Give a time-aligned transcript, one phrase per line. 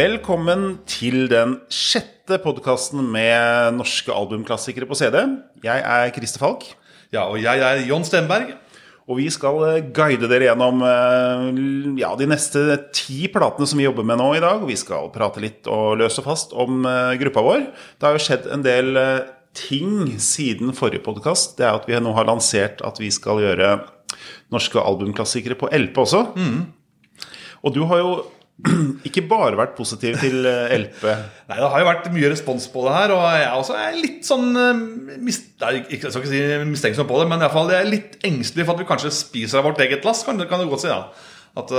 [0.00, 5.18] Velkommen til den sjette podkasten med norske albumklassikere på CD.
[5.66, 6.62] Jeg er Christer Falk.
[7.12, 8.54] Ja, og jeg er John Stenberg.
[9.10, 11.44] Og vi skal eh, guide dere gjennom eh,
[12.00, 14.62] ja, de neste ti platene som vi jobber med nå i dag.
[14.62, 17.68] Og vi skal prate litt og løse fast om eh, gruppa vår.
[17.98, 19.04] Det har jo skjedd en del
[19.58, 21.58] ting siden forrige podkast.
[21.60, 23.74] Det er at vi nå har lansert at vi skal gjøre
[24.54, 26.28] norske albumklassikere på LP også.
[26.40, 26.60] Mm.
[27.66, 28.20] Og du har jo
[29.08, 31.04] ikke bare vært positiv til eh, LP.
[31.06, 33.14] Nei, Det har jo vært mye respons på det her.
[33.16, 37.20] Og jeg er også litt sånn mist, mis, nei, Jeg skal ikke si mistenksom på
[37.22, 39.70] det, men i hvert fall jeg er litt engstelig for at vi kanskje spiser av
[39.70, 40.24] vårt eget lass.
[40.26, 41.04] Kan, kan du godt si, ja.
[41.58, 41.72] At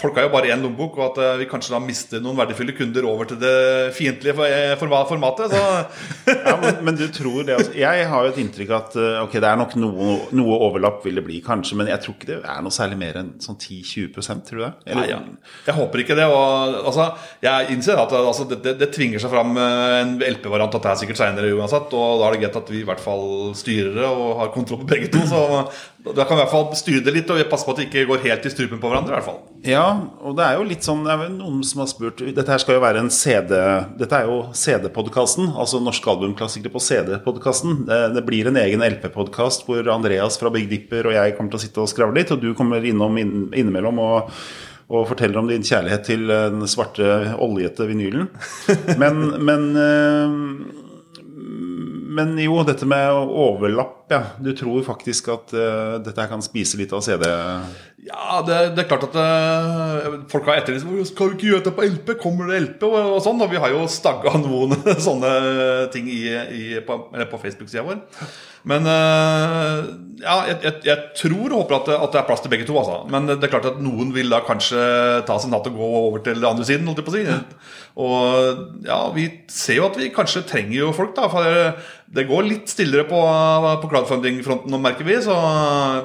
[0.00, 2.72] folk har jo bare én lommebok, og at uh, vi kanskje da mister noen verdifulle
[2.72, 4.32] kunder over til det fiendtlige
[4.80, 5.52] formatet.
[6.48, 7.74] ja, men, men, du tror det altså.
[7.76, 11.20] Jeg har jo et inntrykk at uh, ok, det er nok noe, noe, overlapp vil
[11.20, 14.16] det bli, kanskje, men jeg tror ikke det er noe særlig mer enn sånn 10-20
[14.48, 14.72] tror du det?
[14.88, 15.02] Eller?
[15.02, 15.20] Nei, ja.
[15.68, 16.30] Jeg håper ikke det.
[16.32, 17.10] Og, altså,
[17.44, 21.02] jeg innser at altså, det, det, det, tvinger seg fram en LP-variant at det er
[21.02, 24.08] sikkert seinere uansett, og da er det greit at vi i hvert fall styrer det
[24.08, 25.20] og har kontroll på begge to.
[25.28, 25.44] Så
[26.04, 28.04] da kan vi i hvert fall styre det litt og passe på at det ikke
[28.06, 29.10] går helt i strupen på hverandre.
[29.10, 29.86] i hvert fall Ja,
[30.22, 32.62] og det er jo litt sånn Det er vel noen som har spurt Dette her
[32.62, 33.50] skal jo være en CD
[33.98, 37.82] Dette er jo CD-podkasten, altså Norske albumklassikere på CD-podkasten.
[37.88, 41.60] Det, det, blir en egen LP-podkast hvor Andreas fra Big Dipper og jeg kommer til
[41.60, 44.34] å sitte og skravle litt, og du kommer innom innimellom og
[44.88, 47.04] og forteller om din kjærlighet til den svarte,
[47.44, 48.30] oljete vinylen.
[49.02, 50.38] Men, men eh,
[52.18, 54.20] men jo, dette med overlapp, ja.
[54.42, 57.28] Du tror faktisk at uh, dette kan spise litt av CD?
[58.08, 61.74] Ja, det, det er klart at uh, folk har etterlyst Skal du ikke gjøre det
[61.76, 62.12] på LP?
[62.22, 62.86] Kommer det LP?
[62.88, 63.40] Og, og sånn.
[63.44, 65.32] Og vi har jo stagga noen sånne
[65.94, 68.02] ting i, i, på, på Facebook-sida vår.
[68.66, 69.84] Men uh,
[70.18, 72.78] ja, jeg, jeg, tror og håper at det, at det, er plass til begge to.
[72.80, 73.02] Altså.
[73.12, 74.80] Men det er klart at noen vil da kanskje
[75.28, 76.88] ta seg natt og gå over til andre siden.
[76.90, 77.68] Holdt jeg på å si.
[77.98, 81.28] Og ja, vi ser jo at vi kanskje trenger jo folk, da.
[81.30, 81.46] For
[82.08, 83.20] det går litt stillere på,
[83.82, 85.20] på crowdfunding-fronten nå, merker vi.
[85.22, 85.38] Så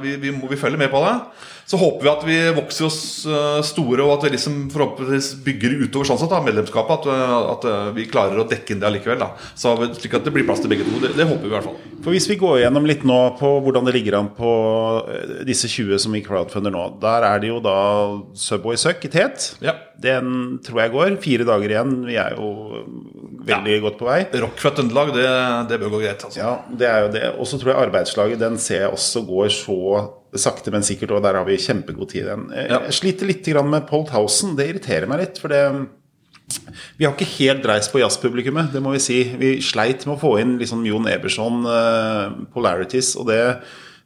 [0.03, 1.17] vi, vi, må, vi følger med på det.
[1.65, 5.77] Så håper vi at vi vokser oss eh, store, og at vi liksom forhåpentligvis bygger
[5.85, 7.07] utover sånn sett da, medlemskapet.
[7.07, 9.21] At, eh, at, eh, vi klarer å dekke inn det allikevel.
[9.23, 9.29] Da.
[9.55, 10.99] Så, slik at det blir plass til begge to.
[10.99, 11.79] Det, det, håper vi i hvert fall.
[12.03, 14.51] For Hvis vi går gjennom litt nå på hvordan det ligger an på
[15.47, 17.77] disse 20 som vi crowdfunder nå, der er det jo da
[18.37, 19.53] Subway Suck i tet.
[19.63, 19.77] Ja.
[20.03, 21.15] Den tror jeg går.
[21.23, 21.93] Fire dager igjen.
[22.07, 22.83] Vi er jo
[23.47, 23.83] veldig ja.
[23.85, 24.19] godt på vei.
[24.43, 25.29] Rock fra Trøndelag, det,
[25.71, 26.25] det, bør gå greit.
[26.27, 26.41] Altså.
[26.41, 27.23] Ja, det er jo det.
[27.37, 29.79] Og så tror jeg arbeidslaget den ser jeg også går så
[30.43, 32.47] sakte, men sikkert, og der har vi kjempegod tid igjen.
[32.57, 32.81] Ja.
[32.87, 34.55] Jeg sliter litt med Polt Housen.
[34.57, 35.41] Det irriterer meg litt.
[35.41, 35.63] for det
[36.97, 39.19] vi har ikke helt dreist på jazzpublikummet, det må vi si.
[39.39, 43.39] Vi sleit med å få inn liksom Jon Eberson, uh, Polarities, og det,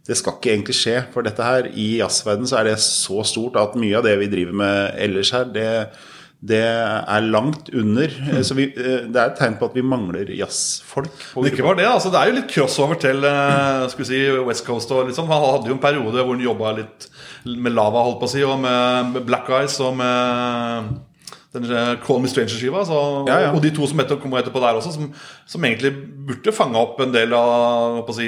[0.07, 0.99] det, skal ikke egentlig skje.
[1.13, 4.29] For dette her, i jazzverdenen så er det så stort at mye av det vi
[4.31, 5.67] driver med ellers her, det,
[6.53, 8.13] det er langt under.
[8.27, 8.39] Mm.
[8.45, 11.11] Så vi, eh, det er et tegn på at vi mangler jazzfolk.
[11.33, 12.13] Det ikke bare det, altså.
[12.13, 14.91] Det er jo litt crossover til skal vi si, West Coast.
[14.95, 15.29] Og liksom.
[15.31, 17.11] Han hadde jo en periode hvor han jobba litt
[17.47, 20.97] med Lava, holdt på å si, og med Black Eyes og med
[21.55, 22.83] den Call Me Stranger-skiva.
[23.27, 23.51] Ja, ja.
[23.55, 25.09] Og de to som etter, kom etterpå der også, som,
[25.47, 25.93] som egentlig
[26.27, 28.27] burde fanga opp en del av si,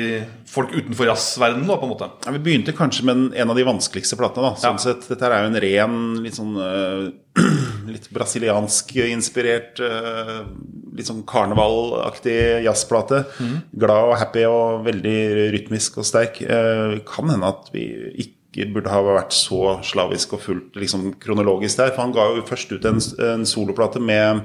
[0.50, 1.68] folk utenfor jazzverdenen.
[1.70, 4.54] på en måte ja, Vi begynte kanskje med en av de vanskeligste platene.
[4.54, 7.10] da sånn sett, Dette er jo en ren, litt sånn uh,
[7.94, 10.48] litt brasiliansk inspirert, uh,
[10.96, 13.26] litt sånn karnevalaktig jazzplate.
[13.40, 13.56] Mm.
[13.84, 15.20] Glad og happy og veldig
[15.58, 16.42] rytmisk og sterk.
[16.46, 21.14] Uh, kan hende at vi ikke ikke burde ha vært så slavisk og fullt liksom,
[21.22, 21.94] kronologisk der.
[21.96, 24.44] For han ga jo først ut en, en soloplate med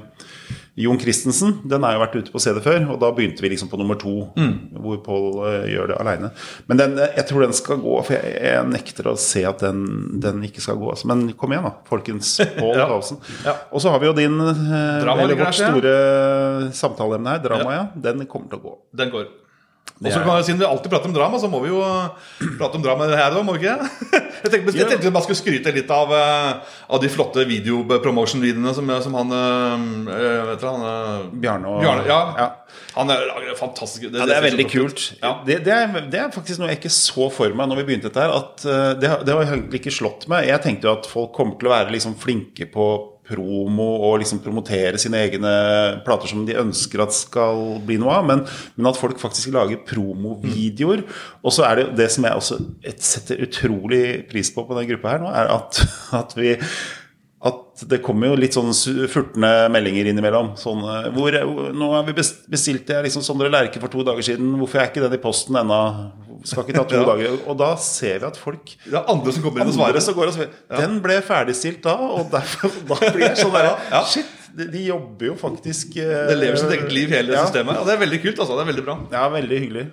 [0.75, 1.53] Jon Christensen.
[1.63, 3.95] Den har jo vært ute på CD før, og da begynte vi liksom på nummer
[3.99, 4.55] to, mm.
[4.83, 6.31] hvor Paul uh, gjør det aleine.
[6.67, 9.85] Men den, jeg tror den skal gå, for jeg, jeg nekter å se at den,
[10.23, 10.91] den ikke skal gå.
[10.91, 11.07] Altså.
[11.11, 12.35] Men kom igjen, da, folkens.
[12.57, 12.89] Paul ja.
[13.47, 13.55] Ja.
[13.71, 15.95] Og så har vi jo din, uh, eller vårt store
[16.75, 17.87] samtaleemne her, drama, ja.
[18.09, 18.77] Den kommer til å gå.
[18.99, 19.31] Den går.
[20.03, 21.79] Og så kan, Siden vi alltid prater om drama, så må vi jo
[22.59, 23.77] prate om drama her òg, må vi ikke?
[24.45, 28.73] Jeg tenkte, jeg tenkte jeg bare skulle skryte litt av, eh, av de flotte videopromotion-videoene
[28.77, 29.31] som, som, han
[30.05, 30.83] vet du, han,
[31.41, 32.19] Bjarne og Bjarne, ja.
[32.37, 32.83] ja.
[32.93, 34.05] Han er fantastisk.
[34.11, 35.07] Det, ja, det er veldig kult.
[35.23, 35.31] Ja.
[35.47, 38.11] Det, det, er, det, er, faktisk noe jeg ikke så for meg når vi begynte
[38.11, 38.35] dette her.
[38.37, 38.67] At
[39.01, 40.51] det, det har egentlig ikke slått meg.
[40.51, 42.91] Jeg tenkte jo at folk kommer til å være liksom flinke på
[43.29, 45.53] promo og liksom promotere sine egne
[46.05, 48.43] plater som de ønsker at skal bli noe av, men,
[48.75, 51.05] men at folk faktisk lager promovideoer.
[51.41, 52.59] Og så er det det som jeg også
[52.95, 55.81] setter utrolig pris på på denne gruppa her nå, er at,
[56.21, 56.55] at vi
[57.75, 58.71] at det kommer jo litt sånn
[59.11, 60.53] furtende meldinger innimellom.
[60.59, 60.79] Sånn,
[61.15, 61.35] hvor,
[61.75, 64.53] nå har vi bestilt jeg liksom Sondre Lerche for to dager siden.
[64.61, 65.79] Hvorfor er ikke den i posten ennå?
[66.47, 67.03] Skal ikke ta to ja.
[67.11, 67.35] dager.
[67.43, 69.99] Og da ser vi at folk Det er andre som kommer inn og svarer.
[69.99, 70.55] Og svarer.
[70.71, 73.69] Den ble ferdigstilt da, og derfor da blir jeg sånn der,
[74.07, 77.43] Shit, de, de jobber jo faktisk eh, Det lever sitt eget liv, hele ja.
[77.43, 77.81] systemet.
[77.81, 78.39] Og det er veldig kult.
[78.39, 78.99] altså, det er veldig bra.
[79.11, 79.87] Ja, veldig hyggelig.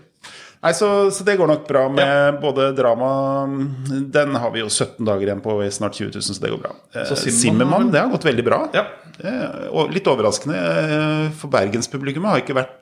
[0.63, 3.09] Nei, så, så det går nok bra med både drama
[4.15, 6.61] Den har vi jo 17 dager igjen på, i snart 20 000, så det går
[6.63, 6.71] bra.
[6.95, 8.61] Eh, Så Zimmermann, har- det har gått veldig bra.
[8.77, 8.85] Ja.
[9.19, 12.79] Eh, litt overraskende, eh, for bergenspublikummet har ikke vært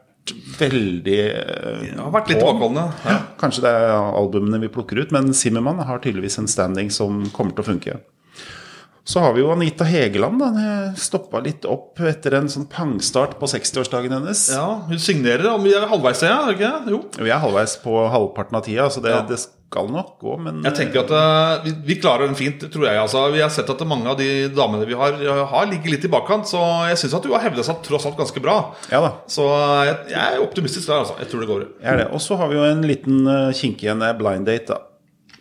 [0.60, 2.84] veldig eh, Det har vært litt tilbakeholdne.
[3.08, 3.16] Ja.
[3.40, 7.56] Kanskje det er albumene vi plukker ut, men Zimmermann har tydeligvis en standing som kommer
[7.56, 7.96] til å funke.
[9.04, 10.38] Så har vi jo Anita Hegeland.
[10.40, 14.48] da Stoppa litt opp etter en sånn pangstart på 60-årsdagen hennes.
[14.54, 16.74] ja, Hun signerer, og vi er halvveis, ja, ikke?
[16.90, 17.00] Jo.
[17.18, 19.22] Vi er halvveis på halvparten av tida, så det, Ja.
[19.26, 22.86] det skal nok gå, men Jeg tenker at uh, vi, vi klarer den fint, tror
[22.88, 22.98] jeg.
[22.98, 25.12] altså Vi har sett at mange av de damene vi har,
[25.46, 26.46] har ligger litt i bakkant.
[26.50, 26.58] Så
[26.90, 28.74] jeg syns at hun har hevda seg tross alt ganske bra.
[28.90, 29.12] Ja da.
[29.30, 31.14] Så eh, jeg, jeg er optimistisk der, altså.
[31.22, 31.66] Jeg tror det går.
[31.80, 32.08] Jeg er det.
[32.10, 34.89] Og så har vi jo en liten uh, kink igjen, er blind date, da.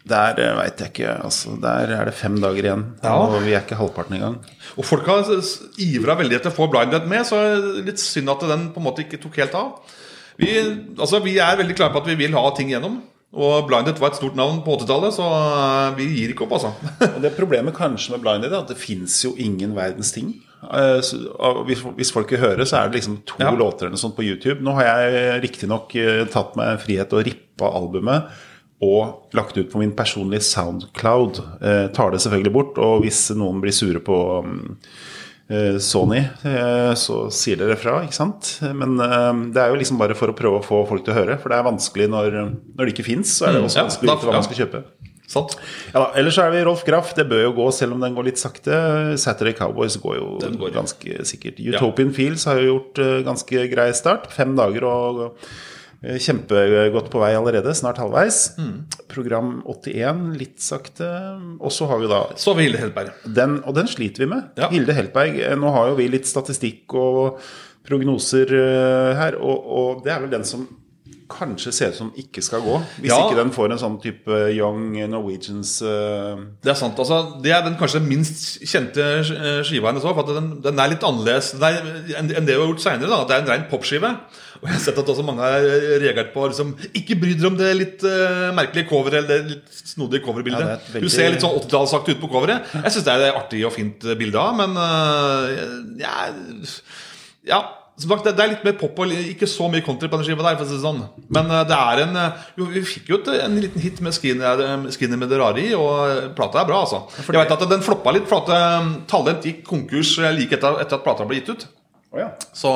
[0.10, 1.54] Der uh, veit jeg ikke, altså.
[1.62, 3.14] Der er det fem dager igjen, Ja.
[3.22, 4.40] og vi er ikke halvparten engang.
[4.78, 5.30] Og folk har
[5.78, 7.40] ivra veldig etter å få Blinded med, så
[7.86, 9.96] litt synd at den på en måte ikke tok helt av.
[10.40, 10.50] Vi,
[10.98, 13.02] altså, vi er veldig klare på at vi vil ha ting gjennom.
[13.30, 16.72] Og Blinded var et stort navn på 80-tallet, så eh, vi gir ikke opp, altså.
[17.22, 20.32] Det Problemet kanskje med blind date er at det fins jo ingen verdens ting.
[20.66, 20.98] Eh,
[21.70, 23.52] hvis, folk vil høre, så er det liksom to Ja.
[23.54, 24.64] låter eller noe sånt på YouTube.
[24.66, 25.94] Nå har jeg riktignok
[26.34, 28.32] tatt meg frihet og rippa albumet
[28.86, 31.40] og lagt ut på min personlige Soundcloud.
[31.62, 34.54] Eh, tar det selvfølgelig bort, og hvis noen blir sure på um,
[35.52, 38.54] eh, Sony, eh, så sier dere fra, ikke sant?
[38.64, 41.20] Men eh, det er jo liksom bare for å prøve å få folk til å
[41.20, 42.40] høre, for det er vanskelig når,
[42.72, 43.36] når det ikke fins.
[43.40, 44.84] Så er det Mm, også ja, vanskelig å vite hva man skal kjøpe.
[45.30, 45.54] Sant?
[45.94, 47.12] Ja, ellers så er vi Rolf Graff.
[47.14, 48.74] Det bør jo gå, selv om den går litt sakte.
[49.22, 50.72] Saturday Cowboys går jo går.
[50.74, 51.60] ganske sikkert.
[51.62, 54.26] Utopian Fields har jo gjort uh, ganske grei start.
[54.34, 55.52] Fem dager og eh,
[56.02, 57.74] kjempegodt på vei allerede.
[57.76, 58.54] Snart halvveis.
[58.58, 58.86] Mm.
[59.12, 61.08] Program 81 litt sakte.
[61.60, 63.12] Og så har vi da Så har vi Hilde Heltberg.
[63.36, 64.52] den, og den sliter vi med.
[64.58, 64.70] Ja.
[64.72, 65.40] Hilde Heltberg.
[65.44, 67.40] eh, Nå har jo vi litt statistikk og
[67.90, 70.68] prognoser eh, her, og, og det er vel den som
[71.30, 72.76] kanskje ser ut som ikke skal gå.
[73.00, 73.20] Hvis Ja.
[73.28, 76.42] ikke den får en sånn type Young Norwegians uh...
[76.64, 76.98] Det er sant.
[77.00, 80.20] altså Det er den kanskje minst kjente eh, skiva hennes òg.
[80.28, 81.80] Den, den er litt annerledes er,
[82.20, 83.22] enn en det hun har gjort seinere.
[83.30, 84.12] Det er en ren popskive.
[84.60, 85.64] Og jeg har sett at også mange har
[86.04, 89.82] reagert på liksom, Ikke bry dere om det litt uh, merkelige coveret eller det litt
[89.94, 90.66] snodige coverbildet.
[90.66, 92.74] Ja, veldig- Hun ser litt sånn 80-tallsaktig ut på coveret.
[92.74, 95.48] Jeg syns det er et artig og fint bilde av, men uh,
[96.02, 96.74] jeg,
[97.54, 97.62] ja
[98.00, 100.28] som sagt, det det er litt mer pop og ikke så mye country på den
[100.28, 100.58] skiva der.
[100.60, 101.02] for å si det sånn
[101.36, 104.16] Men eh, det er en eh, Jo, vi fikk jo et, en liten hit med
[104.16, 107.04] Skinner, eh, Skinner med i', og plata er bra, altså.
[107.20, 111.04] Jeg vet at den floppa litt, for at Talent gikk konkurs like etter, etter at
[111.04, 111.68] plata ble gitt ut.
[112.12, 112.32] Oh, ja.
[112.54, 112.72] Så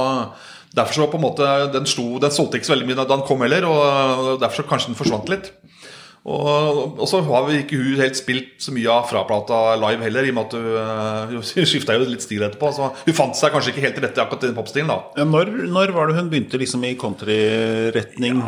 [0.75, 3.25] derfor så på en måte Den, sto, den solgte ikke så veldig mye da den
[3.25, 5.53] kom heller, og derfor så kanskje den forsvant litt.
[6.23, 10.23] Og, og så har vi ikke hun helt spilt så mye av fraplata live heller,
[10.23, 12.69] i og med at hun, eh, hun skifta jo litt stil etterpå.
[12.71, 14.97] Så hun fant seg kanskje ikke helt til rette i akkurat den popstilen, da.
[15.19, 18.39] Ja, Når, når var det hun begynte liksom i countryretning?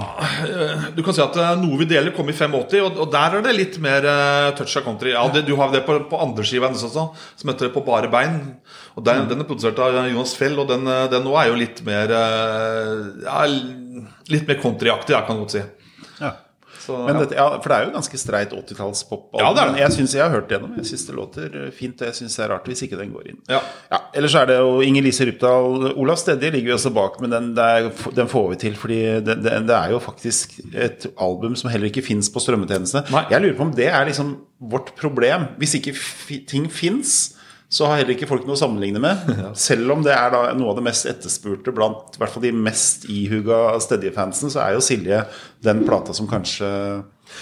[0.95, 3.45] Du kan si at eh, Noe vi deler kom i 85, og, og der er
[3.49, 5.11] det litt mer eh, touch av country.
[5.11, 8.39] Ja, det, Du har det på, på andre skiva også, som heter På bare bein.
[8.95, 11.59] Og den, den er produsert av Jonas Fell, og den, eh, den nå er jo
[11.59, 13.43] litt mer eh, ja,
[14.31, 15.71] Litt mer countryaktig, kan godt si.
[16.85, 19.23] Så, Men dette, ja, for det er jo ganske streit 80-tallspop.
[19.39, 19.81] Ja, det det.
[19.81, 20.75] Jeg synes jeg har hørt gjennom.
[20.77, 23.31] Jeg syns det låter fint, og jeg syns det er rart hvis ikke den går
[23.31, 23.39] inn.
[23.51, 23.61] Ja.
[23.89, 25.91] Ja, Ellers er det jo Inger Lise Rypdal.
[25.95, 28.77] Olav Stedje ligger jo også bak, men den, er, den får vi til.
[28.79, 33.05] Fordi det, det, er jo faktisk et album som heller ikke fins på strømmetjenestene.
[33.31, 34.35] Jeg lurer på om det er liksom
[34.71, 35.49] vårt problem.
[35.59, 35.95] Hvis ikke
[36.49, 37.34] ting fins,
[37.69, 39.31] så har heller ikke folk noe å sammenligne med.
[39.67, 42.51] Selv om det er da noe av det mest etterspurte blant i hvert fall de
[42.55, 45.23] mest ihuga Stedje-fansen, så er jo Silje
[45.65, 46.69] den plata som kanskje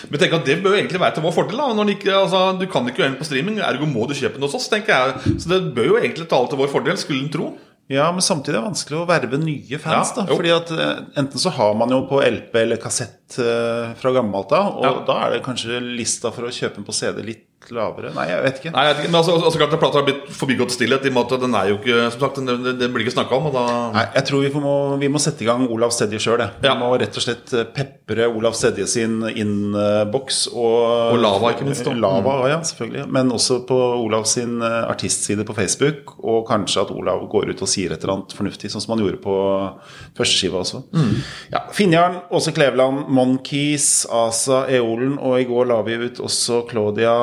[0.09, 1.59] Men tenk at det bør jo egentlig være til vår fordel.
[1.59, 4.47] da ikke, altså, Du kan ikke gjøre den på streaming, ergo må du kjøpe den
[4.47, 4.69] hos oss.
[4.71, 7.51] tenker jeg Så det bør jo egentlig tale til vår fordel, skulle en tro.
[7.91, 10.13] Ja, men samtidig er det vanskelig å verve nye fans.
[10.15, 10.23] Ja, da.
[10.31, 14.53] Fordi at eh, Enten så har man jo på LP eller kassett eh, fra gammelt
[14.55, 14.93] av, og Ja.
[15.09, 18.11] da er det kanskje lista for å kjøpe den på CD litt lavere.
[18.15, 18.71] Nei, jeg vet ikke.
[18.75, 21.05] Nei, jeg vet ikke, men altså, altså klart at Plata har blitt forbigått stillhet.
[21.07, 23.47] I måte den er jo ikke Som sagt, den, den, den blir ikke snakka om.
[23.53, 26.43] Da Nei, jeg tror vi må, vi må sette i gang Olav Stedje sjøl.
[26.61, 26.75] Vi Ja.
[26.75, 30.47] må rett og slett eh, pepre Olav Stedje sin innboks.
[30.53, 31.93] Og, Og Lava, ikke minst, da.
[31.93, 33.07] Lava, ja, selvfølgelig.
[33.13, 36.17] Men også på Olav sin eh, artistside på Facebook.
[36.23, 39.03] Og kanskje at Olav går ut og sier et eller annet fornuftig, sånn som han
[39.05, 39.37] gjorde på
[40.17, 40.83] førsteskiva også.
[40.93, 41.13] Mm.
[41.53, 47.13] Ja, Finnjarn, Åse Kleveland, Monkeys, Asa, Eolen, og i går la vi ut også Claudia,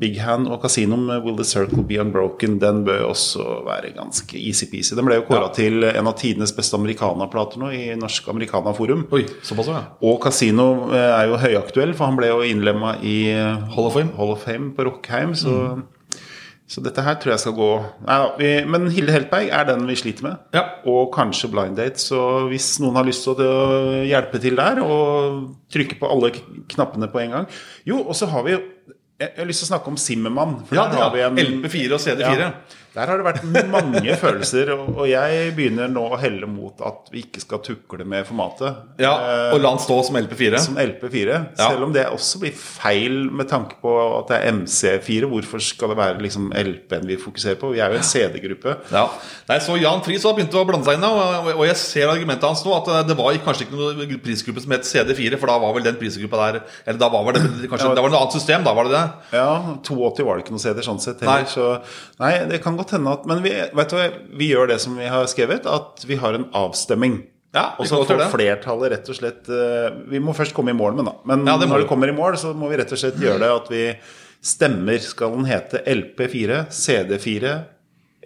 [0.00, 2.58] Big Hand og Casino med Will the Circle Be Unbroken.
[2.62, 4.94] Den bør også være ganske easy-peasy.
[4.98, 5.52] Den ble jo kåra Ja.
[5.56, 9.06] til en av tidenes beste americana-plater nå i Norsk Americana-forum.
[9.12, 9.82] Oi, såpass ja.
[10.02, 13.16] Og Casino eh, er jo høyaktuell, for han ble jo innlemma i
[13.74, 14.12] Hall of Fame.
[14.16, 15.34] Hall of Fame på Rockheim.
[15.34, 15.82] Så,
[16.70, 17.68] Så dette her tror jeg skal gå
[18.06, 20.36] Nei vi, men Hilde Heltberg er den vi sliter med.
[20.54, 20.60] Ja.
[20.86, 21.98] Og kanskje Blind Date.
[21.98, 26.30] Så hvis noen har lyst til å hjelpe til der, og trykke på alle
[26.70, 27.48] knappene på en gang
[27.88, 28.54] Jo, og så har vi
[29.20, 30.54] Jeg jeg har lyst til å snakke om Simmermann.
[30.72, 32.38] Ja, der det har vi er en LP4 og CD4.
[32.40, 32.78] Ja.
[32.94, 37.20] Der har det vært mange følelser, og jeg begynner nå å helle mot at vi
[37.22, 38.80] ikke skal tukle med formatet.
[38.98, 40.58] Ja, Eh, Og la den stå som LP4.
[40.58, 41.36] som LP4.
[41.58, 41.68] Ja.
[41.70, 45.28] Selv om det også blir feil med tanke på at det er MC4.
[45.30, 47.70] Hvorfor skal det være liksom LP-en vi fokuserer på?
[47.74, 48.74] Vi er jo en CD-gruppe.
[48.90, 49.04] Ja.
[49.48, 52.64] Nei, så Jan Friis har begynt å blande seg inn, og, jeg ser argumentet hans
[52.66, 52.74] nå.
[52.80, 55.94] At det var kanskje ikke noen prisgruppe som het CD4, for da var vel den
[56.00, 58.96] prisgruppa der Eller da var det kanskje, det var noe annet system, da var det
[58.98, 59.06] det?
[59.38, 61.42] Ja, 82 var det ikke noe CD sånn sett Nei.
[61.44, 61.70] Så
[62.18, 64.06] nei, det kan godt hende at Men vi, vet du, hva,
[64.40, 67.20] vi gjør det som vi har skrevet, at vi har en avstemming.
[67.54, 70.94] Ja, Og så får flertallet rett og slett eh, Vi må først komme i mål
[71.00, 71.16] med da.
[71.26, 73.40] Men Ja, det når det kommer i mål, så må vi rett og slett gjøre
[73.42, 73.82] det at vi
[74.40, 75.02] stemmer.
[75.02, 77.54] Skal den hete LP4, CD4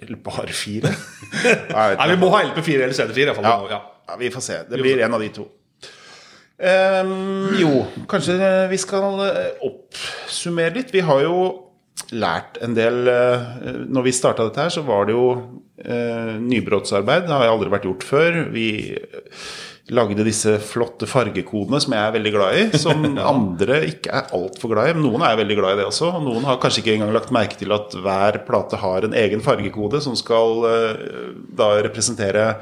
[0.05, 0.93] eller bare 4?
[1.73, 3.25] Nei, Vi må ha LP4 eller CD4.
[3.31, 3.49] iallfall.
[3.49, 3.79] Ja.
[3.79, 3.83] Ja.
[4.05, 4.59] Ja, vi får se.
[4.69, 5.47] Det blir en av de to.
[6.55, 7.71] Um, jo,
[8.09, 8.37] kanskje
[8.71, 9.17] vi skal
[9.65, 10.93] oppsummere litt.
[10.95, 11.39] Vi har jo
[12.13, 13.45] lært en del eh,
[13.89, 15.29] Når vi starta dette her, så var det jo
[15.81, 17.29] eh, nybrottsarbeid.
[17.29, 18.41] Det har aldri vært gjort før.
[18.55, 18.69] Vi
[19.93, 22.79] lagde disse flotte fargekodene som jeg er veldig glad i.
[22.81, 24.95] Som andre ikke er altfor glad i.
[24.97, 26.13] Men noen er veldig glad i det også.
[26.19, 29.45] Og noen har kanskje ikke engang lagt merke til at hver plate har en egen
[29.45, 31.05] fargekode som skal eh,
[31.57, 32.55] da representere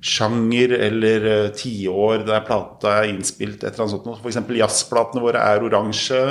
[0.00, 3.60] sjanger eller tiår der plata er innspilt.
[3.60, 4.22] et eller annet sånt.
[4.22, 6.22] For eksempel jazzplatene våre er oransje.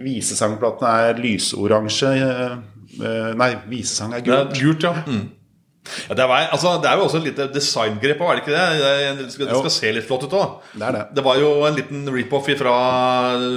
[0.00, 2.10] Visesangplatene er lysoransje.
[2.16, 2.58] eh,
[3.02, 4.60] eh, Nei, visesang er Det er gult.
[4.60, 4.92] gult, ja.
[5.06, 5.26] Mm.
[6.08, 8.66] ja det, var, altså, det er jo også et lite designgrep, er det ikke det?
[8.78, 10.56] Det, det, skal, det skal se litt flott ut òg.
[10.78, 11.04] Det det.
[11.18, 12.74] Det var jo en liten rip-off fra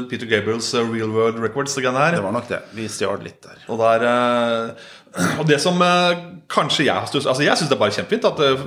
[0.10, 1.76] Peter Gabriels uh, Real World Records.
[1.76, 2.18] Det her.
[2.18, 2.62] Det var nok det.
[2.76, 3.62] Vi stjal litt der.
[3.70, 7.78] Og, der, eh, og det som eh, kanskje jeg har stusset Altså Jeg syns det
[7.78, 8.66] er bare kjempefint at eh,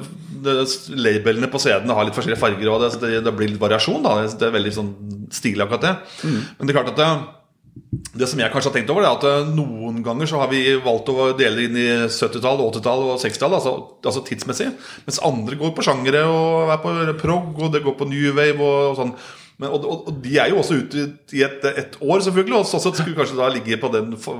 [0.96, 2.70] labelene på CD-ene har litt forskjellige farger.
[2.72, 4.00] Og det, det, det blir litt variasjon.
[4.06, 4.94] da Det er veldig sånn
[5.34, 5.96] stilig, akkurat det.
[6.24, 7.02] Men det er klart at
[8.16, 10.62] det, som jeg kanskje har tenkt over, er at eh, noen ganger så har vi
[10.84, 14.70] valgt å dele inn i 70-tall, 80-tall og 60-tall, altså, altså tidsmessig.
[15.06, 18.64] Mens andre går på sjangere og er på prog, og det går på new wave
[18.64, 19.12] og, sånn.
[19.58, 22.60] Men, og, og, og de er jo også ute i et, et år, selvfølgelig.
[22.60, 24.36] Og sånn sett skulle kanskje da ligge på den fa-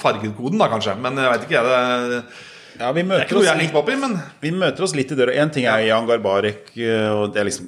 [0.00, 0.96] fargekoden, da kanskje.
[1.00, 2.08] Men jeg veit ikke, jeg.
[2.14, 2.22] Det,
[2.80, 5.10] Ja, vi er møter ikke noe jeg er litt i, men Vi møter oss litt
[5.12, 5.34] i døra.
[5.36, 7.66] Én ting er Jan Garbarek, eh, og det er liksom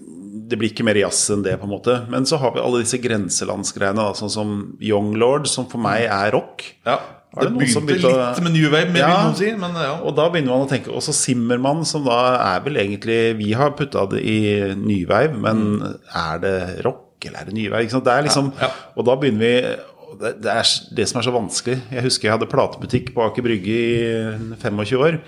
[0.53, 1.97] det blir ikke mer jazz enn det, på en måte.
[2.13, 4.55] Men så har vi alle disse grenselandsgreiene, sånn som
[4.85, 6.65] Young Lord, som for meg er rock.
[6.87, 7.01] ja.
[7.33, 9.33] Det det begynte begynte å- litt med new wave, med, Ja.
[9.33, 9.53] si.
[9.57, 9.95] Men ja.
[10.05, 12.19] Og da begynner man å tenke Også Simmermann, som da
[12.57, 17.45] er vel egentlig Vi har putta det i nyveiv, men er det rock, eller er
[17.47, 17.89] det nyveiv?
[17.91, 18.05] Wave?
[18.05, 18.69] Det er liksom Ja.
[18.99, 19.77] Og da begynner vi
[20.21, 21.81] det, det er det som er så vanskelig.
[21.91, 25.21] Jeg husker jeg hadde platebutikk på Aker Brygge i 25 år.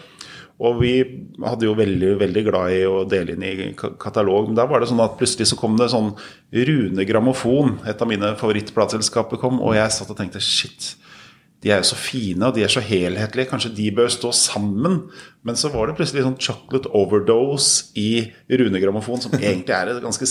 [0.62, 0.92] Og vi
[1.42, 4.46] hadde jo veldig, veldig glad i å dele inn i katalog.
[4.48, 6.12] Men da var det sånn at plutselig så kom det sånn
[6.54, 10.92] Rune Grammofon, et av mine favorittplateselskaper, kom, og jeg satt og tenkte shit.
[11.64, 13.48] De er jo så fine, og de er så helhetlige.
[13.50, 15.00] Kanskje de bør stå sammen?
[15.44, 20.02] Men så var det plutselig sånn chocolate overdose i Rune Grammofon, som egentlig er et
[20.04, 20.28] ganske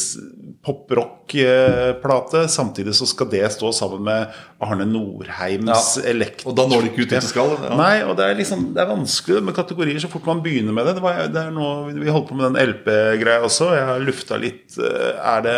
[0.63, 2.48] pop-rock-plate.
[2.50, 4.27] Samtidig så skal det stå sammen med
[4.63, 5.67] Arne Norheims
[6.00, 6.03] Ja.
[6.10, 6.50] elektro...
[6.51, 7.53] Og da når det ikke ut det skal.
[7.62, 7.75] Ja.
[7.77, 10.88] Nei, og det er liksom Det er vanskelig med kategorier så fort man begynner med
[10.88, 10.96] det.
[10.98, 13.70] Det, var, det er noe, Vi holdt på med den LP-greia også.
[13.75, 15.58] Jeg har lufta litt eh, Er det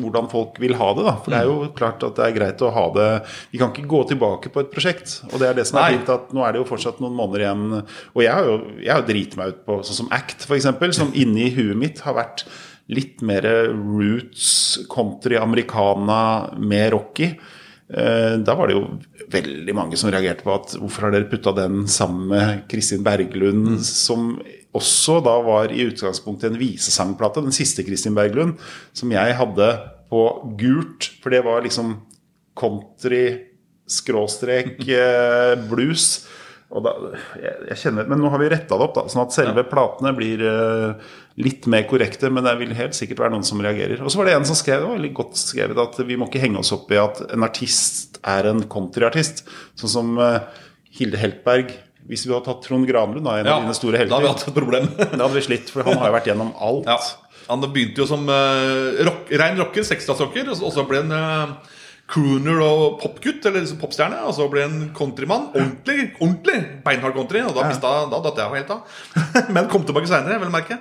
[0.00, 1.14] hvordan folk vil ha det, da.
[1.22, 3.08] For det er jo klart at det er greit å ha det
[3.54, 5.20] Vi kan ikke gå tilbake på et prosjekt.
[5.30, 7.46] Og det er det som er fint, at nå er det jo fortsatt noen måneder
[7.46, 7.64] igjen.
[8.16, 8.58] Og jeg har jo
[8.90, 10.68] jeg har driti meg ut på sånn som Act, f.eks.,
[10.98, 12.44] som inni huet mitt har vært
[12.90, 17.30] litt mer roots, country, americana, med rocky.
[17.90, 18.86] Eh, Da var det jo
[19.30, 23.78] veldig mange som reagerte på at hvorfor har dere putta den sammen med Kristin Berglund,
[23.86, 24.40] som
[24.74, 28.58] også da var i utgangspunktet en visesangplate, den siste Kristin Berglund,
[28.94, 29.70] som jeg hadde
[30.10, 30.24] på
[30.58, 31.96] gult, for det var liksom
[32.58, 33.24] country
[33.90, 36.26] skråstrek eh, blues.
[36.70, 36.92] Og da,
[37.40, 40.12] jeg, jeg kjenner, men nå har vi retta det opp, da, sånn at selve platene
[40.14, 41.12] blir uh,
[41.42, 42.30] litt mer korrekte.
[42.30, 43.98] Men det vil helt sikkert være noen som reagerer.
[44.04, 46.28] Og så var det en som skrev det var veldig godt skrevet at vi må
[46.30, 49.42] ikke henge oss opp i at en artist er en countryartist.
[49.80, 50.44] Sånn som uh,
[50.94, 51.74] Hilde Heltberg.
[52.10, 54.28] Hvis vi hadde tatt Trond Granlund, da, en Ja, av dine store helter, da hadde
[54.28, 54.88] vi hatt et problem.
[55.18, 56.88] da hadde vi slitt, for han har jo vært gjennom alt.
[56.90, 56.96] Ja.
[57.50, 61.76] Han begynte jo som uh, rock, rein rocker, seksdagsrocker, og så- ble han eh,
[62.10, 64.18] crooner og popgutt, eller liksom popstjerne.
[64.26, 65.48] Og så ble en countrymann.
[65.54, 67.44] Ordentlig, ordentlig beinhard country.
[67.46, 68.98] Og da, mistet, da datt jeg helt av.
[69.54, 70.80] Men kom tilbake seinere, vel å merke.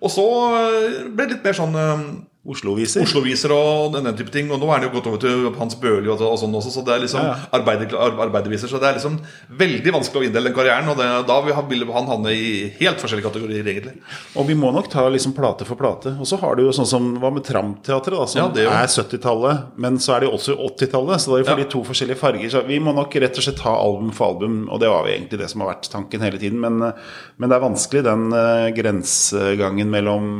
[0.00, 2.04] Og så eh, ble det litt mer sånn eh,
[2.40, 3.02] Oslo-viser.
[3.04, 4.48] Oslo-viser og den, type ting.
[4.48, 6.84] Og nå er det jo gått over til Hans Børli og, og sånn også, så
[6.86, 7.48] det er liksom Ja, ja.
[7.58, 8.70] arbeider, arbeiderviser.
[8.70, 9.18] Så det er liksom
[9.60, 12.46] veldig vanskelig å inndele den karrieren, og det, da vil han, havne i
[12.78, 13.92] helt forskjellige kategorier, egentlig.
[14.40, 16.14] Og vi må nok ta liksom plate for plate.
[16.16, 18.72] Og så har du jo sånn som hva med Tramteatret, da, som Ja, det er,
[18.72, 21.20] er 70-tallet, men så er det jo også 80-tallet.
[21.20, 21.60] Så da får Ja.
[21.60, 22.48] de to forskjellige farger.
[22.56, 25.12] Så vi må nok rett og slett ta album for album, og det var jo
[25.12, 26.56] egentlig det som har vært tanken hele tiden.
[26.64, 30.30] Men, eh, men det er vanskelig den uh, grensegangen mellom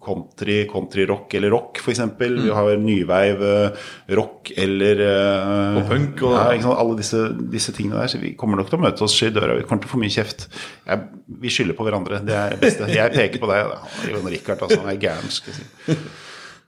[0.00, 1.98] country, countryrock eller rock, f.eks.
[1.98, 6.78] eksempel Vi har nyveiv, eh, rock eller eh, Og punk og- ja, sant?
[6.78, 7.20] Alle disse,
[7.52, 8.08] disse tingene der.
[8.08, 9.58] Så vi kommer nok til å møte oss i døra.
[9.58, 10.48] Vi kommer til å få mye kjeft.
[10.86, 11.04] Jeg,
[11.40, 12.22] vi skylder på hverandre.
[12.24, 12.88] Det er det beste.
[12.88, 13.76] Jeg peker på deg.
[14.10, 14.80] Jon Rikard, altså.
[14.84, 15.60] Han er gæren, skal jeg
[15.96, 16.02] si.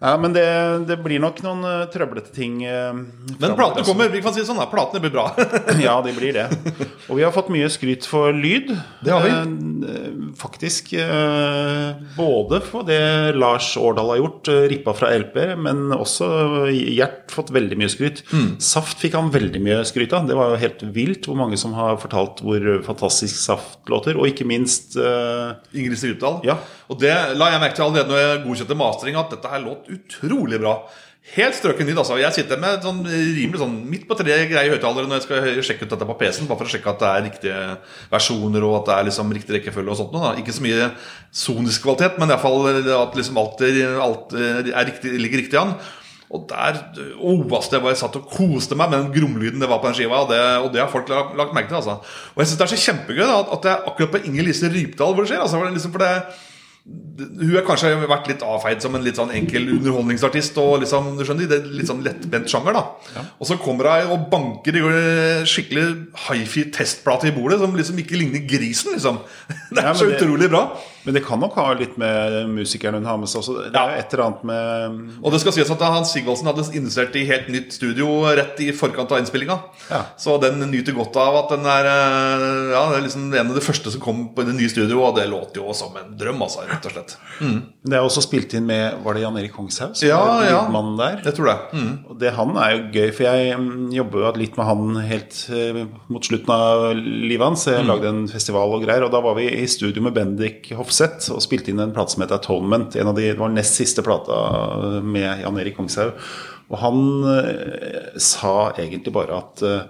[0.03, 0.45] Ja, men det,
[0.89, 2.57] det blir nok noen uh, trøblete ting.
[2.67, 2.91] Uh,
[3.39, 4.11] Men platene kommer.
[4.11, 5.29] vi kan si sånn da, Platene blir bra.
[5.83, 6.49] Ja, de blir det.
[7.07, 8.73] Og vi har fått mye skryt for lyd.
[9.05, 9.31] Det har vi.
[9.87, 10.91] Uh, Faktisk.
[12.17, 16.31] Både for det Lars Årdal har gjort, rippa fra LP, men også
[16.73, 18.23] Gjert fått veldig mye skryt.
[18.33, 18.49] Mm.
[18.63, 20.27] Saft fikk han veldig mye skryt av.
[20.27, 24.19] Det var jo helt vilt hvor mange som har fortalt hvor fantastisk Saft låter.
[24.19, 26.41] Og ikke minst Ingrid Strypdal.
[26.49, 26.59] Ja.
[26.91, 29.92] Og det la jeg merke til allerede når jeg godkjente mastering, at dette her låt
[29.97, 30.77] utrolig bra.
[31.37, 31.99] Helt strøken lyd.
[32.03, 35.61] altså Jeg sitter med sånn rimelig sånn midt på tre greie høyttalere når jeg skal
[35.69, 37.61] sjekke ut dette på PC-en, bare for å sjekke at det er riktige
[38.11, 40.17] versjoner og at det er liksom riktig rekkefølge og sånt.
[40.17, 40.35] noe.
[40.43, 40.91] Ikke så mye
[41.31, 44.35] sonisk kvalitet, men iallfall at liksom alt, alt
[44.91, 45.77] riktig, ligger riktig an.
[46.33, 46.79] Og der
[47.21, 50.23] oh, altså, Jeg satt og koste meg med den gromlyden det var på den skiva.
[50.25, 51.79] Og det, og det har folk lagt, lagt merke til.
[51.79, 51.99] altså
[52.33, 54.71] Og jeg syns det er så kjempegøy da, at, det er akkurat på Inger Lise
[54.73, 55.45] Rypdal hvor det skjer.
[55.45, 56.15] altså for det, liksom, for det
[56.83, 60.57] hun har kanskje vært litt avfeid som en litt sånn enkel underholdningsartist.
[60.59, 62.83] Og liksom, du skjønner, det er litt sånn lettbent sjanger da
[63.39, 64.83] Og så kommer hun og banker i
[65.47, 65.85] skikkelig
[66.27, 68.97] hifi testplate i bordet som liksom ikke ligner grisen.
[68.97, 69.21] liksom
[69.71, 70.65] Det er Ja, så det- utrolig bra.
[71.05, 73.57] Men det kan nok ha litt med musikeren hun har med seg også.
[73.75, 76.67] Det er jo et eller annet med Og det skal sies at Hans Sigvaldsen hadde
[76.79, 79.59] investert i helt nytt studio rett i forkant av innspillinga.
[79.91, 80.03] Ja.
[80.21, 83.59] Så den nyter godt av at den er eh, Ja, det er liksom en av
[83.59, 86.43] de første som kom på det nye studioet, og det låter jo som en drøm,
[86.45, 87.17] altså, rett og slett.
[87.83, 89.97] Det er også spilt inn med Var det Jan Erik Kongshaug?
[90.07, 90.63] Ja, ja.
[90.71, 91.19] der?
[91.25, 91.59] Jeg tror det.
[91.75, 91.93] Mm.
[92.13, 95.41] Og det han er jo gøy, for jeg mm, jobber jo litt med han helt
[95.51, 97.67] eh, mot slutten av livet hans.
[97.71, 101.33] Jeg lagde en festival og greier, og da var vi i studio med Bendik Hofseth
[101.33, 102.93] og spilte inn en plate som het Atonement.
[103.01, 106.19] En av de, det var nest siste plata med Jan Erik Kongshaug.
[106.69, 106.99] Og han
[107.33, 109.87] eh, sa egentlig bare at eh,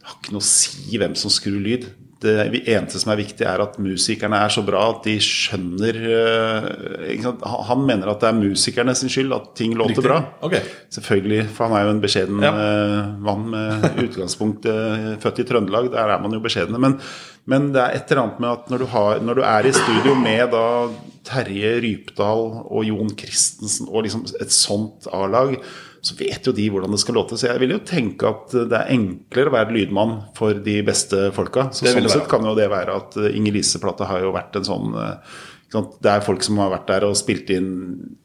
[0.00, 1.90] det har ikke noe å si hvem som skrur lyd.
[2.20, 2.34] Det
[2.68, 7.22] eneste som er viktig, er at musikerne er så bra at de skjønner eh?
[7.24, 10.04] Han- mener at det er musikerne sin skyld at ting låter Riktig.
[10.04, 10.18] bra.
[10.42, 10.60] Okay.
[10.92, 12.52] Selvfølgelig, for han er jo en beskjeden Ja.
[12.52, 15.90] eh, mann med utgangspunkt eh, født i Trøndelag.
[15.92, 16.78] Der er man jo beskjedne.
[16.78, 16.98] Men,
[17.46, 19.72] men det er et eller annet med at når du, har, når du er i
[19.72, 20.64] studio med da
[21.24, 25.56] Terje Rypdal og Jon Christensen og liksom et sånt A-lag,
[26.00, 27.36] så vet jo de hvordan det skal låte.
[27.36, 31.28] Så jeg vil jo tenke at det er enklere å være lydmann for de beste
[31.36, 31.68] folka.
[31.76, 34.94] Så sånn sett kan jo det være at Inger Lise-plata har jo vært en sånn
[34.96, 35.40] eh?
[35.70, 37.68] Det er folk som har vært der og spilt inn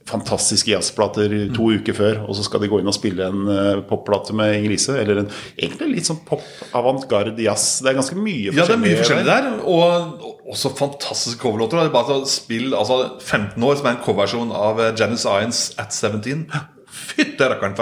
[0.09, 1.53] fantastiske jazzplater Mm.
[1.53, 4.55] to uker før, og så skal de gå inn og spille en uh, popplate med
[4.55, 4.95] Inger Lise.
[4.97, 7.83] Eller en egentlig litt sånn pop-avantgarde jazz.
[7.85, 8.57] Det er ganske mye forskjellig.
[8.57, 9.51] Ja, det er mye forskjellig der.
[9.61, 11.85] Og og også fantastiske coverlåter.
[11.85, 15.93] Er Bare spill altså 15 år, som er en coverversjon av eh, Janice Ions At
[15.93, 16.47] 17.
[16.95, 17.75] Fytte rakkeren!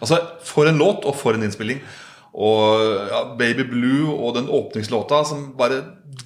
[0.00, 1.82] Altså, for en låt, og for en innspilling.
[2.32, 5.82] Og ja, Baby Blue og den åpningslåta som bare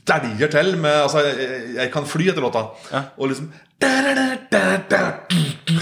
[0.06, 2.68] dæljer til med Altså, jeg, jeg kan fly etter låta.
[3.18, 3.50] Og liksom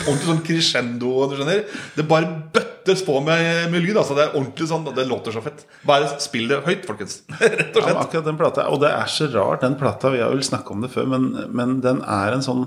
[0.04, 1.10] Ordentlig sånn crescendo.
[1.30, 1.60] Du skjønner
[1.94, 3.98] Det bare bøttes på med, med lyd.
[4.00, 5.66] Altså, det er ordentlig sånn Det låter så fett.
[5.86, 7.20] Bare spill det høyt, folkens.
[7.40, 10.12] Rett og Ja, akkurat den plata, Og det er så rart, den plata.
[10.14, 12.66] Vi har vel snakka om det før, men, men den er en sånn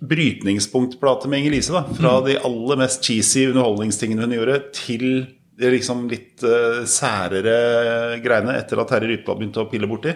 [0.00, 1.72] brytningspunktplate med Inger Lise.
[1.72, 2.24] da Fra Mm.
[2.26, 5.26] de aller mest cheesy underholdningstingene hun gjorde, til
[5.60, 10.14] de liksom litt uh, særere greiene etter at Terje Rypdal begynte å pille borti.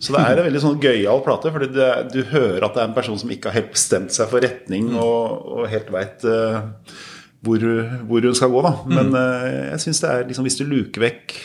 [0.00, 1.70] Så det er en veldig sånn gøyal plate, fordi
[2.12, 4.94] du hører at det er en person som ikke har helt bestemt seg for retning,
[4.96, 6.24] og, og helt veit
[7.42, 7.62] hvor,
[8.08, 8.62] hvor hun skal gå.
[8.66, 11.36] da Men uh, jeg synes det er liksom hvis du luker vekk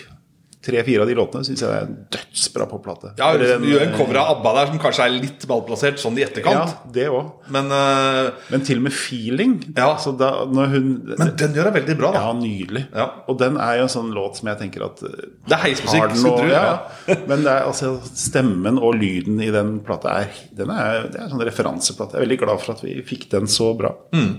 [0.65, 3.11] tre-fire av de låtene, syns jeg er dødsbra dødsbra popplate.
[3.17, 6.23] Ja, du gjør en cover av ABBA der som kanskje er litt ballplassert, sånn i
[6.25, 6.71] etterkant.
[6.71, 7.51] Ja, det også.
[7.53, 9.55] Men, uh, Men til og med feeling.
[9.75, 9.91] Ja.
[9.93, 12.23] altså da, når hun men den gjør det veldig bra, da.
[12.25, 12.85] Ja, nydelig.
[12.93, 13.07] Ja.
[13.31, 16.15] Og den er jo en sånn låt som jeg tenker at eh, Det er heismusikk,
[16.15, 17.19] skulle tro, ja.
[17.29, 21.27] Men det er, altså, stemmen og lyden i den plata er, den er, det er
[21.27, 22.15] en sånn referanseplate.
[22.15, 23.93] Jeg er veldig glad for at vi fikk den så bra.
[24.15, 24.35] Mm.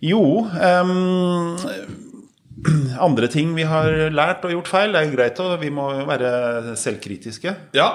[0.00, 0.22] Jo
[0.56, 1.58] ehm,
[3.06, 5.90] Andre ting vi har lært og gjort feil, det er jo greit, og vi må
[6.08, 7.54] være selvkritiske.
[7.76, 7.90] Ja,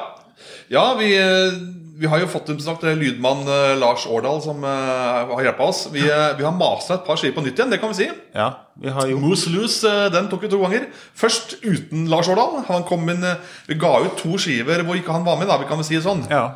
[0.72, 1.58] ja vi, eh,
[2.00, 5.82] vi har jo fått som sagt, lydmann eh, Lars Årdal som eh, har hjulpet oss.
[5.94, 8.10] Vi, vi har masa et par skiver på nytt igjen, det kan vi si.
[8.36, 8.52] Ja,
[8.82, 9.20] vi har jo...
[9.22, 10.88] Moose Loose den tok vi to ganger.
[11.18, 12.64] Først uten Lars Årdal.
[12.72, 13.26] Han kom inn,
[13.70, 16.00] Vi ga ut to skiver hvor ikke han var med, da, vi kan vel si
[16.00, 16.26] det sånn.
[16.32, 16.56] Ja.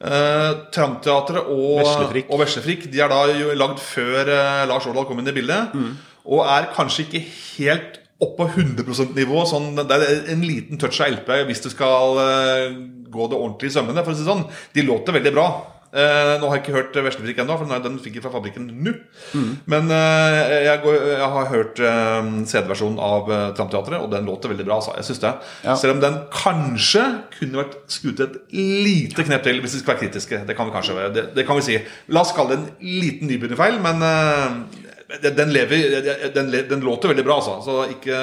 [0.00, 2.30] Eh, Tramteatret og Veslefrikk.
[2.32, 4.30] og Veslefrikk De er da lagd før
[4.70, 5.74] Lars Årdal kom inn i bildet.
[5.76, 5.98] Mm.
[6.26, 7.24] Og er kanskje ikke
[7.56, 9.44] helt opp på 100 %-nivå.
[9.48, 12.78] Sånn, det er en liten touch av LP hvis du skal eh,
[13.10, 14.04] gå det ordentlig i sømmene.
[14.04, 14.44] For å si sånn.
[14.76, 15.46] De låter veldig bra.
[15.90, 18.92] Eh, nå har jeg ikke hørt Veslefrikk ennå, for den- fikk jeg fra fabrikken nå.
[19.34, 19.48] Mm.
[19.66, 24.52] Men eh, jeg, går, jeg har hørt eh, CD-versjonen av uh, Tramteatret, og den låter
[24.52, 24.76] veldig bra.
[24.78, 24.94] Altså.
[25.00, 25.32] Jeg synes det
[25.64, 25.74] Ja.
[25.74, 27.02] Selv om den kanskje
[27.40, 30.44] kunne vært skutt et lite knep til, hvis vi skal være kritiske.
[30.46, 31.80] Det kan vi kanskje være, det, det kan vi si.
[32.14, 34.89] La oss kalle det en liten nybegynnerfeil, men eh,
[35.22, 37.58] den, lever, den, den låter veldig bra, altså.
[37.64, 38.20] Så ikke,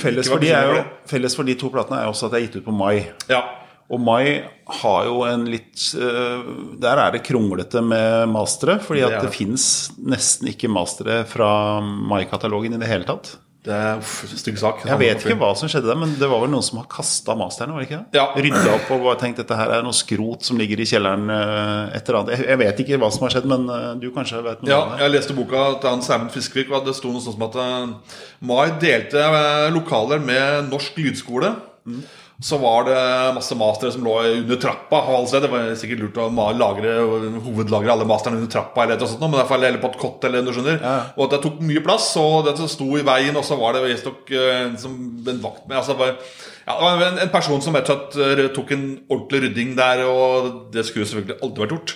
[0.00, 2.46] Felles ikke for, de jo, felles for de to platene er også at de er
[2.48, 3.00] gitt ut på Mai.
[3.30, 3.40] Ja.
[3.90, 4.42] Og Mai
[4.80, 6.44] har jo en litt øh,
[6.78, 8.76] Der er det kronglete med mastere.
[8.78, 9.34] Fordi Det at det, det.
[9.34, 9.64] fins
[9.98, 13.32] nesten ikke mastere fra Mai-katalogen i det hele tatt.
[13.60, 14.78] Det er uff, stygg sak.
[14.88, 17.34] Jeg vet ikke hva som skjedde der, men det var vel noen som har kasta
[17.36, 17.74] masterne?
[17.76, 18.16] var det ikke det?
[18.16, 18.22] Ja.
[18.32, 21.26] Rydda opp og tenkt dette her er noe skrot som ligger i kjelleren.
[21.28, 22.38] øh, et eller annet.
[22.48, 24.92] Jeg- vet ikke hva som har skjedd, men øh, du kanskje vet noe Ja, om
[24.96, 25.00] det?
[25.04, 28.16] jeg leste boka til han Sermund Fiskevik, og det sto noe sånt som at eh,
[28.40, 31.52] Mai delte eh, lokaler med Norsk lydskole.
[32.42, 33.00] Så var det
[33.36, 35.02] masse mastere som lå under trappa.
[35.12, 35.50] Altså, det.
[35.52, 36.94] Var sikkert lurt å lagre
[37.44, 40.24] hovedlagre alle masterne under trappa, eller, noe sånt, men fall eller på et kott.
[40.24, 40.80] eller noe skjønner
[41.16, 43.84] Og at det tok mye plass, og det sto i veien, og så var det
[43.84, 45.98] visstnok en, en vakt med altså,
[46.66, 49.72] ja, det var en, en person som rett og slett eh, tok en ordentlig rydding
[49.78, 51.94] der, og det skulle selvfølgelig aldri vært gjort.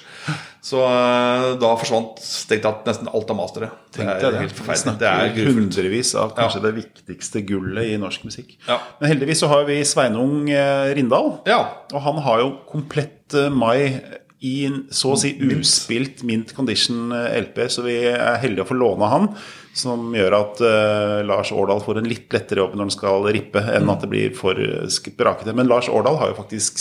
[0.64, 3.78] Så eh, da forsvant strengt tatt nesten alt av masteret.
[3.94, 4.42] Det er det.
[4.46, 4.96] helt forferdelig.
[5.02, 8.56] Det er hundrevis av kanskje det viktigste gullet i norsk musikk.
[8.68, 8.80] Ja.
[9.00, 11.34] Men heldigvis så har vi Sveinung eh, Rindal.
[11.50, 11.60] Ja.
[11.92, 14.00] Og han har jo komplett Mai
[14.44, 14.56] i
[14.92, 19.30] så å si uspilt mint condition LP, så vi er heldige å få låne han.
[19.74, 23.62] Som gjør at uh, Lars Årdal får en litt lettere jobb når han skal rippe,
[23.74, 24.58] enn at det blir for
[24.92, 25.56] sprakete.
[25.56, 26.80] Men Lars Årdal har jo faktisk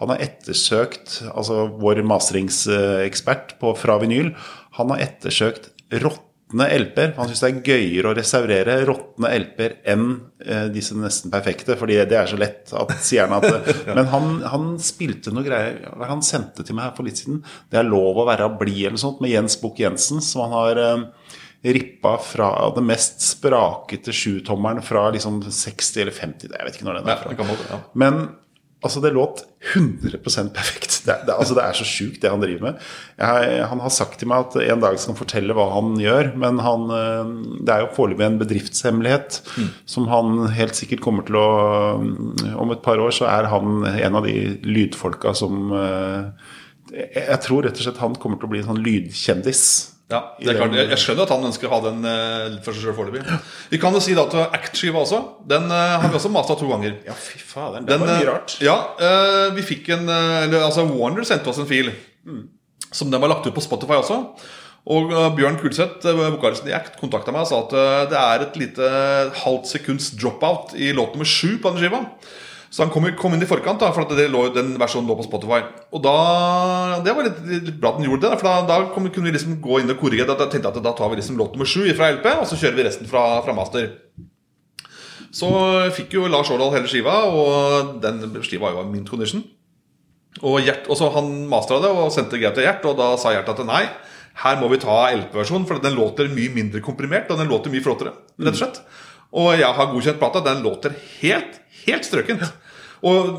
[0.00, 4.32] han har ettersøkt, altså vår masteringsekspert på fra vinyl,
[4.74, 5.70] han har ettersøkt
[6.02, 7.12] råtne LP-er.
[7.16, 10.08] Han syns det er gøyere å restaurere råtne LP-er enn
[10.42, 14.28] eh, disse nesten perfekte, fordi det er så lett at sier han at Men han,
[14.50, 15.78] han spilte noe greier
[16.10, 17.44] Han sendte til meg her for litt siden.
[17.70, 20.58] Det er lov å være blid eller noe sånt, med Jens Bukk Jensen, som han
[20.58, 21.23] har eh,
[21.64, 27.00] rippa fra det mest sprakete sjutommeren fra liksom 60 eller 50 Jeg vet ikke når
[27.00, 27.32] den er fra.
[27.32, 27.78] det ja.
[27.94, 28.18] Men
[28.84, 30.98] altså, det låt 100% perfekt.
[31.06, 32.82] Det, det, altså, det er så sjukt, det han driver med.
[33.16, 36.34] Jeg, han har sagt til meg at en dag skal han fortelle hva han gjør,
[36.40, 37.32] men han, eh,
[37.64, 39.40] det er jo foreløpig en bedriftshemmelighet
[39.88, 41.48] som han helt sikkert kommer til å
[42.60, 46.52] Om et par år så er han en av de lydfolka som eh,
[46.94, 49.64] jeg tror rett og slett han kommer til å bli en sånn lydkjendis.
[50.12, 52.84] Ja, det er klart, jeg, skjønner at han ønsker å ha den eh, for seg
[52.84, 53.38] sjøl foreløpig.
[53.72, 55.20] Vi kan jo si da at Act-skiva også.
[55.48, 56.98] Den eh, har vi også masta to ganger.
[57.08, 58.58] Ja, fy faen, Det Den, var mye eh, rart.
[58.64, 61.88] Ja, eh, vi fikk en eh, eller, Altså Warner sendte oss en fil
[62.94, 64.20] som den var lagt ut på Spotify også.
[64.92, 66.04] Og eh, Bjørn Kulseth,
[66.36, 68.94] vokalisten i Act, kontakta meg og sa at eh, det er et lite
[69.40, 72.04] halvt sekunds dropout i låt nummer sju på den skiva.
[72.74, 75.60] Så han kom, kom inn i forkant, da, for lå, den versjonen lå på Spotify.
[75.94, 76.14] Og da,
[77.06, 79.30] Det var litt, litt bra at den gjorde det, da, for da, da kom, kunne
[79.30, 80.26] vi liksom gå inn og korrigere.
[80.32, 82.48] Da, da tenkte jeg at da tar vi liksom låt nummer sju fra LP, og
[82.50, 83.92] så kjører vi resten fra, fra master.
[85.34, 85.52] Så
[85.94, 89.46] fikk jo Lars Årdal hele skiva, og den skiva var jo mint condition.
[90.42, 93.36] Og, Gjert, og så Han mastra det og sendte greia til Gjert, og da sa
[93.36, 93.84] Gjert at nei,
[94.42, 97.86] her må vi ta LP-versjonen, for den låter mye mindre komprimert, og den låter mye
[97.86, 98.18] flottere.
[98.34, 98.82] rett og slett
[99.34, 100.40] Og jeg har godkjent plata.
[100.46, 102.44] Den låter helt, helt strøkent.
[103.04, 103.34] Og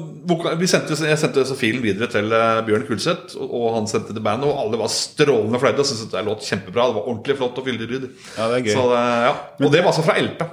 [0.60, 4.22] vi sendte, Jeg sendte så filen videre til eh, Bjørn Kulseth, og han sendte til
[4.22, 6.86] bandet, og alle var strålende fornøyde og syntes det låt kjempebra.
[6.92, 8.06] Det var ordentlig flott og fyldig lyd.
[8.38, 8.76] Ja, det er gøy.
[8.76, 9.32] Så, det- ja.
[9.66, 10.44] Og det var altså fra LP.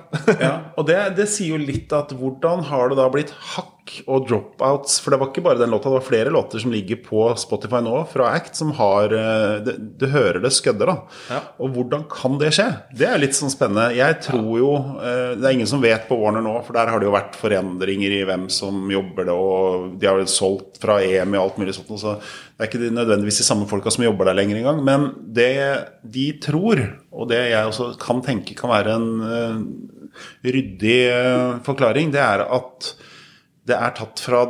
[0.40, 4.26] Ja, og det, det sier jo litt at hvordan har det da blitt hakk og
[4.28, 4.98] dropouts?
[5.02, 7.80] For det var ikke bare den låta, det var flere låter som ligger på Spotify
[7.84, 10.96] nå fra Act som har eh, Du hører det skødder, da.
[11.32, 11.40] Ja.
[11.62, 12.68] Og hvordan kan det skje?
[12.96, 13.90] Det er litt sånn spennende.
[13.96, 14.70] Jeg tror jo
[15.02, 17.38] eh, Det er ingen som vet på Warner nå, for der har det jo vært
[17.38, 21.76] forandringer i hvem som jobber det, og de har solgt fra EM og alt mulig
[21.76, 24.82] sånt, så det er ikke nødvendigvis de samme folka som jobber der lenger engang.
[24.86, 25.52] Men det
[26.02, 29.64] de tror, og det jeg også kan tenke kan være en eh,
[30.46, 31.00] ryddig
[31.66, 32.92] forklaring, det er at
[33.68, 34.46] det er tatt fra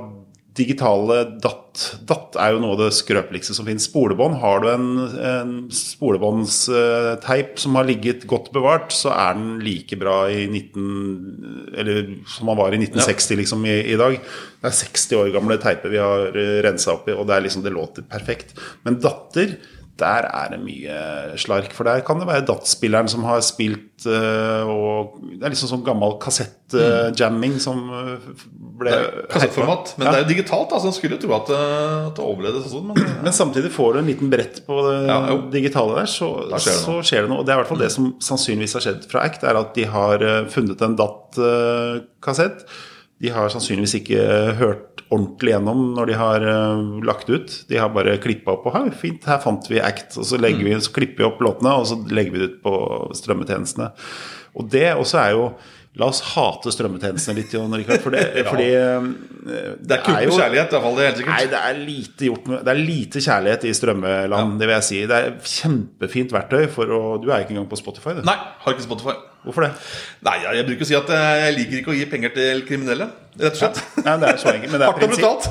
[0.56, 1.80] digitale DAT.
[2.04, 3.86] DAT er jo noe av det skrøpeligste som finnes.
[3.88, 4.36] Spolebånd.
[4.42, 4.88] Har du en,
[5.24, 11.72] en spolebåndsteip som har ligget godt bevart, så er den like bra i 19...
[11.72, 14.18] Eller som den var i 1960 liksom i, i dag.
[14.60, 16.36] Det er 60 år gamle teiper vi har
[16.68, 18.52] rensa opp i, og det, er liksom, det låter perfekt.
[18.84, 19.56] Men datter
[20.00, 20.96] der er det mye
[21.40, 21.72] slark.
[21.76, 25.84] For der kan det være DAT-spilleren som har spilt uh, og Det er liksom sånn
[25.86, 28.44] gammel kassettjamming som uh,
[28.80, 28.94] ble
[29.30, 29.94] Kassettformat.
[29.98, 30.14] Men ja.
[30.14, 30.90] det er jo digitalt, altså.
[30.90, 32.70] En skulle tro at, at det overledes.
[32.72, 32.88] sånn.
[32.88, 35.18] Men, men, samtidig får du en liten brett på det ja,
[35.52, 37.42] digitale der, så skjer, så skjer, det noe.
[37.42, 39.76] Og det er i hvert fall det som sannsynligvis har skjedd fra Act, er at
[39.76, 42.64] de har funnet en DAT-kassett.
[43.22, 44.24] De har sannsynligvis ikke
[44.58, 47.52] hørt ordentlig gjennom når de har uh, lagt ut.
[47.68, 50.16] De har bare klippa opp og her, fint, her fant vi Act.
[50.20, 52.58] Og så, legger vi, så klipper vi opp låtene, og så legger vi det ut
[52.64, 52.74] på
[53.20, 53.92] strømmetjenestene.
[54.58, 55.46] Og det også er jo
[56.00, 58.00] La oss hate strømmetjenestene litt, Jon Rikard.
[58.00, 58.46] For det, ja.
[58.48, 60.94] fordi, uh, det er ikke kjærlighet, iallfall.
[60.96, 61.34] Det er helt sikkert.
[61.34, 64.60] Nei, det er lite gjort med, Det er lite kjærlighet i strømmeland, ja.
[64.62, 65.02] det vil jeg si.
[65.10, 68.24] Det er kjempefint verktøy for å Du er ikke engang på Spotify, du.
[68.24, 69.18] Nei, har ikke Spotify.
[69.42, 69.72] Hvorfor det?
[70.22, 73.56] Nei, Jeg bruker å si at jeg liker ikke å gi penger til kriminelle, rett
[73.56, 73.84] og slett.
[74.04, 75.48] Ja, det er så enkelt, men det er Hardt og brutalt.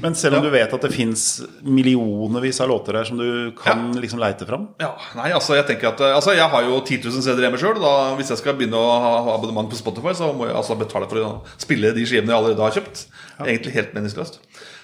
[0.00, 0.48] Men selv om ja.
[0.48, 1.22] du vet at det fins
[1.60, 4.00] millionervis av låter her som du kan ja.
[4.00, 4.70] liksom leite fram?
[4.80, 7.82] Ja, nei, altså Jeg tenker at Altså jeg har jo 10 000 CD-er hjemme sjøl.
[8.16, 11.20] Hvis jeg skal begynne å ha abonnement på Spotify, så må jeg altså betale for
[11.20, 13.04] å spille de skivene jeg allerede har kjøpt.
[13.36, 13.44] Ja.
[13.44, 14.40] Egentlig helt meningsløst.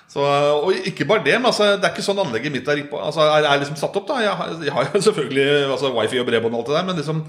[0.09, 3.27] Så, og ikke bare det, men altså, det er ikke sånn anlegget mitt er, altså,
[3.29, 4.07] er, er liksom satt opp.
[4.09, 6.87] da Jeg har, jeg har jo selvfølgelig altså, wifi og bredbånd og alt det der,
[6.89, 7.25] men liksom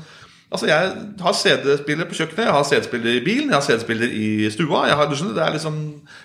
[0.50, 4.50] Altså Jeg har CD-spiller på kjøkkenet, jeg har CD-spiller i bilen, jeg har CD-spiller i
[4.50, 4.88] stua.
[4.90, 5.76] Har, det, er liksom,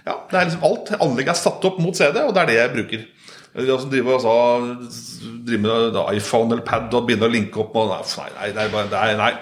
[0.07, 0.93] ja, det er liksom alt.
[0.97, 3.03] Anlegget er satt opp mot CD, og det er det jeg bruker.
[3.55, 4.37] Altså, driver altså,
[5.47, 8.73] driver med iPhone eller pad og begynner å linke opp med, Nei, nei, det er,
[8.73, 9.35] bare, det er, nei.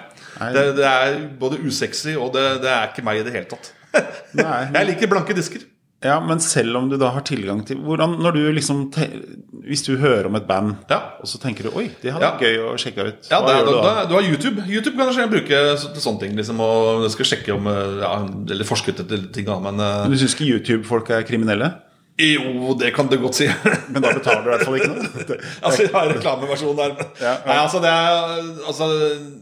[0.53, 3.71] Det, det er både usexy og det, det, er ikke meg i det hele tatt.
[4.75, 5.63] jeg liker blanke disker.
[6.03, 8.89] Ja, Men selv om du da har tilgang til hvordan, når du liksom
[9.63, 10.99] Hvis du hører om et band, ja.
[11.21, 12.49] og så tenker du Oi, det hadde vært ja.
[12.49, 13.29] gøy å sjekke ut.
[13.31, 13.93] Ja, det, du, da?
[14.09, 14.65] du har YouTube.
[14.67, 16.35] YouTube kan jeg bruke til sånne ting.
[16.39, 18.11] Liksom, og skal sjekke om ja,
[18.51, 19.47] Eller forske ut etter ting.
[19.63, 21.71] Men, men du syns ikke YouTube-folk er kriminelle?
[22.19, 23.47] Jo, det kan du godt si.
[23.93, 25.37] men da betaler du i hvert fall ikke noe?
[25.65, 26.93] altså, jeg har reklameversjon der.
[27.17, 28.89] Ja, Nei, altså det, er, altså,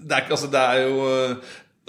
[0.08, 1.10] det er, altså, det er jo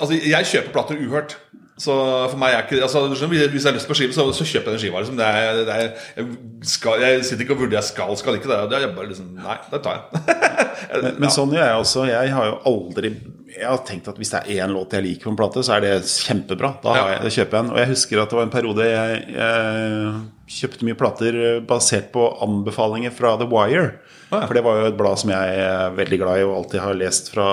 [0.03, 1.37] Altså, jeg kjøper plater uhørt.
[1.81, 1.95] Så
[2.29, 4.77] for meg er ikke altså, Hvis jeg har lyst på skive, så, så kjøper jeg
[4.77, 5.01] den skiva.
[5.01, 5.19] Liksom.
[5.19, 6.27] Det er, det er, jeg,
[6.69, 8.59] skal, jeg, sitter ikke og vurderer jeg skal skal ikke det.
[8.77, 10.25] er bare liksom, Nei, det tar jeg.
[11.07, 12.05] men, men sånn gjør jeg også.
[12.11, 13.15] Jeg har jo aldri
[13.55, 15.79] Jeg har tenkt at hvis det er én låt jeg liker på en plate, så
[15.79, 16.75] er det kjempebra.
[16.85, 17.09] Da, ja.
[17.17, 17.73] jeg, kjøper jeg en.
[17.73, 22.29] Og jeg husker at det var en periode jeg, jeg kjøpte mye plater basert på
[22.45, 23.95] anbefalinger fra The Wire.
[24.29, 24.47] Ah, ja.
[24.47, 27.01] For det var jo et blad som jeg er veldig glad i og alltid har
[27.01, 27.51] lest fra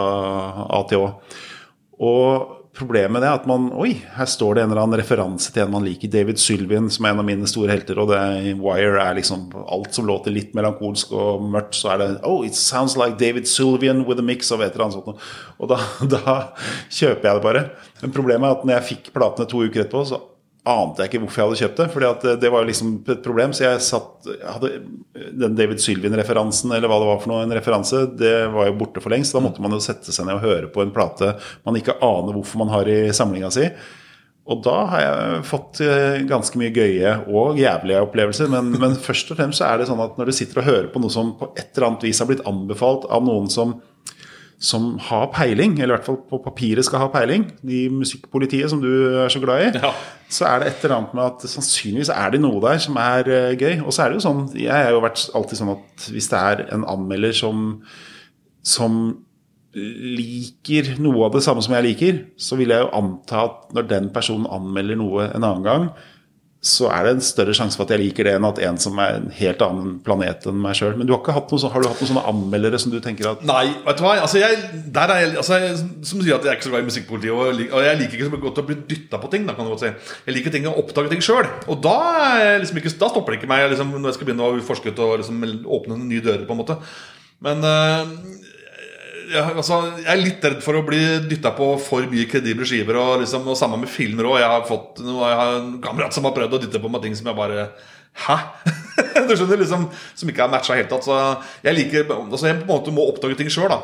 [0.68, 1.12] A til Å.
[2.00, 5.74] Og Problemet er at man Oi, her står det en eller annen referanse til en
[5.74, 6.12] man liker.
[6.12, 8.00] David Sylvian, som er en av mine store helter.
[8.00, 8.20] Og det,
[8.62, 12.56] Wire er liksom alt som låter litt melankolsk og mørkt, så er det Oh, it
[12.56, 15.30] sounds like David Sylvian with a mix of et eller annet sånt.
[15.60, 15.82] Og da,
[16.16, 16.36] da
[16.88, 17.66] kjøper jeg det bare.
[18.04, 20.24] Men problemet er at når jeg fikk platene to uker etterpå, så
[20.68, 21.88] ante jeg ikke hvorfor jeg hadde kjøpt det.
[21.94, 23.54] fordi at det var liksom et problem.
[23.56, 24.72] Så jeg satt hadde
[25.40, 29.04] Den David Sylvin-referansen, eller hva det var for noe, en referanse, det var jo borte
[29.04, 29.36] for lengst.
[29.36, 31.36] Da måtte man jo sette seg ned og høre på en plate
[31.68, 33.70] man ikke aner hvorfor man har i samlinga si.
[34.50, 38.50] Og da har jeg fått eh, ganske mye gøye og jævlige opplevelser.
[38.50, 40.90] Men, men først og fremst så er det sånn at når du sitter og hører
[40.90, 43.78] på noe som på et eller annet vis har blitt anbefalt av noen som
[44.60, 48.82] som har peiling, eller i hvert fall på papiret skal ha peiling, de musikkpolitiet som
[48.84, 48.90] du
[49.24, 49.94] er så glad i, ja.
[50.30, 53.30] Så er det et eller annet med at sannsynligvis er det noe der som er
[53.30, 53.80] uh, gøy.
[53.82, 56.44] Og så er det jo sånn, jeg har jo vært alltid sånn at hvis det
[56.52, 57.72] er en anmelder som,
[58.62, 59.00] som
[59.74, 63.90] liker noe av det samme som jeg liker, så vil jeg jo anta at når
[63.90, 65.90] den personen anmelder noe en annen gang,
[66.60, 68.98] så er det en større sjanse for at jeg liker det, enn at en som
[69.00, 70.98] er en helt annen planet enn meg sjøl.
[71.00, 73.30] Men du har ikke hatt noe, har du hatt noen sånne anmeldere som du tenker
[73.32, 74.18] at Nei, vet du hva.
[74.26, 74.58] Altså jeg,
[74.92, 75.78] der er jeg, altså jeg,
[76.10, 77.32] som sier at jeg er ikke så glad i musikkpolitiet.
[77.32, 79.48] Og, og, jeg liker ikke så godt å bli dytta på ting.
[79.48, 79.94] Da, kan du godt si.
[80.28, 81.48] Jeg liker ting å oppdage ting sjøl.
[81.72, 81.96] Og da,
[82.60, 85.02] liksom ikke, da, stopper det ikke meg liksom, når jeg skal begynne å forske ut
[85.06, 85.40] og liksom,
[85.80, 86.44] åpne nye dører.
[86.50, 86.76] på en måte
[87.48, 88.04] Men uh,
[89.30, 92.98] ja, altså, jeg er litt redd for å bli dytta på for mye kredible skiver.
[93.00, 94.40] Og, liksom, og sammen med filmer òg.
[94.42, 97.30] Jeg har jeg har en kamerat som har prøvd å dytte på meg ting som
[97.32, 97.70] jeg bare
[98.20, 98.36] Hæ?
[99.30, 99.86] du skjønner, liksom,
[100.18, 101.06] Som ikke har matcha helt tatt.
[101.06, 101.16] Så
[101.64, 103.80] jeg liker altså, Jeg på en måte må oppdage ting sjøl, da.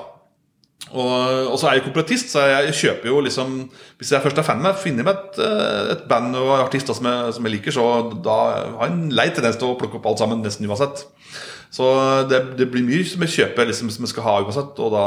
[0.92, 3.56] Og, og, så er jeg kompletist, så jeg, jeg, kjøper jo liksom
[3.98, 7.08] Hvis jeg først er fan med finner meg et, eh, et band og artister som
[7.10, 8.36] jeg, som jeg liker, så da
[8.78, 11.08] har jeg en lei tendens til å plukke opp alt sammen nesten uansett.
[11.76, 11.88] Så
[12.32, 14.80] det, det blir mye som jeg kjøper liksom, som jeg skal ha uansett.
[14.80, 15.06] Og da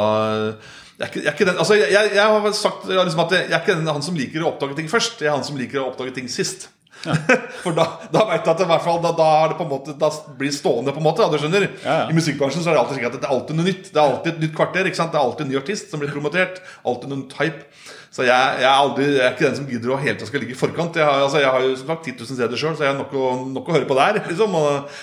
[0.99, 4.43] jeg er ikke, altså har sagt liksom at jeg er ikke den, han som liker
[4.43, 5.23] å oppdage ting først.
[5.23, 6.69] Jeg er han som liker å oppdage ting sist.
[7.63, 9.67] For da, da vet du at det i hvert fall da, da, er det på
[9.67, 11.23] en måte, da blir det stående, på en måte.
[11.25, 12.09] Ja, du skjønner Ja, ja.
[12.11, 13.91] I musikkbransjen så er det alltid slik at det er alltid noe nytt.
[13.93, 14.91] Det er alltid et nytt kvarter.
[14.91, 15.15] ikke sant?
[15.15, 16.61] Det er alltid en ny artist som blir promotert.
[16.89, 17.67] Alltid noen type.
[18.15, 20.43] Så jeg, jeg, er aldri, jeg er ikke den som gidder å hele tiden skal
[20.43, 20.97] ligge i forkant.
[20.99, 22.99] Jeg har, altså, jeg har jo som sagt 10 000 steder sjøl, så jeg har
[22.99, 24.23] nok å, nok å høre på der.
[24.31, 24.57] Liksom.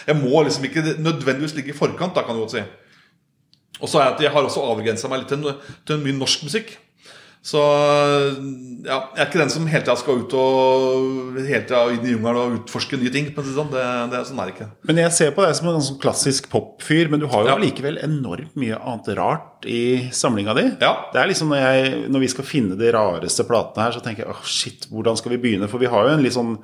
[0.09, 2.65] Jeg må liksom ikke nødvendigvis ligge i forkant, da, kan du godt si.
[3.81, 5.53] Og så er jeg, at jeg har også avgrensa meg litt til,
[5.87, 6.75] til mye norsk musikk.
[7.45, 7.61] Så
[8.85, 12.13] ja, jeg er ikke den som hele tida skal ut og hele tida inn i
[12.15, 13.27] jungelen og utforske nye ting.
[13.35, 14.67] Men sånn, det, det, sånn er det ikke.
[14.89, 17.57] Men jeg ser på deg som en sånn klassisk popfyr, men du har jo Ja.
[17.59, 20.65] allikevel enormt mye annet rart i samlinga di.
[20.81, 20.93] Ja.
[21.13, 24.25] Det er liksom når, jeg, når vi skal finne de rareste platene her, så tenker
[24.25, 25.69] jeg åh shit, hvordan skal vi begynne?
[25.69, 26.55] For vi har jo en litt sånn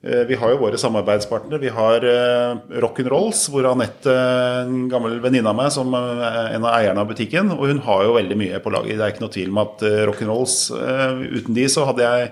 [0.00, 1.58] vi har jo våre samarbeidspartnere.
[1.58, 6.76] Vi har uh, Rock'n'Rolls, hvor Anette, en gammel venninne av meg, som er en av
[6.76, 8.92] eierne av butikken, og hun har jo veldig mye på lager.
[8.92, 9.82] Det er ikke noe tvil om at
[10.12, 12.30] Rock'n'Rolls Uten de så hadde jeg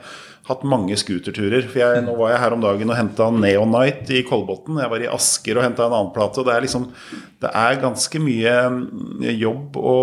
[0.48, 1.64] hatt mange scooterturer.
[1.70, 4.80] For jeg, nå var jeg her om dagen og henta Neon Night i Kolbotn.
[4.82, 6.42] Jeg var i Asker og henta en annen plate.
[6.42, 6.88] Og det er liksom
[7.40, 9.98] Det er ganske mye mm, jobb å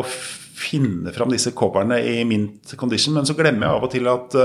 [0.62, 4.36] finne fram disse coverne i mint condition, men så glemmer jeg av og til at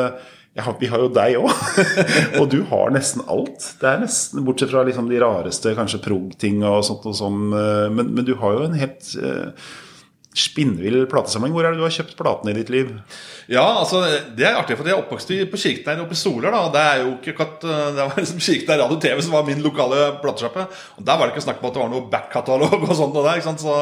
[0.64, 1.50] har, vi har jo deg òg,
[2.40, 3.72] og du har nesten alt.
[3.80, 7.88] Det er nesten, Bortsett fra liksom de rareste kanskje prog-tinga og sånt, og sånn, eh,
[7.92, 9.50] men, men du har jo en helt uh,
[10.36, 11.54] spinnvill platesamling.
[11.54, 12.92] Hvor er det du har kjøpt platene i ditt liv?
[13.52, 14.02] Ja, altså
[14.36, 16.52] Det er artig, for jeg er oppvokst på Kirkeneir oppe i Soler.
[16.52, 19.48] da, Det er jo ikke akkurat eh, Det var liksom Kirkeneir Radio TV som var
[19.48, 20.66] min lokale platesjappe.
[20.98, 23.16] Der var det ikke snakk om at det var noe backkatalog og sånt.
[23.16, 23.64] Og der, ikke sant?
[23.64, 23.76] Så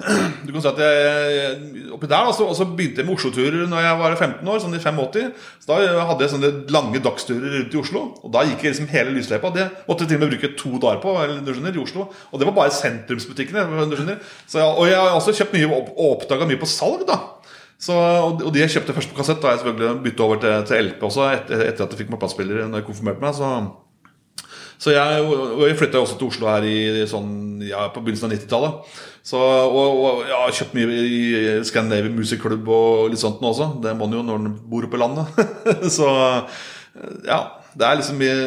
[0.46, 1.56] du kan si at jeg,
[1.94, 4.82] oppi der da, så, begynte jeg med Oslo-turer Når jeg var 15 år, sånn i
[4.82, 5.32] 85.
[5.60, 8.04] Så da hadde jeg sånne lange dagsturer rundt i Oslo.
[8.24, 9.52] Og da gikk jeg liksom hele lysløypa.
[9.56, 12.08] Det måtte jeg til og med bruke to dager på du skjønner, i Oslo.
[12.30, 13.66] Og det var bare sentrumsbutikkene.
[13.90, 14.22] Du skjønner.
[14.50, 17.04] Så og jeg har også kjøpt mye og oppdaga mye på salg.
[17.08, 17.20] da
[17.80, 17.94] så,
[18.28, 21.04] og de jeg kjøpte først på kassett, da jeg selvfølgelig bytta over til, til LP
[21.08, 23.32] også, etter, etter at jeg fikk meg plattspiller når jeg konfirmerte meg.
[23.38, 23.48] Så,
[24.80, 27.32] så jeg, og jeg flytta også til Oslo her i sånn,
[27.68, 29.00] ja, på begynnelsen av 90-tallet.
[29.36, 31.24] Og, og jeg har kjøpt mye i
[31.68, 33.74] Scandinavian Music Club og litt sånt nå også.
[33.84, 35.42] Det må en jo når en bor oppe i landet.
[35.98, 36.08] så
[37.28, 37.42] ja,
[37.76, 38.38] det er liksom mye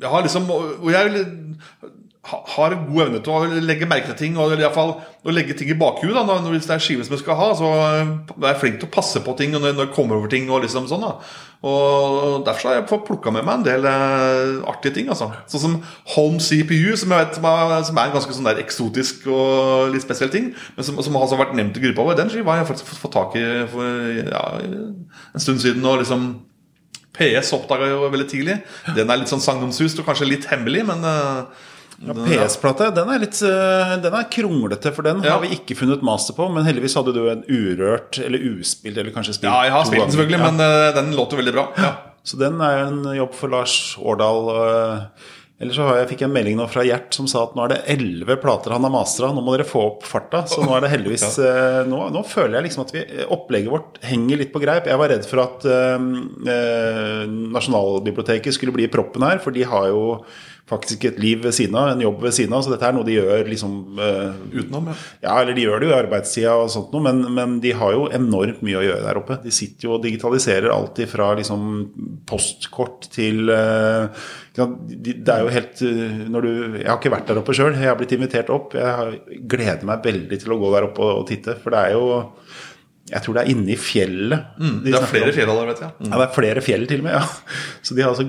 [0.00, 1.24] Jeg har liksom Og jeg
[2.30, 5.56] har god evne til å legge merke til ting, og i hvert fall å legge
[5.56, 6.18] ting i bakhuet.
[6.52, 9.22] Hvis det er skive som jeg skal ha, så er jeg flink til å passe
[9.24, 10.50] på ting når jeg kommer over ting.
[10.52, 11.14] og liksom sånn da.
[11.60, 15.10] Og Derfor har jeg fått plukka med meg en del eh, artige ting.
[15.12, 15.28] altså.
[15.50, 15.74] Sånn som
[16.14, 19.92] Home CPU, som jeg vet som er, som er en ganske sånn der eksotisk og
[19.92, 20.52] litt spesiell ting.
[20.76, 22.20] Men som, som har altså vært nevnt i gruppa vår.
[22.22, 25.84] Den skiva har jeg faktisk fått, fått tak i for ja, en stund siden.
[25.84, 26.30] og liksom
[27.20, 28.56] PS oppdaga jo veldig tidlig.
[28.96, 31.68] Den er litt sånn sagnomsust og kanskje litt hemmelig, men eh,
[32.00, 35.34] Ja, PS-plate den er litt eh, Den er kronglete, for den Ja.
[35.36, 36.46] har vi ikke funnet master på.
[36.52, 40.06] Men heldigvis hadde du en urørt eller uspilt, eller kanskje spilt Ja, jeg har spilt
[40.06, 40.50] den selvfølgelig, Ja.
[40.50, 41.66] men eh, den låter veldig bra.
[41.76, 41.92] Ja.
[42.24, 44.48] Så den er jo en jobb for Lars Årdal.
[44.56, 45.10] Eller
[45.60, 47.66] Ellers så har jeg, fikk jeg en melding nå fra Gjert som sa at nå
[47.66, 49.28] er det elleve plater han har mastra.
[49.28, 50.46] Nå må dere få opp farta.
[50.48, 51.36] Så nå er det heldigvis
[51.84, 54.88] nå, nå føler jeg liksom at vi, opplegget vårt henger litt på greip.
[54.88, 60.00] Jeg var redd for at øh, Nasjonalbiblioteket skulle bli proppen her, for de har jo
[60.70, 62.62] faktisk et liv ved siden av, en jobb ved siden av.
[62.64, 64.96] Så dette er noe de gjør liksom uh, Utenom, ja.
[65.26, 67.94] ja, eller de gjør det jo i arbeidstida og sånt noe, men, men de har
[67.96, 69.40] jo enormt mye å gjøre der oppe.
[69.44, 71.66] De sitter jo og digitaliserer alt fra liksom
[72.30, 77.38] postkort til de- Det er jo helt eh, når du, Jeg har ikke vært der
[77.40, 78.74] oppe sjøl, jeg har blitt invitert opp.
[78.74, 81.96] Jeg gleder meg veldig til å gå der oppe og, og titte, for det er
[81.96, 82.06] jo
[83.10, 84.44] Jeg tror det er inne i fjellet.
[84.56, 85.34] de Mm, Det er flere om.
[85.36, 85.90] fjell der, vet jeg.
[86.00, 86.10] Mm.
[86.12, 87.56] Ja, det er flere fjell til og med, ja.
[87.82, 88.26] Så de har altså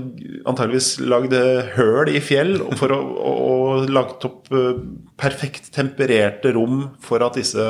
[0.52, 1.36] antageligvis lagd
[1.78, 4.82] høl i fjell for å, og, og lagt opp eh,
[5.22, 7.68] perfekt tempererte rom for at disse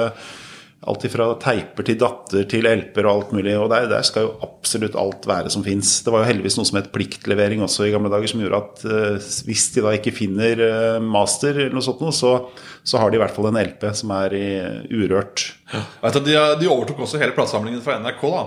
[0.90, 3.54] Alt fra teiper til datter til LP-er og alt mulig.
[3.54, 6.00] Og der, der skal jo absolutt alt være som fins.
[6.02, 8.86] Det var jo heldigvis noe som het pliktlevering også i gamle dager, som gjorde at
[8.90, 12.34] eh, hvis de da ikke finner eh, master eller noe sånt så,
[12.82, 14.48] så har de i hvert fall en LP som er i
[14.90, 15.52] urørt.
[15.70, 15.86] Ja.
[16.18, 18.26] de, de overtok også hele platesamlingen fra NRK.
[18.34, 18.46] da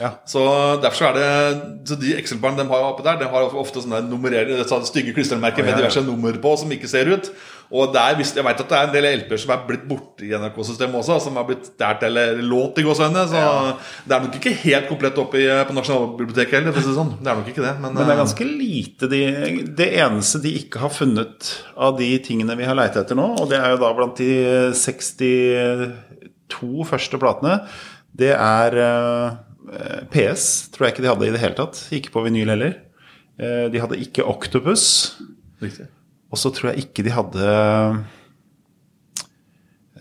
[0.00, 0.08] Ja.
[0.26, 0.40] Så
[0.82, 4.00] derfor så er det Så de Excel-barna de har oppe der, de har ofte sånne
[4.08, 7.30] nummererte sånne stygge klistremerker med diverse nummer på som ikke ser ut.
[7.72, 10.32] Og der, jeg vet at det er en del LP-er som er blitt borte i
[10.36, 13.24] NRK-systemet også, som har blitt stjålet eller lånt i gåsehudene.
[13.30, 13.40] Så
[14.04, 17.14] det er nok ikke helt komplett oppe i, på Nasjonalbiblioteket heller, det sånn.
[17.20, 17.74] Det er nok ikke det.
[17.80, 19.22] Men, Men det er eh, ganske lite de,
[19.80, 21.38] Det eneste de ikke har funnet
[21.74, 24.30] av de tingene vi har leita etter nå, og det er jo da blant de
[24.76, 27.58] 62 første platene,
[28.14, 30.44] det er eh, PS.
[30.74, 31.80] Tror jeg ikke de hadde i det hele tatt.
[31.96, 32.76] Ikke på vinyl heller.
[33.40, 34.84] Eh, de hadde ikke Octopus.
[35.62, 35.88] Riktig.
[36.32, 37.48] Og så tror jeg ikke de hadde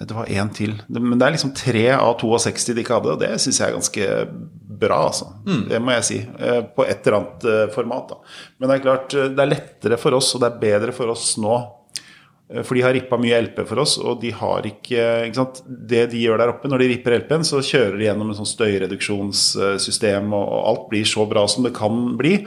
[0.04, 0.74] Det var én til.
[0.90, 3.76] Men det er liksom tre av 62 de ikke hadde, og det syns jeg er
[3.78, 4.08] ganske
[4.84, 5.28] bra, altså.
[5.70, 6.18] Det må jeg si.
[6.40, 8.10] eh, På et eller annet eh, format.
[8.10, 8.18] da.
[8.60, 11.14] Men det er klart, eh, det er lettere for oss, og det er bedre for
[11.14, 11.54] oss nå.
[12.50, 15.46] eh, For de har rippa mye LP for oss, og de har ikke, ikke?
[15.94, 18.50] Det de gjør der oppe, når de ripper LP-en, så kjører de gjennom en sånn
[18.50, 22.40] støyreduksjonssystem, og alt blir så bra som det kan bli.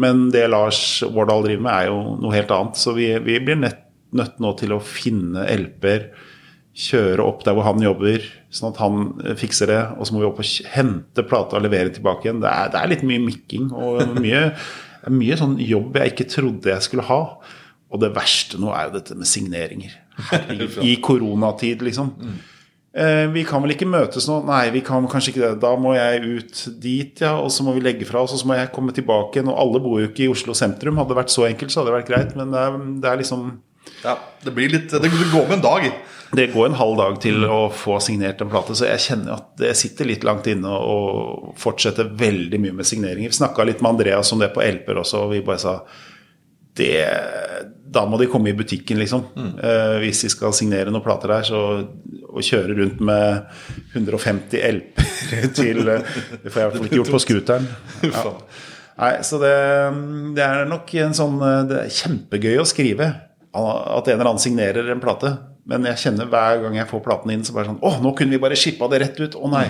[0.00, 2.78] Men det Lars Vårdal driver med, er jo noe helt annet.
[2.80, 3.82] Så vi, vi blir nett,
[4.14, 6.08] nødt nå til å finne LP-er,
[6.74, 9.82] kjøre opp der hvor han jobber, sånn at han eh, fikser det.
[9.94, 12.42] Og så må vi opp og hente plata og levere tilbake igjen.
[12.42, 14.48] Det er, det er litt mye mikking og mye,
[15.14, 17.20] mye sånn jobb jeg ikke trodde jeg skulle ha.
[17.94, 19.94] Og det verste nå er jo dette med signeringer.
[20.82, 22.10] I koronatid, liksom.
[22.94, 24.38] Eh, vi kan vel ikke møtes nå?
[24.46, 25.52] Nei, vi kan kanskje ikke det.
[25.64, 27.34] Da må jeg ut dit, ja.
[27.42, 29.50] Og så må vi legge fra oss, og så må jeg komme tilbake igjen.
[29.50, 31.00] Og alle bor jo ikke i Oslo sentrum.
[31.00, 32.36] Hadde det vært så enkelt, så hadde det vært greit.
[32.38, 33.48] Men det er, det er liksom
[34.04, 35.88] Ja, det blir litt Det går med en dag.
[36.34, 39.52] Det går en halv dag til å få signert en plate, så jeg kjenner at
[39.60, 43.30] det sitter litt langt inne å fortsette veldig mye med signeringer.
[43.30, 45.76] Vi snakka litt med Andreas om det på LP-er også, og vi bare sa
[46.74, 47.06] det,
[47.94, 49.28] da må de komme i butikken, liksom.
[49.38, 51.46] Eh, hvis de skal signere noen plater der.
[51.46, 51.60] Så
[52.34, 53.44] å kjøre rundt med
[53.94, 57.68] 150 LP-er til eh, Det får jeg i hvert fall ikke gjort på scooteren.
[58.14, 58.36] Ja.
[58.94, 59.54] Nei, så det,
[60.36, 63.10] det er nok en sånn eh, Det er kjempegøy å skrive
[63.54, 65.30] at en eller annen signerer en plate.
[65.70, 68.34] Men jeg kjenner hver gang jeg får platen inn, så bare sånn Å, nå kunne
[68.34, 69.36] vi bare shippa det rett ut.
[69.38, 69.68] Å nei.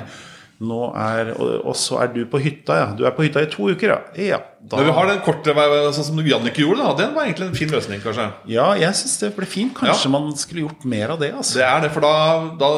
[0.62, 2.90] Er, og, så er du på hytta, ja.
[2.96, 3.98] Du er på hytta i to uker, ja.
[4.16, 5.54] Ja, da, Men vi har den korte
[5.96, 6.84] sånn som Jannicke gjorde.
[6.84, 8.28] da Den var egentlig en fin løsning, kanskje.
[8.48, 9.74] ja jeg syns det ble fint.
[9.76, 11.32] Kanskje man skulle gjort mer av det.
[11.34, 11.58] altså.
[11.58, 12.14] Det er det, for da,
[12.60, 12.70] da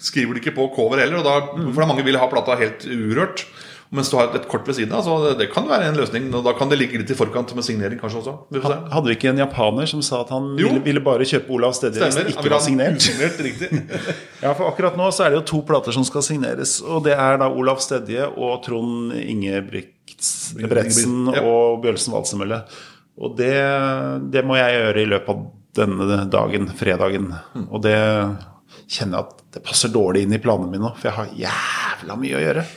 [0.00, 1.22] skriver de ikke på cover heller.
[1.26, 3.44] Da, for da mange vil ha plata helt urørt.
[3.90, 5.02] Mens du har et kort ved siden av.
[5.02, 6.28] Så det, kan være en løsning.
[6.38, 8.34] Og da kan det ligge litt i forkant med signering kanskje også.
[8.54, 8.60] Vi.
[8.62, 11.98] Hadde vi ikke en japaner som sa at han ville, ville bare kjøpe Olav Stedje
[12.04, 13.02] hvis det ikke var signert?
[14.40, 16.78] Ja, for akkurat nå så er det jo to plater som skal signeres.
[16.86, 21.42] Og det er da Olav Stedje og Trond Ingebrigtsen Ja.
[21.44, 22.62] og Bjølsen Valsemølle.
[23.20, 23.52] Og det,
[24.32, 25.42] det må jeg gjøre i løpet av
[25.80, 27.26] denne dagen, fredagen.
[27.68, 27.98] Og det
[28.90, 32.14] kjenner jeg at det passer dårlig inn i planene mine nå, for jeg har jævla
[32.22, 32.62] mye å gjøre.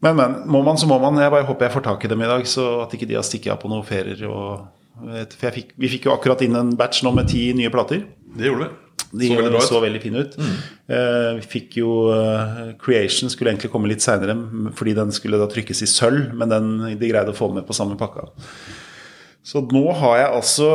[0.00, 0.36] Men, men.
[0.48, 1.18] Må man, så må man.
[1.20, 3.26] Jeg bare håper jeg får tak i dem i dag, så at ikke de har
[3.26, 4.20] stikket av på noen ferier.
[4.20, 8.06] For fikk, vi fikk jo akkurat inn en batch nå med ti nye plater.
[8.36, 8.86] Det gjorde vi.
[9.10, 10.36] De Så veldig så veldig fine ut.
[10.38, 14.36] Eh, vi fikk jo uh, Creation skulle egentlig komme litt seinere,
[14.78, 17.74] fordi den skulle da trykkes i sølv, men den, de greide å få med på
[17.74, 18.28] samme pakka.
[19.42, 20.70] Så nå har jeg altså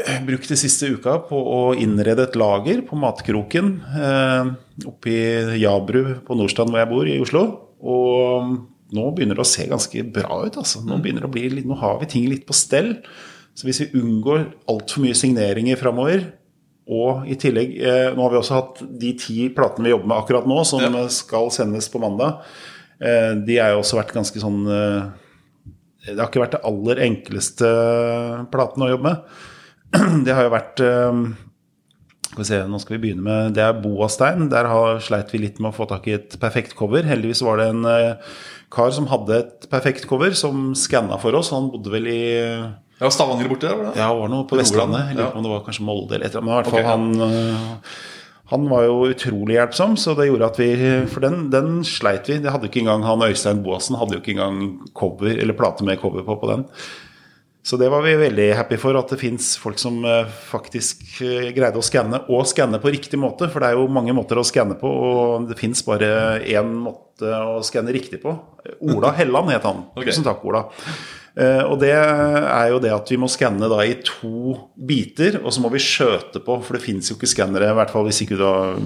[0.00, 4.52] eh, brukt de siste uka på å innrede et lager på Matkroken eh,
[4.88, 7.44] oppe i Jabru på Nordstrand hvor jeg bor, i Oslo.
[7.84, 8.54] Og
[8.94, 10.56] nå begynner det å se ganske bra ut.
[10.60, 10.80] Altså.
[10.86, 12.94] Nå, bli, litt- nå har vi ting litt på stell.
[13.54, 16.24] Så hvis vi unngår altfor mye signeringer framover,
[16.84, 20.18] og i tillegg eh, Nå har vi også hatt de ti platene vi jobber med
[20.20, 21.06] akkurat nå, som Ja.
[21.08, 22.42] skal sendes på mandag.
[23.00, 25.06] Eh, de har jo også vært ganske sånn eh,
[26.10, 27.70] Det har ikke vært det aller enkleste
[28.52, 29.16] platene å jobbe med.
[30.26, 31.22] Det har jo vært eh,
[32.34, 34.48] skal vi se, nå skal vi begynne med Det er Boastein.
[34.50, 37.06] Der har, sleit vi litt med å få tak i et perfekt cover.
[37.06, 38.32] Heldigvis var det en eh,
[38.74, 41.52] kar som hadde et perfekt cover, som skanna for oss.
[41.54, 42.24] Han bodde vel i
[42.98, 44.02] Ja, Stavanger borti der, var det?
[44.02, 45.12] ja, var noe på Vestlandet.
[45.12, 46.50] Jeg lurer på om det var kanskje Molde eller et eller annet.
[46.50, 46.96] Men i hvert fall okay, ja.
[46.98, 48.02] han øh,
[48.52, 50.68] han var jo utrolig hjelpsom, så det gjorde at vi
[51.08, 52.36] For den, den sleit vi.
[52.44, 56.02] Det hadde ikke engang Han Øystein Boasen hadde jo ikke engang cover, eller plate med
[56.02, 56.66] cover på på den.
[57.64, 61.48] Så det var vi veldig happy for, at det fins folk som øh, faktisk øh,
[61.56, 63.48] greide å skanne, og skanne på riktig måte.
[63.48, 67.30] For det er jo mange måter å skanne på, og det fins bare én måte
[67.32, 68.36] å skanne riktig på.
[68.84, 69.86] Ola Helland het han.
[69.94, 70.10] Okay.
[70.12, 70.66] Tusen takk, Ola.
[71.40, 75.48] Eh, og det er jo det at vi må skanne da i to biter, og
[75.56, 78.20] så må vi skjøte på, for det fins jo ikke skannere, i hvert fall hvis
[78.26, 78.76] ikke du har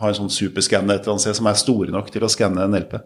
[0.00, 2.66] har en sånn superskanner et eller annet sted som er store nok til å skanne
[2.66, 2.98] en LP.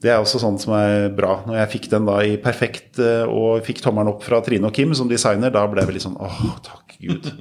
[0.00, 1.42] Det er også sånn som er bra.
[1.44, 4.76] Når jeg fikk den da i perfekt eh, og fikk tommelen opp fra Trine og
[4.76, 7.30] Kim som designer, da ble jeg veldig sånn åh, takk Gud.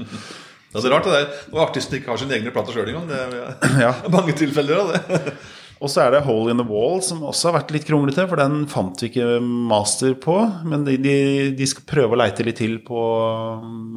[0.70, 1.32] Det er så rart det der.
[1.50, 3.08] Når artisten ikke har sine egne plater sjøl engang.
[3.10, 3.96] Det er Ja.
[4.16, 5.34] mange tilfeller av det.
[5.80, 8.38] Og så er det Hole in the Wall, som også har vært litt kronglete, for
[8.38, 10.36] den fant vi ikke master på.
[10.68, 11.16] Men de, de,
[11.56, 13.00] de skal prøve å leite litt til på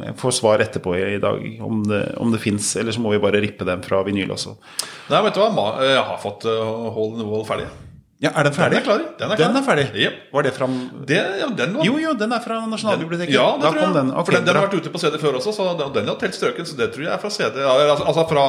[0.07, 2.77] Jeg får svar etterpå i, i dag om det, om det fins.
[2.79, 4.55] Eller så må vi bare rippe dem fra vinyl også.
[5.11, 5.71] Nei, vet du hva?
[5.83, 7.67] Jeg har fått uh, Hole in the Wall ferdig.
[8.23, 8.77] Ja, Er den ferdig?
[8.79, 9.01] Den er klar.
[9.19, 9.41] Den er.
[9.41, 9.85] Den er ferdig?
[9.99, 10.19] Yep.
[10.33, 10.67] Var det fra
[11.11, 13.35] Det, ja, den var Jo, jo, den er fra Nasjonalbiblioteket.
[13.35, 13.95] Ja, det da tror jeg.
[13.97, 14.13] den.
[14.13, 16.19] Okay, for den, den har vært ute på CD før også, så den, den har
[16.21, 16.69] telt strøken.
[16.71, 17.59] Så det tror jeg er fra CD.
[17.67, 18.45] Altså, altså fra,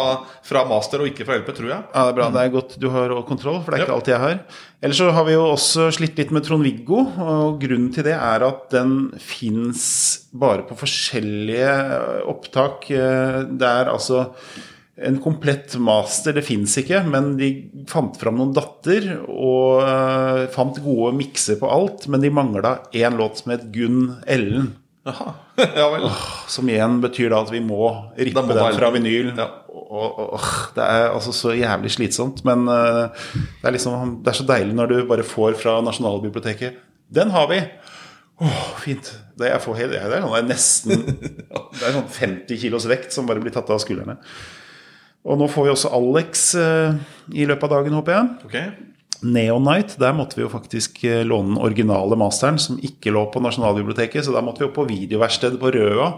[0.51, 1.80] fra master og ikke fra LP, tror jeg.
[1.89, 2.28] Ja, det er bra.
[2.38, 4.43] Det er godt du har kontroll, for det er ikke alt alltid jeg har.
[4.84, 8.43] Ellers så har vi jo også slitt litt med Trond-Viggo, og grunnen til det er
[8.45, 8.93] at den
[9.24, 9.86] fins
[10.36, 11.74] bare på forskjellige
[12.30, 12.89] opptak.
[12.91, 14.28] Eh, Det er altså
[14.96, 17.50] en komplett master, det fins ikke, men de
[17.89, 22.06] fant fram noen datter og uh, fant gode mikser på alt.
[22.12, 24.76] Men de mangla én låt som het Gunn Ellen.
[25.04, 25.34] Jaha.
[25.80, 26.06] ja vel.
[26.48, 29.34] Som igjen betyr da at vi må rippe må den fra vinyl.
[29.34, 29.50] Ja.
[29.74, 30.46] Og, og,
[30.78, 32.46] det er altså så jævlig slitsomt.
[32.48, 36.78] Men uh, det er liksom Det er så deilig når du bare får fra Nasjonalbiblioteket
[37.14, 37.64] Den har vi!
[38.41, 39.10] Åh, fint.
[39.38, 41.04] Det, jeg får helt, det er sånn, det er nesten
[41.78, 44.18] Det er sånn 50 kilos vekt som bare blir tatt av skuldrene.
[45.24, 46.97] Og nå får vi også Alex eh,
[47.32, 48.32] i løpet av dagen, håper jeg.
[48.49, 48.71] Okay.
[49.24, 53.39] Neon der måtte vi jo faktisk eh, låne den originale masteren, som ikke lå på
[53.43, 56.09] Nasjonalbiblioteket, så da måtte vi opp på videoverkstedet på Røa.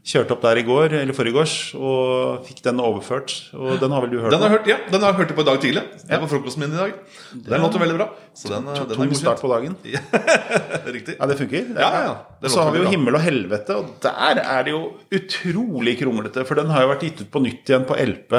[0.00, 1.42] Kjørte opp der i går, eller forrige
[1.76, 3.34] og fikk den overført.
[3.52, 5.44] Og den har vel du hørt Den har hørt, ja, den har jeg hørt på
[5.44, 5.82] i dag tidlig.
[6.08, 6.94] Det var frokosten min i dag.
[7.34, 8.06] Den låter veldig bra.
[8.32, 9.76] Så den, den er god start på dagen.
[10.96, 11.18] Riktig.
[11.18, 11.68] Ja, det funker.
[11.68, 12.94] Det Ja, ja, det så har vi jo bra.
[12.96, 14.82] Himmel og helvete, og der er det jo
[15.20, 16.46] utrolig kronglete.
[16.48, 18.38] For den har jo vært gitt ut på nytt igjen på LP.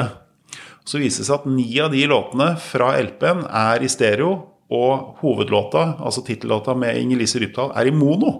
[0.82, 4.34] Så viser det seg at ni av de låtene fra LP-en er i stereo.
[4.72, 8.38] Og hovedlåta, altså tittellåta med Inger-Lise Rypdal, er i mono.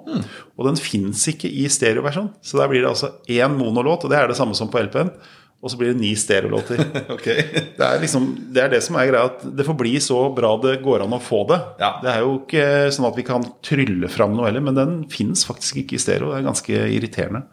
[0.57, 2.33] Og den fins ikke i stereoversjon.
[2.41, 5.13] Så der blir det altså én monolåt, og det er det samme som på LP-en.
[5.63, 6.81] Og så blir det ni stereolåter.
[7.15, 7.45] okay.
[7.77, 10.57] Det er liksom, det er det som er greia, at det får bli så bra
[10.63, 11.61] det går an å få det.
[11.79, 11.93] Ja.
[12.03, 12.67] Det er jo ikke
[12.97, 16.33] sånn at vi kan trylle fram noe heller, men den fins faktisk ikke i stereo.
[16.33, 17.45] Det er ganske irriterende.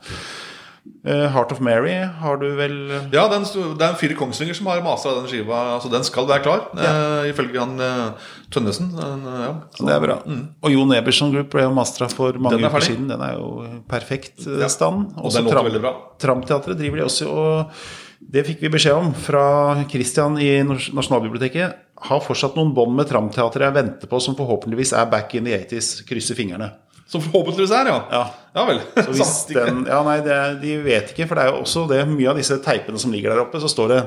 [1.05, 2.75] Eh, Heart of Mary har du vel
[3.13, 5.59] Ja, den, det er en Fire Kongsvinger som har masa den skiva.
[5.75, 8.91] Altså, den skal være klar, eh, ifølge han uh, Tønnesen.
[8.95, 9.53] Eh, ja.
[9.80, 10.19] Det er bra.
[10.63, 13.07] Og Jon Eberson Group ble jo mastra for mange er uker siden.
[13.11, 13.49] Den er jo
[13.89, 14.67] perfekt ja.
[14.71, 15.13] stand.
[15.15, 16.03] Og Også låter Tram-.
[16.19, 17.80] Tramteatret driver de også, og
[18.19, 19.45] det fikk vi beskjed om fra
[19.89, 21.80] Christian i Nasjonalbiblioteket.
[22.09, 25.55] Har fortsatt noen bånd med Tramteatret jeg venter på, som forhåpentligvis er back in the
[25.55, 26.03] 80s.
[26.07, 26.73] Krysser fingrene.
[27.10, 27.99] Som forhåpentligvis er, ja.
[28.14, 28.24] Ja.
[28.53, 28.80] Ja vel.
[28.95, 32.03] Så hvis den, ja, nei, det, de vet ikke, for det er jo også det
[32.10, 33.99] mye av disse teipene som ligger der oppe, så står det,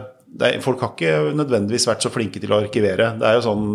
[0.42, 3.12] det Folk har ikke nødvendigvis vært så flinke til å arkivere.
[3.20, 3.66] Det er jo sånn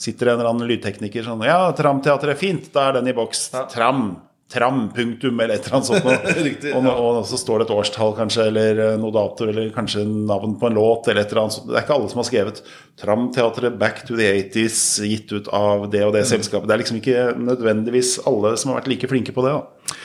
[0.00, 3.50] Sitter en eller annen lydtekniker sånn Ja, Tramteatret er fint, da er den i boks.
[3.74, 4.14] Tram.
[4.50, 6.24] Tram, punktum, eller et eller annet sånt.
[6.48, 9.68] Riktig, og, nå- og så står det et årstall, kanskje, eller eh, noe dato, eller
[9.74, 11.68] kanskje navn på en låt, eller et eller annet sånt.
[11.70, 12.62] Det er ikke alle som har skrevet
[12.98, 16.66] Tramteatret Back to the 80s, gitt ut av det og det selskapet.
[16.66, 19.54] Det er liksom ikke nødvendigvis alle som har vært like flinke på det.
[19.54, 19.96] da.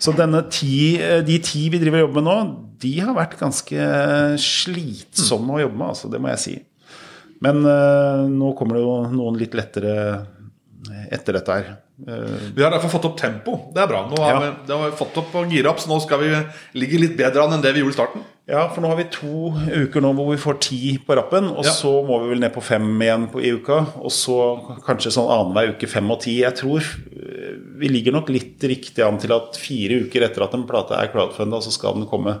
[0.00, 0.14] Så
[0.48, 0.96] ti,
[1.28, 2.38] de ti vi driver og jobber med nå,
[2.80, 3.88] de har vært ganske
[4.40, 6.56] slitsomme å jobbe med, altså, det må jeg si.
[7.44, 9.92] Men uh, nå kommer det jo noen litt lettere
[11.12, 11.70] etter dette her.
[12.08, 13.58] Eh, Vi har derfor fått opp tempo.
[13.74, 14.06] Det er bra.
[14.08, 14.40] Nå har, Ja.
[14.40, 16.30] vi, det har vi fått opp og gira opp, så nå skal vi
[16.80, 18.22] ligge litt bedre an enn det vi gjorde i starten.
[18.50, 19.52] ja, for nå har vi to
[19.86, 21.70] uker nå hvor vi får ti på rappen, og Ja.
[21.70, 23.86] så må vi vel ned på fem igjen på, i uka.
[24.02, 26.40] Og så kanskje sånn annenhver uke fem og ti.
[26.40, 30.54] Jeg tror eh, vi ligger nok litt riktig an til at fire uker etter at
[30.54, 32.40] en plate er crowdfunda, så skal den komme.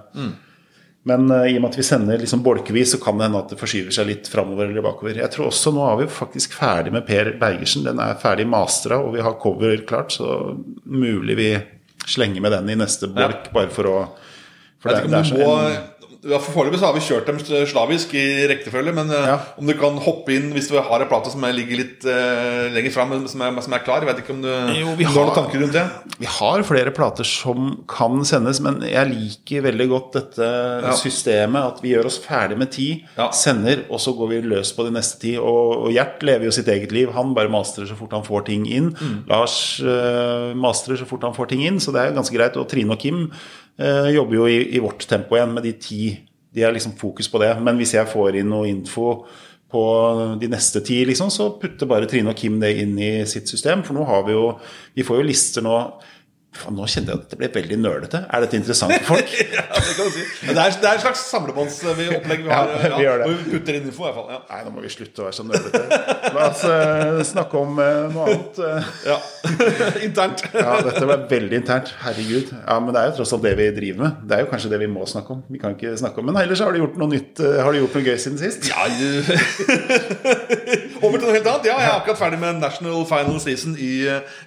[1.08, 3.52] Men uh, i og med at vi sender liksom bolkevis, så kan det hende at
[3.52, 5.16] det forskyver seg litt framover eller bakover.
[5.22, 7.86] Jeg tror også Nå er vi faktisk ferdig med Per Bergersen.
[7.88, 10.12] Den er ferdig mastra, og vi har cover klart.
[10.16, 11.52] Så mulig vi
[12.10, 13.96] slenger med den i neste bolk, bare for å
[14.80, 15.90] for Jeg det, det er så må en,
[16.22, 18.92] ja, Foreløpig har vi kjørt dem slavisk i rektefølge.
[18.94, 19.38] men eh, Ja.
[19.58, 22.68] om du kan hoppe inn hvis du har en plate som er- ligger litt uh,
[22.74, 24.00] lenger fram, som er, som er klar.
[24.04, 25.84] Jeg vet ikke om du, Jo, har har- noen tanker rundt det?
[26.18, 30.50] Vi har flere plater som kan sendes, men jeg liker veldig godt dette
[31.00, 31.60] systemet.
[31.76, 33.30] At vi gjør oss ferdig med ti, Ja.
[33.30, 35.36] sender, og så går vi løs på de neste ti.
[35.38, 37.12] Og, og Gjert lever jo sitt eget liv.
[37.12, 38.92] Han bare masterer så fort han får ting inn.
[38.94, 39.24] Mm.
[39.28, 42.56] Lars uh, masterer så fort han får ting inn, så det er ganske greit.
[42.60, 43.30] Og Trine og Kim
[43.80, 46.02] eh, jobber jo i, i vårt tempo igjen med de ti.
[46.50, 47.54] De har liksom fokus på det.
[47.64, 49.14] Men hvis jeg får inn noe info
[49.70, 49.82] på
[50.40, 53.84] de neste ti, liksom, så putter bare Trine og Kim det inn i sitt system.
[53.86, 54.46] For nå har vi jo
[54.96, 55.76] Vi får jo lister nå
[56.50, 58.18] Faen, nå kjente jeg at det ble veldig nølete.
[58.26, 59.28] Er dette interessant for folk?
[59.54, 60.22] Ja, det kan du si.
[60.48, 62.72] Men det, er, det er et slags samlebåndsopplegg vi har.
[62.90, 63.26] Ja, vi gjør det.
[63.28, 64.26] Og vi putter inn info, i hvert fall.
[64.34, 64.38] Ja.
[64.50, 66.00] Nei, nå må vi slutte å være så nølete.
[66.34, 68.58] La oss uh, snakke om uh, noe annet.
[68.66, 68.90] eh.
[69.12, 69.18] Ja.
[70.08, 70.42] Internt.
[70.56, 71.92] Ja, dette ble veldig internt.
[72.02, 72.50] Herregud.
[72.56, 74.18] Ja, Men det er jo tross alt det vi driver med.
[74.26, 75.44] Det er jo kanskje det vi må snakke om.
[75.54, 77.38] Vi kan ikke snakke om Men ellers har du gjort noe nytt.
[77.38, 78.66] Uh, Har du gjort noe gøy siden sist?
[78.72, 78.88] Ja,
[81.00, 81.70] Over til noe helt annet.
[81.70, 83.92] Ja, jeg er akkurat ferdig med National Final Season i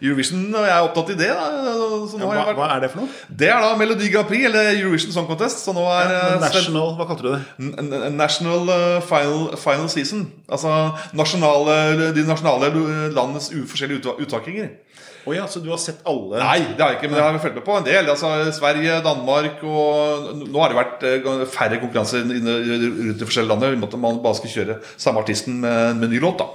[0.03, 1.31] Eurovision, og jeg er opptatt i det.
[1.33, 1.92] Da.
[2.11, 2.59] Så nå har Hva, jeg vært...
[2.61, 3.09] hva er det for noe?
[3.43, 5.63] Det er da Melodi Grand Prix, eller Eurovision Song Contest.
[5.65, 8.11] Så nå er eh, Sven- National Hva kalte du det?
[8.17, 10.25] National eh, final, final Season.
[10.49, 10.73] Altså
[11.17, 11.77] nasjonale,
[12.17, 12.71] de nasjonale
[13.15, 14.73] landets Uforskjellige forskjellige uttakinger.
[15.23, 16.35] Å ja, så du har sett alle?
[16.41, 18.09] Nei, det har jeg ikke, men det har fulgt med på en del.
[18.11, 23.63] Altså, Sverige, Danmark og Nå har det vært eh, færre konkurranser rundt i forskjellige land.
[23.63, 26.43] i og med at Man bare skal kjøre samme artisten med, med ny låt.
[26.43, 26.49] da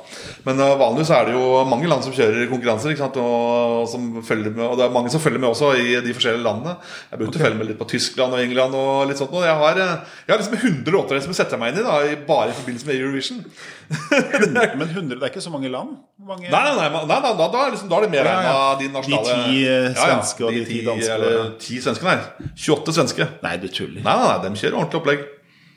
[0.45, 2.93] Men uh, vanligvis er det jo mange land som kjører konkurranser.
[2.93, 3.17] Ikke sant?
[3.23, 6.45] Og, som følger med, og det er mange som følger med også i de forskjellige
[6.45, 6.77] landene.
[7.09, 7.45] Jeg begynte okay.
[7.45, 8.77] å følge med litt på Tyskland og England.
[8.77, 11.65] og litt sånt og Jeg har, eh, jeg har liksom 100 låter som jeg setter
[11.65, 11.99] meg inn i da
[12.29, 13.43] bare i forbindelse med Eurovision.
[13.89, 15.95] Men 100, det er ikke så mange land?
[16.21, 16.51] Mange...
[16.53, 18.69] Nei, nei, nei, nei, da, da, liksom, da er det mer enn ja, ja.
[18.81, 21.15] de nasjonale De ti uh, svenske og de, ti danske?
[21.17, 22.51] Eller ti svenske, nei.
[22.53, 23.31] 28 svenske.
[23.47, 24.05] Nei, du tuller.
[24.05, 25.25] Nei, nei, de kjører ordentlig opplegg.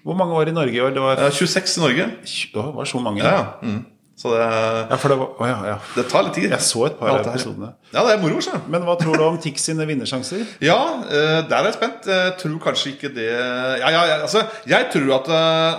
[0.03, 0.93] Hvor mange år i Norge i år?
[0.97, 1.23] Det var...
[1.39, 2.11] 26 i Norge.
[2.25, 3.23] Det var så mange.
[3.23, 3.47] Ja, ja.
[3.61, 3.81] Mm.
[4.21, 5.77] Så det, ja, for det, var, å, ja, ja.
[5.95, 6.51] det tar litt tid.
[6.51, 7.71] Jeg så et par av episodene.
[7.89, 8.37] Ja, det er moro.
[8.43, 8.59] Så.
[8.69, 10.43] Men hva tror du om Tix sine vinnersjanser?
[10.69, 12.05] Ja, uh, der er jeg spent.
[12.11, 15.31] Jeg tror kanskje ikke det Ja, ja, altså, jeg tror at,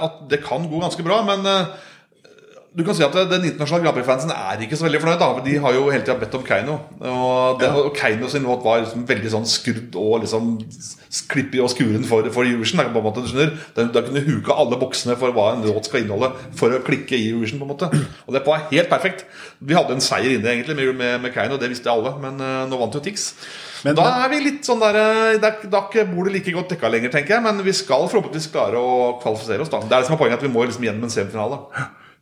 [0.09, 1.47] at, det kan gå ganske bra, men
[2.73, 5.20] du kan si at Den internasjonale Grand Prix-fansen er ikke så veldig fornøyd.
[5.20, 5.43] Da.
[5.45, 6.79] De har jo hele tida bedt om Keiino.
[7.05, 10.55] Og, det, og Keiino sin låt var liksom veldig sånn skrudd og liksom
[11.29, 12.81] klippig og skuren for, for Eurovision.
[12.81, 15.91] Da, på en måte, du skjønner Da kunne huka alle boksene for hva en låt
[15.91, 17.61] skal inneholde for å klikke i Eurovision.
[17.61, 17.91] på en måte
[18.25, 19.27] Og det var helt perfekt.
[19.61, 22.16] Vi hadde en seier inne egentlig med, med, med Keiino, det visste alle.
[22.25, 23.35] Men uh, nå vant jo Tix.
[23.85, 26.89] Men da er vi litt sånn der eh, Da er ikke bordet like godt dekka
[26.89, 27.45] lenger, tenker jeg.
[27.45, 29.73] Men vi skal forhåpentligvis klare å kvalifisere oss.
[29.73, 31.66] da Det er det som er poenget, at vi må liksom gjennom en semifinale.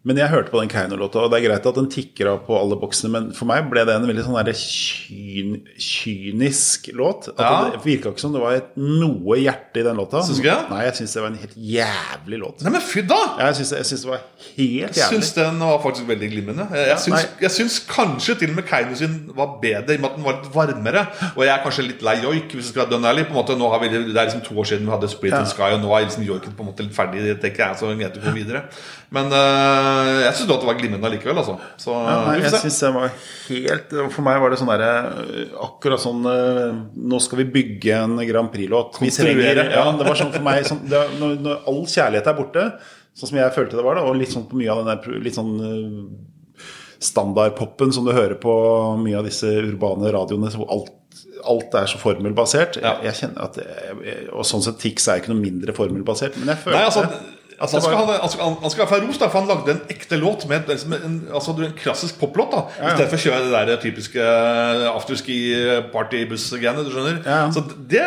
[0.01, 2.55] Men jeg hørte på den Keiino-låta, og det er greit at den tikker av på
[2.57, 7.28] alle boksene, men for meg ble det en veldig sånn kyn, kynisk låt.
[7.34, 7.59] At ja.
[7.74, 10.22] Det virka ikke som det var et, noe hjerte i den låta.
[10.24, 10.55] Syns du ikke?
[10.72, 12.64] Nei, jeg syns det var en helt jævlig låt.
[12.64, 13.18] Nei, men fy da!
[13.59, 15.03] Syns, jeg syns det var helt jævlig.
[15.03, 16.66] Jeg syns den var faktisk veldig glimrende.
[16.72, 20.07] Jeg, jeg, syns, jeg syns kanskje til og med Keiino sin var bedre, i og
[20.07, 21.05] med at den var litt varmere.
[21.34, 23.28] Og jeg er kanskje litt lei joik, hvis jeg skal være dønn ærlig.
[23.28, 25.36] På en måte, nå har vi, det er liksom to år siden vi hadde Split
[25.36, 25.44] ja.
[25.44, 27.26] and Sky, og nå er liksom joiken på en måte litt ferdig.
[27.28, 28.64] Det tenker jeg, så vi vet gå videre.
[29.11, 31.56] Men uh, jeg syns det var glimrende likevel, altså.
[31.82, 33.08] Så, ja, nei, jeg syns det var
[33.48, 34.90] helt For meg var det sånn derre
[35.24, 39.00] eh, Akkurat sånn uh, Nå skal vi bygge en Grand Prix-låt.
[39.74, 42.66] Ja, det var sånn for meg sånn, det, når, når, all kjærlighet er borte,
[43.18, 45.18] sånn som jeg følte det var, da, og litt sånn på mye av den der
[45.26, 45.56] litt sånn
[47.00, 48.54] standardpopen som du hører på
[49.00, 50.96] mye av disse urbane radioene, hvor alt
[51.40, 52.76] alt er så formelbasert.
[52.78, 52.98] Ja.
[53.00, 53.56] Jeg, jeg kjenner at
[54.36, 56.36] Og sånn sett Tix er ikke noe mindre formelbasert.
[56.36, 59.18] Men jeg føler Nei, altså, Altså, han, skal ha, han, skal, han skal få ros,
[59.20, 62.54] da, for han lagde en ekte låt med, en, altså, en klassisk poplåt.
[62.54, 62.92] da ja, ja.
[62.92, 66.84] I stedet for å kjøre det der typiske eh, afterski-partybuss-greiene.
[66.86, 68.06] Du skjønner ja, Så det,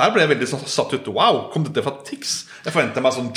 [0.00, 1.10] Der ble jeg veldig satt ut.
[1.12, 2.38] Wow, kom dette fra Tix?
[2.64, 3.28] Jeg forventer meg sånn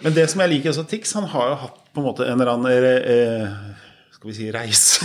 [0.00, 2.40] Men det som jeg liker også Tix, han har jo hatt på en måte en
[2.40, 3.52] eller annen eh,
[4.16, 5.04] skal vi si reise.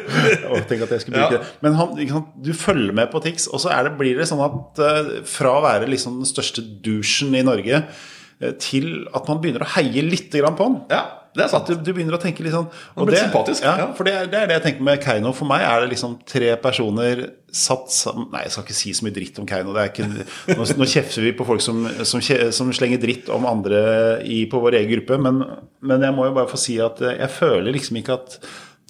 [0.70, 1.42] tenk at jeg skulle bruke ja.
[1.42, 1.50] det.
[1.66, 1.98] Men han,
[2.38, 4.84] du følger med på Tix, og så det, blir det sånn at
[5.26, 9.72] fra å være liksom den største douchen i Norge Eh, til at man begynner å
[9.76, 10.78] heie litt på han.
[10.88, 11.02] Ja,
[11.36, 11.68] det er sant.
[11.68, 13.62] Du, du, begynner å tenke litt sånn og det, sympatisk.
[13.62, 15.30] Ja, for det er, det er, det jeg tenker med Keiino.
[15.36, 17.22] For meg er det liksom tre personer
[17.54, 19.74] satt sammen Nei, jeg skal ikke si så mye dritt om Keiino.
[19.84, 23.82] Ikke, nå, nå, kjefter vi på folk som, som, som, slenger dritt om andre
[24.26, 25.44] i, på vår egen gruppe, men,
[25.86, 28.40] men, jeg må jo bare få si at jeg føler liksom ikke at,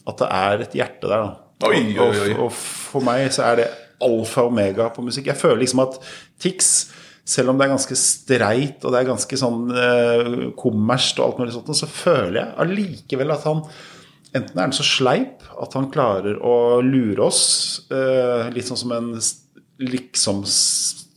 [0.09, 1.27] at det er et hjerte der.
[1.27, 1.69] Da.
[1.69, 2.33] Oi, oi, oi.
[2.39, 3.69] Og, og for meg så er det
[4.01, 5.29] alfa og omega på musikk.
[5.29, 6.01] Jeg føler liksom at
[6.41, 6.73] Tix
[7.31, 11.43] selv om det er ganske streit og det er ganske sånn eh, kommersielt og alt
[11.43, 13.65] mulig sånt, så føler jeg allikevel at han
[14.31, 17.41] Enten er han så sleip at han klarer å lure oss,
[17.91, 19.09] eh, litt sånn som en
[19.83, 20.45] liksom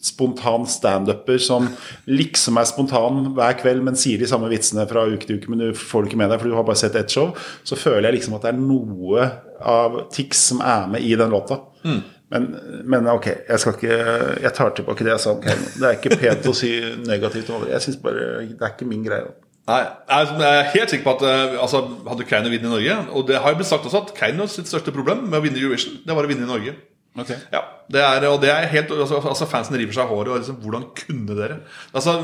[0.03, 1.67] spontan standuper som
[2.09, 5.61] liksom er spontan hver kveld, men sier de samme vitsene fra uke til uke, men
[5.61, 7.31] du får det ikke med deg, for du har bare sett ett show,
[7.63, 9.29] så føler jeg liksom at det er noe
[9.73, 11.61] av Tix som er med i den låta.
[11.87, 12.01] Mm.
[12.33, 12.47] Men,
[12.89, 13.97] men, ok, jeg skal ikke
[14.41, 15.41] Jeg tar tilbake det jeg sa om.
[15.43, 16.71] Det er ikke pent å si
[17.05, 17.73] negativt om det.
[17.75, 19.27] Jeg synes bare Det er ikke min greie.
[19.69, 23.29] Nei, Jeg er helt sikker på at eh, altså, hadde Keiino vunnet i Norge Og
[23.29, 26.01] det har jo blitt sagt også at Keiino sitt største problem med å vinne Eurovision,
[26.03, 26.73] det var å vinne i Norge.
[27.13, 27.37] Okay.
[27.53, 27.61] Ja,
[27.93, 30.33] det er, og det er helt, altså, altså Fansen river seg av håret.
[30.33, 31.59] Og liksom, hvordan kunne dere?
[31.93, 32.17] Altså,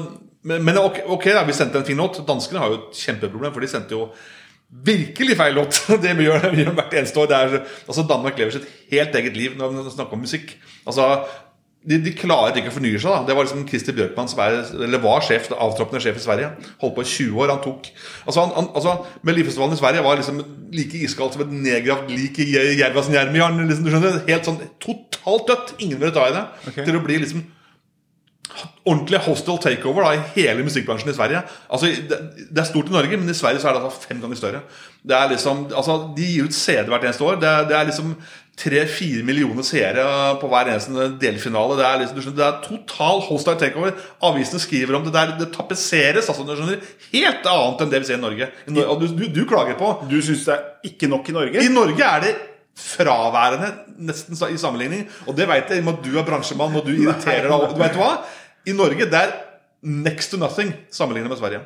[0.50, 2.20] men, men ok, okay da, vi sendte en fin låt.
[2.28, 4.08] Danskene har jo et kjempeproblem, for de sendte jo
[4.70, 5.82] virkelig feil låt.
[6.04, 7.36] Det vi gjør, vi gjør hvert eneste år.
[7.36, 10.58] Er, altså Danmark lever sitt helt eget liv når vi snakker om musikk.
[10.86, 11.10] Altså
[11.80, 13.08] de, de klarer ikke å fornye seg.
[13.08, 16.50] da Det var liksom Christer Bjørkman som er, eller var sjef, avtroppende sjef i Sverige.
[16.82, 17.54] Holdt på i 20 år.
[17.54, 17.88] Han tok
[18.26, 18.96] Altså, han, han, altså
[19.28, 20.42] Melodifestivalen i Sverige var liksom
[20.76, 22.50] like iskaldt som et nedgravd lik i
[22.82, 23.64] Jervas Njermjarn.
[23.70, 25.74] Liksom, Helt sånn totalt dødt.
[25.80, 26.44] Ingen ville ta i det.
[26.74, 26.84] Okay.
[26.84, 27.48] Til å bli liksom
[28.86, 31.42] ordentlig hostile takeover da, i hele musikkbransjen i Sverige.
[31.70, 32.20] Altså, det,
[32.50, 34.62] det, er stort i Norge, men i Sverige så er det altså fem ganger større.
[35.06, 37.40] Det er liksom, altså, De gir ut CD hvert eneste år.
[37.42, 38.16] Det det er liksom
[38.60, 40.04] tre-fire millioner seere
[40.42, 41.78] på hver eneste delfinale.
[41.80, 43.96] Det er, liksom, det er total hostile takeover.
[44.28, 45.14] Avisene skriver om det.
[45.16, 46.30] Det, det tapetseres.
[46.30, 46.80] Altså,
[47.14, 48.52] helt annet enn det vi ser i Norge.
[48.86, 51.64] Og du, du, du klager på Du syns det er ikke nok i Norge?
[51.64, 52.38] I Norge er det
[52.80, 53.72] fraværende
[54.08, 55.08] nesten i sammenligning.
[55.28, 57.74] Og det vet jeg, i og med at du er bransjemann og du irriterer deg.
[57.74, 58.12] Du vet hva?
[58.68, 59.34] I Norge det er
[59.82, 61.64] next to nothing sammenlignet med Sverige.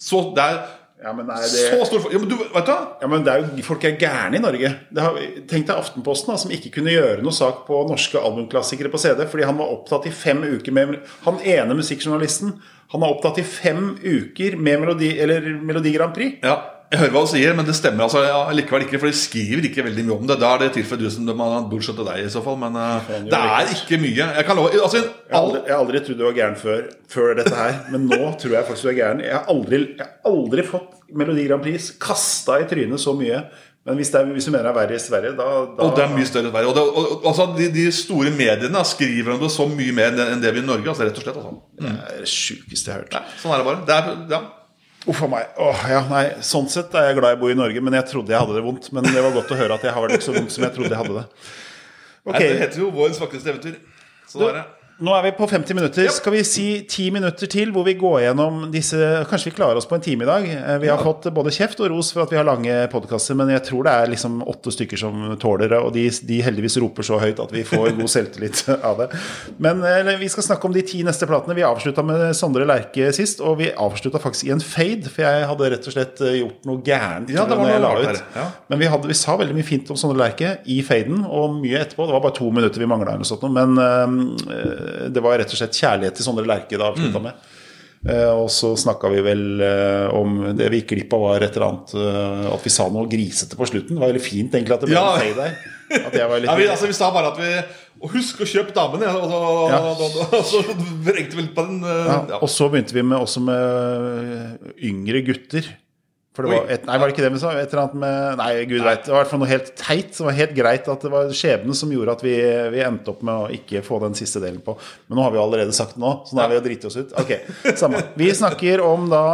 [0.00, 0.60] Så det er
[1.00, 3.62] Ja, men er så stor ja, men du, vet du ja, men det er jo,
[3.64, 4.72] Folk er gærne i Norge.
[4.92, 5.14] Det har,
[5.48, 9.24] tenk deg Aftenposten, da, som ikke kunne gjøre noe sak på norske albumklassikere på CD
[9.30, 12.52] fordi han var opptatt i fem uker med Han ene musikkjournalisten
[12.92, 16.36] Han er opptatt i fem uker med Melodi, eller Melodi Grand Prix.
[16.44, 16.58] Ja,
[16.90, 18.98] jeg hører hva du sier, men det stemmer altså ja, likevel ikke.
[18.98, 20.36] For de skriver ikke veldig mye om det.
[20.42, 22.58] Da er det tilfellet du som de har bullshit til deg, i så fall.
[22.58, 24.26] Men uh, det er ikke mye.
[24.34, 26.82] Jeg love altså, Jeg har all, aldri, jeg aldri trodd du var gæren før,
[27.14, 29.22] før dette her, men nå tror jeg faktisk du er gæren.
[29.22, 33.44] Jeg har aldri, jeg har aldri fått Melodi Grand Prix kasta i trynet så mye.
[33.86, 35.44] Men hvis, det er, hvis du mener det er verre i Sverige, da,
[35.78, 36.72] da Og det er mye større i Sverige.
[36.72, 40.18] Og, det, og, og altså, de, de store mediene skriver om det så mye mer
[40.26, 40.90] enn det vi i Norge.
[40.90, 41.38] Altså, rett og slett.
[41.38, 41.54] Altså.
[41.78, 43.14] Det er det sjukeste jeg har hørt.
[43.14, 43.86] Nei, sånn er det bare.
[43.86, 44.48] Det er, ja.
[45.08, 45.46] Uff a meg.
[45.56, 48.34] Åh, ja, nei, sånn sett er jeg glad jeg bor i Norge, men jeg trodde
[48.34, 48.90] jeg hadde det vondt.
[48.92, 50.74] Men det var godt å høre at jeg har det ikke så vondt som jeg
[50.76, 51.24] trodde jeg hadde det.
[52.20, 52.34] Okay.
[52.36, 53.78] Nei, Det heter jo Vårens vakreste eventyr.
[54.28, 54.66] Sånn er det.
[55.00, 56.04] Nå er vi på 50 minutter.
[56.04, 56.12] Ja.
[56.12, 58.98] Skal vi si 10 minutter til hvor vi går gjennom disse
[59.30, 60.44] Kanskje vi klarer oss på en time i dag.
[60.50, 63.48] Eh, Vi har fått både kjeft og ros for at vi har lange podkaster, men
[63.54, 67.06] jeg tror det er liksom åtte stykker som tåler det, og de, de heldigvis roper
[67.06, 69.08] så høyt at vi får god selvtillit av det.
[69.62, 71.56] Men eh, vi skal snakke om de ti neste platene.
[71.56, 75.48] Vi avslutta med Sondre Lerche sist, og vi avslutta faktisk i en fade, for jeg
[75.48, 78.46] hadde rett og slett eh, gjort noe gærent Ja, det var noe rart ja.
[78.68, 81.80] Men vi, hadde, vi sa veldig mye fint om Sondre Lerche i faden, og mye
[81.86, 82.04] etterpå.
[82.04, 83.16] Det var bare to minutter vi mangla,
[83.50, 87.48] men eh, det var rett og slett kjærlighet til Sondre Lerche det avslutta med.
[88.00, 91.52] Eh, og så snakka vi vel eh, om det vi gikk glipp av, var et
[91.58, 93.92] eller annet eh, At vi sa noe grisete på slutten.
[93.98, 95.10] Det var veldig fint egentlig at det ble Ja.
[95.12, 95.52] en payday.
[96.06, 97.50] At jeg var litt Ja, vi, altså, vi sa bare at vi
[98.00, 99.10] og Husk å kjøpe damene!
[99.12, 99.80] Og så, Ja.
[100.32, 100.62] og, så
[101.04, 101.82] vrengte vi litt på den.
[101.84, 102.38] eh, ja, Ja.
[102.40, 105.68] Og så begynte vi med, også med yngre gutter.
[106.30, 106.58] For det Oi.
[106.60, 107.50] var et, nei, var det ikke det vi sa?
[107.58, 109.00] Et eller annet med Nei, gud veit.
[109.02, 110.12] Det var i hvert fall noe helt teit.
[110.14, 112.34] Det var helt greit at det var skjebnen som gjorde at vi,
[112.70, 114.76] vi endte opp med å ikke få den siste delen på.
[115.10, 117.00] Men nå har vi allerede sagt det nå, så nå er vi og driter oss
[117.00, 117.16] ut.
[117.18, 117.34] Ok,
[117.82, 118.04] samme.
[118.20, 119.24] Vi snakker om da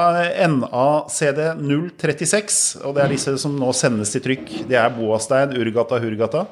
[0.49, 1.43] NACD
[2.01, 4.55] 036, og det er disse som nå sendes til trykk.
[4.73, 6.47] Det er Boastein, Urgata, Hurgata.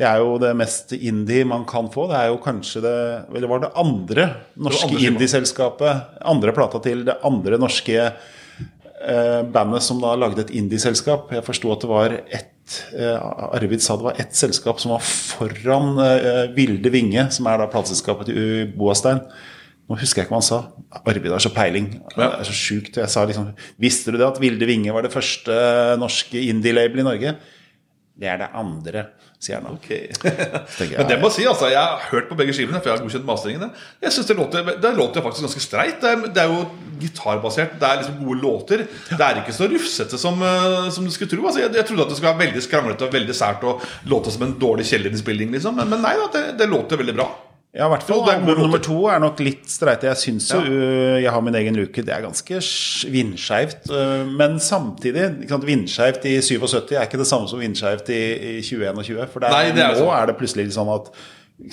[0.00, 2.06] Det er jo det mest indie man kan få.
[2.08, 2.98] Det er jo kanskje det
[3.34, 6.22] Eller var det andre norske indieselskapet?
[6.24, 8.06] Andre plata til det andre norske
[9.52, 11.30] bandet som da lagde et indieselskap.
[11.32, 13.16] Jeg forsto at det var ett eh,
[13.50, 17.70] Arvid sa det var ett selskap som var foran eh, Vilde Vinge, som er da
[17.70, 19.22] plateselskapet til Boastein.
[19.90, 20.60] Nå husker jeg ikke hva han sa.
[21.00, 21.88] Arvid har så peiling.
[22.14, 23.00] Det er så sjukt.
[23.00, 23.50] Jeg sa liksom
[23.82, 25.56] Visste du det at Vilde Vinge var det første
[25.98, 27.34] norske indie-label i Norge?
[28.20, 29.08] Det er det andre,
[29.40, 29.72] sier han da.
[29.72, 30.10] Okay.
[30.98, 33.04] Men det må jeg si, altså, jeg har hørt på begge skivene, for jeg har
[33.04, 33.70] godkjent masteringene.
[34.04, 35.96] Jeg synes det låter, det låter faktisk ganske streit.
[36.02, 36.66] Det er, det er jo
[37.00, 38.84] gitarbasert, det er liksom gode låter.
[39.08, 41.46] Det er ikke så rufsete som, eh, som du skulle tro.
[41.46, 44.34] Altså, jeg, jeg trodde at det skulle være veldig skranglete og veldig sært og låte
[44.34, 45.80] som en dårlig kjellerinnspilling, liksom.
[45.80, 47.30] Men, men nei da, det, det låter veldig bra.
[47.70, 50.08] Ja, i hvert fall album nummer to er nok litt streite.
[50.10, 52.02] Jeg syns jo uh, Jeg har min egen luke.
[52.02, 53.84] Det er ganske sk- vindskeivt.
[53.94, 55.28] uh, Men samtidig,
[55.68, 58.22] vindskeivt i 77 er ikke det samme som vindskeivt i,
[58.56, 59.22] i 2021.
[59.30, 60.10] For det er, Nei, er nå sånn.
[60.18, 61.12] er det plutselig sånn at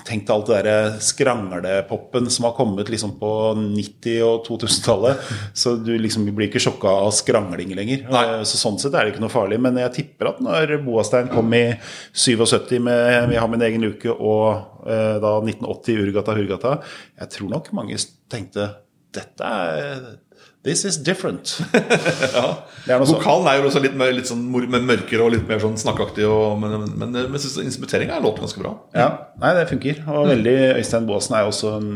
[0.08, 5.22] Tenk alt det der skranglepoppen som har kommet liksom på 90- og 2000-tallet.
[5.56, 8.04] Så du liksom blir ikke sjokka av skrangling lenger.
[8.12, 8.26] Nei.
[8.38, 9.62] Uh, Så sånn sett er det ikke noe farlig.
[9.64, 11.66] Men jeg tipper at når Boastein kom i
[12.12, 16.78] 77 med 'Vi har min egen luke' og eh, da 1980 Urgata Hurgata,
[17.20, 17.98] jeg tror nok mange
[18.30, 18.70] tenkte
[19.16, 20.27] dette er
[20.68, 21.54] This is different.
[22.36, 22.48] ja.
[22.92, 23.04] er.
[23.08, 26.26] Vokalen er jo også litt, mer, litt sånn mørkere og litt mer sånn snakkeaktig.
[26.28, 28.74] Og, men men, men jeg er låt ganske bra.
[28.98, 29.08] Ja,
[29.40, 30.02] nei, det funker.
[30.12, 31.94] Og veldig Øystein Baasen er jo også en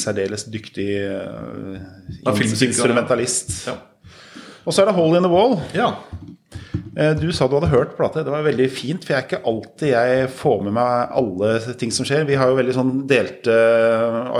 [0.00, 1.78] særdeles dyktig uh,
[2.24, 3.54] Ja, instrumentalist.
[3.70, 3.78] Ja.
[4.66, 5.60] Og så er det Hole in the Wall.
[5.76, 5.94] ja.
[6.96, 8.24] Eh, Du sa du hadde hørt plate.
[8.26, 11.92] Det var veldig fint, for jeg er ikke alltid jeg får med meg alle ting
[11.94, 12.24] som skjer.
[12.26, 13.54] Vi har jo veldig sånn delte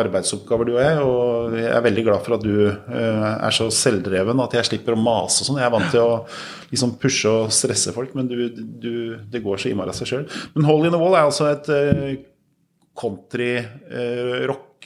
[0.01, 3.69] arbeidsoppgaver, du og jeg, og jeg er veldig glad for at du eh, er så
[3.75, 5.61] selvdreven at jeg slipper å mase og sånn.
[5.63, 6.17] Jeg er vant til å
[6.73, 8.93] liksom pushe og stresse folk, men du, du,
[9.31, 10.27] det går så innmari av seg sjøl.
[10.57, 12.11] Men Hole in the Wall er altså et uh,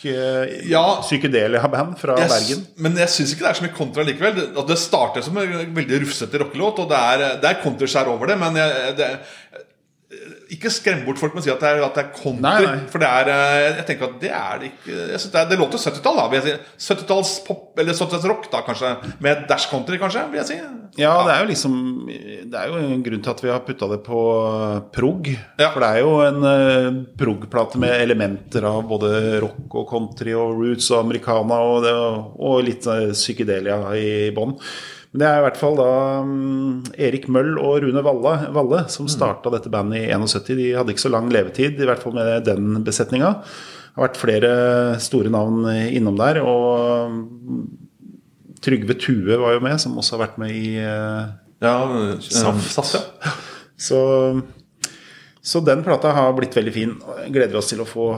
[0.03, 0.85] country-rock, Ja.
[1.03, 2.67] psykedelia-band fra Jeg Bergen.
[2.77, 4.35] Men jeg syns ikke det er så mye kontra likevel.
[4.41, 7.63] Det, det starter som en veldig rufsete rockelåt, og det er, det er
[8.13, 9.11] over det, men jeg, det,
[10.55, 12.45] ikke skrem bort folk med å si at det er, at det er country.
[12.45, 12.87] Nei, nei.
[12.93, 15.83] For det er eh, Jeg tenker at det er det ikke det, er, det låter
[15.83, 16.27] 70-tall, da.
[16.33, 18.95] vil jeg si 70-talls pop, eller 70-talls rock, da kanskje.
[19.25, 20.25] Med dash country, kanskje.
[20.33, 20.59] vil jeg si
[21.01, 21.77] Ja, det er jo liksom
[22.07, 24.23] Det er jo en grunn til at vi har putta det på
[24.95, 25.31] prog.
[25.61, 25.71] Ja.
[25.75, 30.59] For det er jo en uh, prog-plate med elementer av både rock og country og
[30.61, 31.89] roots og americana og,
[32.39, 34.59] og litt uh, psykedelia i bånn.
[35.15, 35.91] Men det er i hvert fall da
[36.27, 40.49] um, Erik Møll og Rune Valle, Valle som starta dette bandet i 71.
[40.59, 43.31] De hadde ikke så lang levetid, i hvert fall med den besetninga.
[43.39, 44.51] Det har vært flere
[44.99, 46.43] store navn innom der.
[46.43, 47.15] og
[48.65, 51.31] Trygve Tue var jo med, som også har vært med i uh,
[51.63, 51.77] Ja,
[52.19, 52.67] Saft.
[52.75, 53.37] Saft ja.
[53.87, 54.01] så,
[55.39, 56.99] så den plata har blitt veldig fin.
[57.31, 58.17] Gleder oss til å få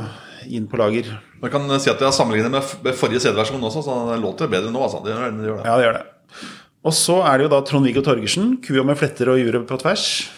[0.48, 1.12] inn på lager.
[1.42, 4.72] Man kan si at jeg har sammenlignet med forrige CD-versjon også, så det låter bedre
[4.72, 4.80] nå.
[4.80, 5.04] Altså.
[5.04, 5.66] Det gjør det.
[5.66, 6.06] Ja, det gjør det.
[6.86, 10.28] Og så er det jo da Trond-Viggo Torgersen, 'Kua med fletter og juret på tvers'.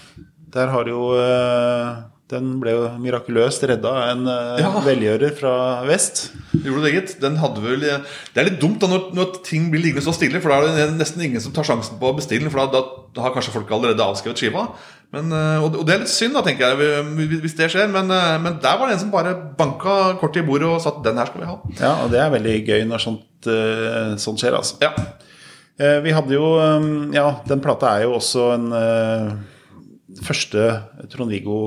[0.55, 1.97] Der har jo eh,
[2.29, 4.71] Den ble jo mirakuløst redda av en eh, Ja.
[4.85, 5.53] velgjører fra
[5.89, 6.31] vest.
[6.53, 7.21] Gjorde det, gitt.
[7.21, 10.41] Den hadde vel Det er litt dumt da når, når ting blir liggende så stille,
[10.41, 12.83] for da er det nesten ingen som tar sjansen på å bestille den, for da,
[13.17, 14.67] da har kanskje folk allerede avskrevet skiva.
[15.13, 17.05] Men, eh, og, det er litt synd, da, tenker jeg,
[17.41, 17.89] hvis- det skjer.
[17.93, 20.91] Men, eh, men der var det en som bare banka kortet i bordet og sa
[20.97, 21.57] at den her skal vi ha.
[21.81, 24.77] Ja, og det er veldig gøy når sånt, eh, sånt skjer, altså.
[24.85, 24.93] Ja.
[25.79, 29.29] Eh, Vi hadde jo eh, Ja, den plata er jo også en eh,
[30.25, 30.65] første
[31.13, 31.61] Trond-Viggo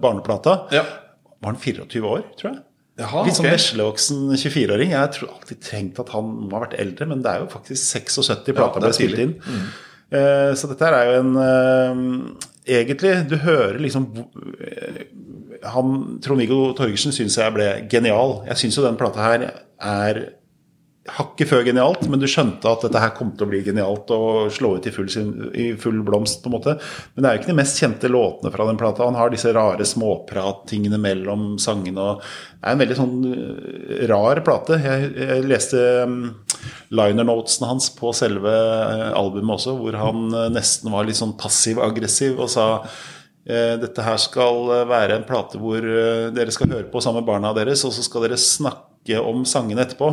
[0.00, 0.60] barneplata.
[0.70, 0.84] ja.
[1.42, 2.60] Var han 24 år, tror jeg?
[3.02, 3.52] Jaha, Litt sånn ok.
[3.52, 4.92] veslevoksen 24-åring.
[4.94, 7.82] Jeg tror alltid tenkt at han må ha vært eldre, men det er jo faktisk
[7.98, 9.34] 76 Ja, plata er ble spilt inn.
[9.44, 9.66] Mm.
[10.56, 14.08] Så dette her er jo en Egentlig, du hører liksom
[15.66, 15.92] han,
[16.24, 18.40] Trond-Viggo Torgersen syns jeg ble genial.
[18.48, 19.44] Jeg syns jo den plata her
[19.76, 20.22] er
[21.16, 24.52] hakket før genialt, men du skjønte at dette her kom til å bli genialt og
[24.54, 25.08] slå ut i full,
[25.54, 26.42] i full blomst.
[26.42, 26.76] på en måte.
[27.14, 29.06] Men det er jo ikke de mest kjente låtene fra den plata.
[29.06, 32.00] Han har disse rare småprattingene mellom sangene.
[32.00, 34.80] og Det er en veldig sånn øh, rar plate.
[34.82, 36.20] Jeg, jeg leste um,
[36.94, 41.36] liner notesen hans på selve øh, albumet også, hvor han øh, nesten var litt sånn
[41.40, 42.70] passiv-aggressiv og sa
[43.46, 47.22] Eh, Dette her skal eh, være en plate hvor eh, dere skal høre på sammen
[47.22, 50.10] med barna deres, og så skal dere snakke om sangene etterpå.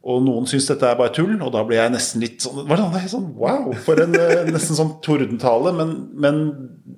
[0.00, 2.80] Og noen syns dette er bare tull, og da blir jeg nesten litt sånn, var
[2.94, 3.74] det sånn, Wow!
[3.84, 5.74] For en eh, nesten sånn tordentale.
[5.76, 6.38] Men, men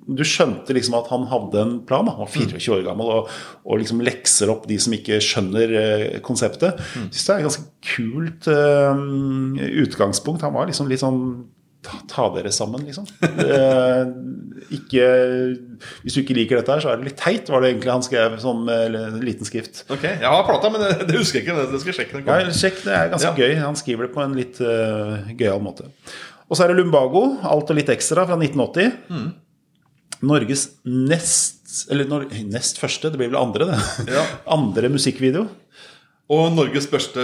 [0.07, 2.07] du skjønte liksom at han hadde en plan.
[2.07, 3.33] Han var 24 år gammel og,
[3.67, 6.79] og liksom lekser opp de som ikke skjønner eh, konseptet.
[6.95, 9.03] Jeg synes det er et ganske kult eh,
[9.83, 10.47] utgangspunkt.
[10.47, 11.19] Han var liksom litt sånn
[11.83, 13.07] ta, ta dere sammen, liksom.
[14.73, 15.05] Ikke,
[16.03, 18.05] hvis du ikke liker dette her, så er det litt teit, var det egentlig han
[18.05, 19.83] skrev en liten skrift.
[19.93, 21.67] Ok, Jeg har plata, men det, det husker jeg ikke.
[21.73, 22.23] Det, skal jeg sjekke.
[22.27, 23.35] Ja, sjekk, det er ganske Ja.
[23.37, 23.55] gøy.
[23.61, 25.89] Han skriver det på en litt uh, gøyal måte.
[26.49, 28.93] Og så er det Lumbago, alt og litt ekstra, fra 1980.
[29.09, 29.31] Mm.
[30.23, 31.59] Norges nest
[31.91, 32.05] Eller
[32.53, 34.13] nest første, det blir vel andre, det.
[34.13, 34.23] Ja.
[34.57, 35.47] Andre musikkvideo.
[36.31, 37.19] Og Norges, beste,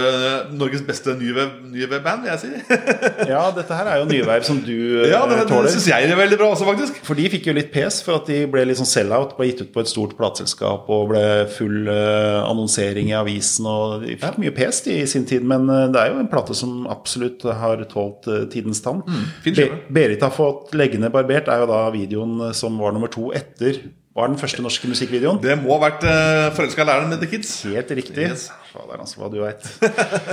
[0.52, 2.50] Norges beste web- vil jeg si.
[3.32, 5.70] Ja, dette her er jo nyverv som du eh, Ja, det, det tåler.
[5.72, 6.98] syns jeg er veldig bra også, faktisk.
[7.08, 9.32] For de fikk jo litt pes for at de ble litt sånn sell-out.
[9.38, 11.22] Ble gitt ut på et stort plateselskap og ble
[11.56, 13.66] full eh, annonsering i avisen.
[13.72, 16.30] Og de fikk mye pes de, i sin tid, men eh, det er jo en
[16.30, 19.00] plate som absolutt har tålt tidens tann.
[19.08, 19.24] Mm,
[19.56, 19.66] Be.
[19.96, 23.80] Berit har fått leggene barbert, er jo da videoen som var nummer to etter
[24.16, 25.38] var den første norske musikkvideoen.
[25.42, 27.52] Det må ha vært uh, forelska læreren med The Kids.
[27.70, 28.24] Helt riktig.
[28.26, 28.48] Yes.
[28.72, 29.68] Fader, altså, hva du veit.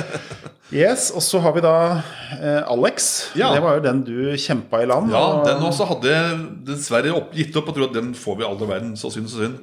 [0.84, 3.12] yes, og så har vi da uh, Alex.
[3.38, 3.52] Ja.
[3.54, 5.14] Det var jo den du kjempa i land.
[5.14, 8.42] Ja, og- den også hadde jeg dessverre opp, gitt opp og tror at den får
[8.42, 8.98] vi aldri verden.
[8.98, 9.62] Så synd, så synd.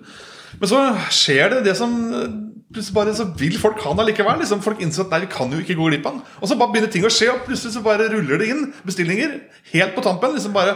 [0.61, 2.35] Men så skjer det det som eh,
[2.75, 4.41] Plutselig bare så vil folk ha den allikevel.
[4.41, 6.23] Liksom, folk innser at nei, vi kan jo ikke gå glipp av den.
[6.41, 9.37] Og så bare begynner ting å skje, og plutselig så bare ruller det inn bestillinger
[9.71, 10.35] helt på tampen.
[10.35, 10.73] Liksom bare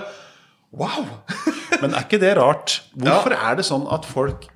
[0.72, 1.06] Wow!
[1.80, 2.82] Men er ikke det rart?
[2.92, 4.48] Hvorfor er det sånn at folk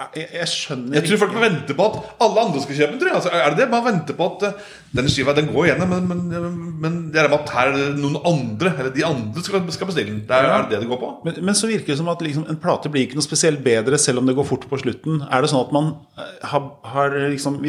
[0.00, 3.10] Jeg, jeg skjønner Jeg tror folk må vente på at alle andre skal kjøpe den.
[3.12, 3.66] altså, Er det det?
[3.72, 7.28] Man venter på at uh, denne skiva den går igjennom, men, men, men det er
[7.28, 10.22] med at her er det noen andre Eller de andre skal, skal bestille den.
[10.28, 11.10] Det er, er det det det går på?
[11.26, 13.98] men, men så virker det som at liksom, en plate blir ikke noe spesielt bedre
[14.00, 15.20] selv om det går fort på slutten.
[15.28, 17.60] Er det sånn at man eh, har, har liksom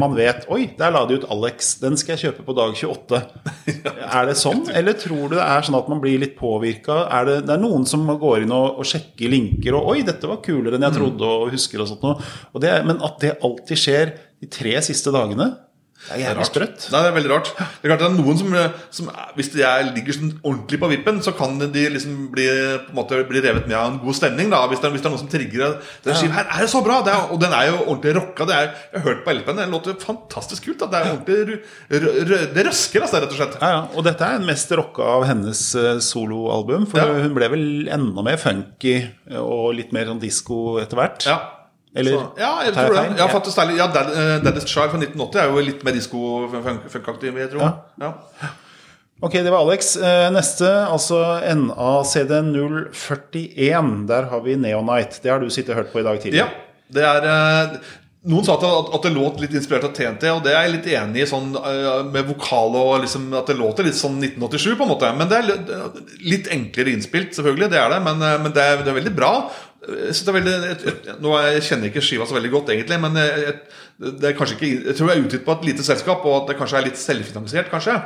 [0.00, 1.74] Man vet Oi, der la de ut Alex.
[1.82, 3.20] Den skal jeg kjøpe på dag 28.
[4.20, 4.62] Er det sånn?
[4.74, 7.02] Eller tror du det er sånn at man blir litt påvirka?
[7.18, 10.28] Er det, det er noen som går inn og, og sjekker linker og Oi, dette
[10.28, 12.20] var kulere enn jeg trodde og husker og sånt noe.
[12.54, 15.52] Og det, men at det alltid skjer de tre siste dagene,
[16.00, 16.84] det er jævlig sprøtt.
[16.94, 17.48] Nei, det er veldig rart.
[17.60, 18.54] Det er klart det er noen som,
[18.96, 22.46] som Hvis de er, ligger sånn ordentlig på vippen, så kan de liksom bli,
[22.86, 24.48] på en måte, bli revet med av en god stemning.
[24.48, 25.74] da Hvis det, hvis det er noen som trigger
[26.06, 27.02] Den skiva her er det så bra!
[27.04, 28.48] Det er, og den er jo ordentlig rocka.
[28.48, 30.80] Det er, jeg har hørt på LP-en, den låter fantastisk kult.
[30.80, 30.88] Da.
[30.88, 31.60] Det er ordentlig
[31.92, 33.60] rø- rø- Det røsker, altså, rett og slett.
[33.60, 33.84] Ja, ja.
[33.92, 36.88] Og dette er den mest rocka av hennes eh, soloalbum.
[36.88, 37.12] For Ja.
[37.28, 38.96] hun ble vel enda mer funky
[39.36, 41.28] og litt mer sånn disko etter hvert.
[41.28, 41.42] Ja.
[41.94, 43.04] Eller Så, ja, jeg tror det.
[43.18, 47.50] Ja, faktisk ja, ja, eh, Child fra 1980 er jo litt mer disko-funkaktig, vil jeg
[47.56, 47.60] tro.
[47.64, 47.70] Ja.
[48.00, 48.10] Ja.
[49.20, 49.96] Ok, det var Alex.
[49.96, 54.06] Eh, Neste, altså NACD041.
[54.08, 55.20] Der har vi Neonite.
[55.22, 56.38] Det har du sittet og hørt på i dag tidlig.
[56.40, 56.46] Ja,
[56.94, 57.68] det er eh,
[58.30, 61.20] Noen sa at, det låt litt inspirert av TNT, og det er jeg litt enig
[61.22, 61.26] i.
[61.28, 65.16] Sånn, eh, med vokal og liksom, At det låter litt sånn 1987, på en måte.
[65.16, 65.46] Men det er
[66.24, 67.70] litt, enklere innspilt, selvfølgelig.
[67.72, 69.32] Det er det, men, men det, er, det er veldig bra.
[69.80, 73.44] Jeg, veldig, jeg, jeg, nå jeg kjenner ikke skiva så veldig godt, egentlig, men jeg,
[73.46, 73.54] jeg,
[74.20, 76.50] det er kanskje ikke, jeg tror jeg er utgitt på et lite selskap, og at
[76.50, 77.70] det kanskje er litt selvfinansiert.
[77.72, 77.96] kanskje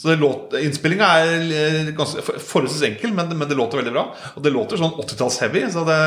[0.00, 0.16] Så
[0.60, 4.06] Innspillinga er eh, ganske forholdsvis enkel, men, men det låter veldig bra.
[4.36, 5.64] Og det låter sånn 80-talls-heavy.
[5.72, 6.00] Så det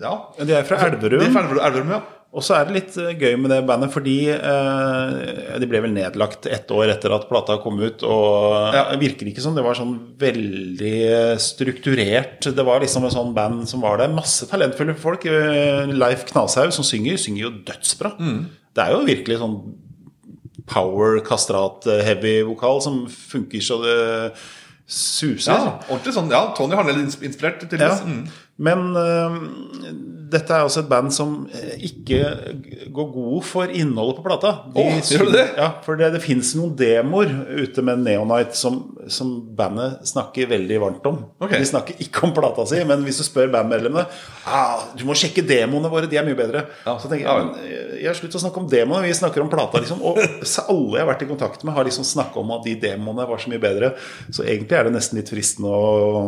[0.00, 0.14] Ja.
[0.40, 1.20] De er fra Elverum.
[1.20, 2.00] De er fra Elverum, ja.
[2.32, 5.90] Og så er det litt eh, gøy med det bandet, fordi eh, de ble vel
[5.96, 8.04] nedlagt ett år etter at plata kom ut.
[8.06, 8.84] Og Ja.
[9.00, 12.46] virker ikke som det var sånn veldig strukturert.
[12.54, 14.14] Det var liksom en sånn band som var der.
[14.14, 15.26] Masse talentfulle folk.
[15.26, 18.14] Eh, Leif Knashaug som synger, synger jo dødsbra.
[18.20, 18.40] Mm.
[18.78, 19.58] Det er jo virkelig sånn
[20.70, 24.32] power, kastrat, eh, heavy vokal som funker så det
[24.90, 25.52] suser.
[25.54, 25.80] ja.
[25.88, 27.68] Ordentlig sånn, ja, Tony har litt Til inspirert, Ja.
[27.68, 28.04] tydeligvis.
[28.04, 28.28] Mm.
[28.60, 29.36] Men øh,
[30.30, 32.20] dette er også et band som øh, ikke
[32.94, 34.52] går god for innholdet på plata.
[34.74, 35.44] Åh, gjør det?
[35.58, 37.30] Ja, for det, det fins noen demoer
[37.60, 38.80] ute med Neonite som,
[39.10, 41.22] som bandet snakker veldig varmt om.
[41.40, 41.60] Okay.
[41.62, 44.06] De snakker ikke om plata si, men hvis du spør bandmedlemmene
[44.50, 46.66] ah, Du må sjekke demoene våre, de er mye bedre.
[46.84, 46.96] Ja.
[47.00, 49.82] Så tenker jeg men, jeg har slutt å snakke om demoene, vi snakker om plata.
[49.82, 50.02] Liksom.
[50.04, 53.26] Og alle jeg har vært i kontakt med, har liksom snakka om at de demoene
[53.28, 53.92] var så mye bedre.
[54.32, 56.22] Så egentlig er det nesten litt fristende å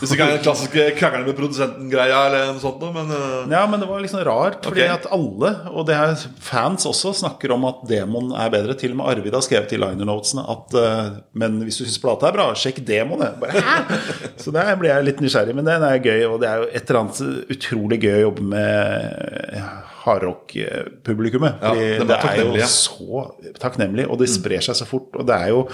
[0.00, 1.34] Hvis du ikke er den klassiske krangelen med
[1.70, 3.50] produsenten-greia, eller noe sånt, noe, men uh...
[3.50, 4.94] Ja, men det var liksom rart, fordi okay.
[4.94, 8.76] at alle, og det er fans også, snakker om at demon er bedre.
[8.78, 12.00] Til og med Arvid har skrevet i liner notesene at uh, Men hvis du syns
[12.02, 13.36] plata er bra, sjekk demon, jeg.
[13.40, 13.62] Bare,
[14.42, 16.26] Så der blir jeg litt nysgjerrig, men den er gøy.
[16.30, 19.64] Og det er jo et eller annet utrolig gøy å jobbe med
[20.00, 21.60] hardrock-publikummet.
[21.60, 23.26] Ja, det er jo så
[23.60, 25.12] takknemlig, og det sprer seg så fort.
[25.18, 25.66] Og det er jo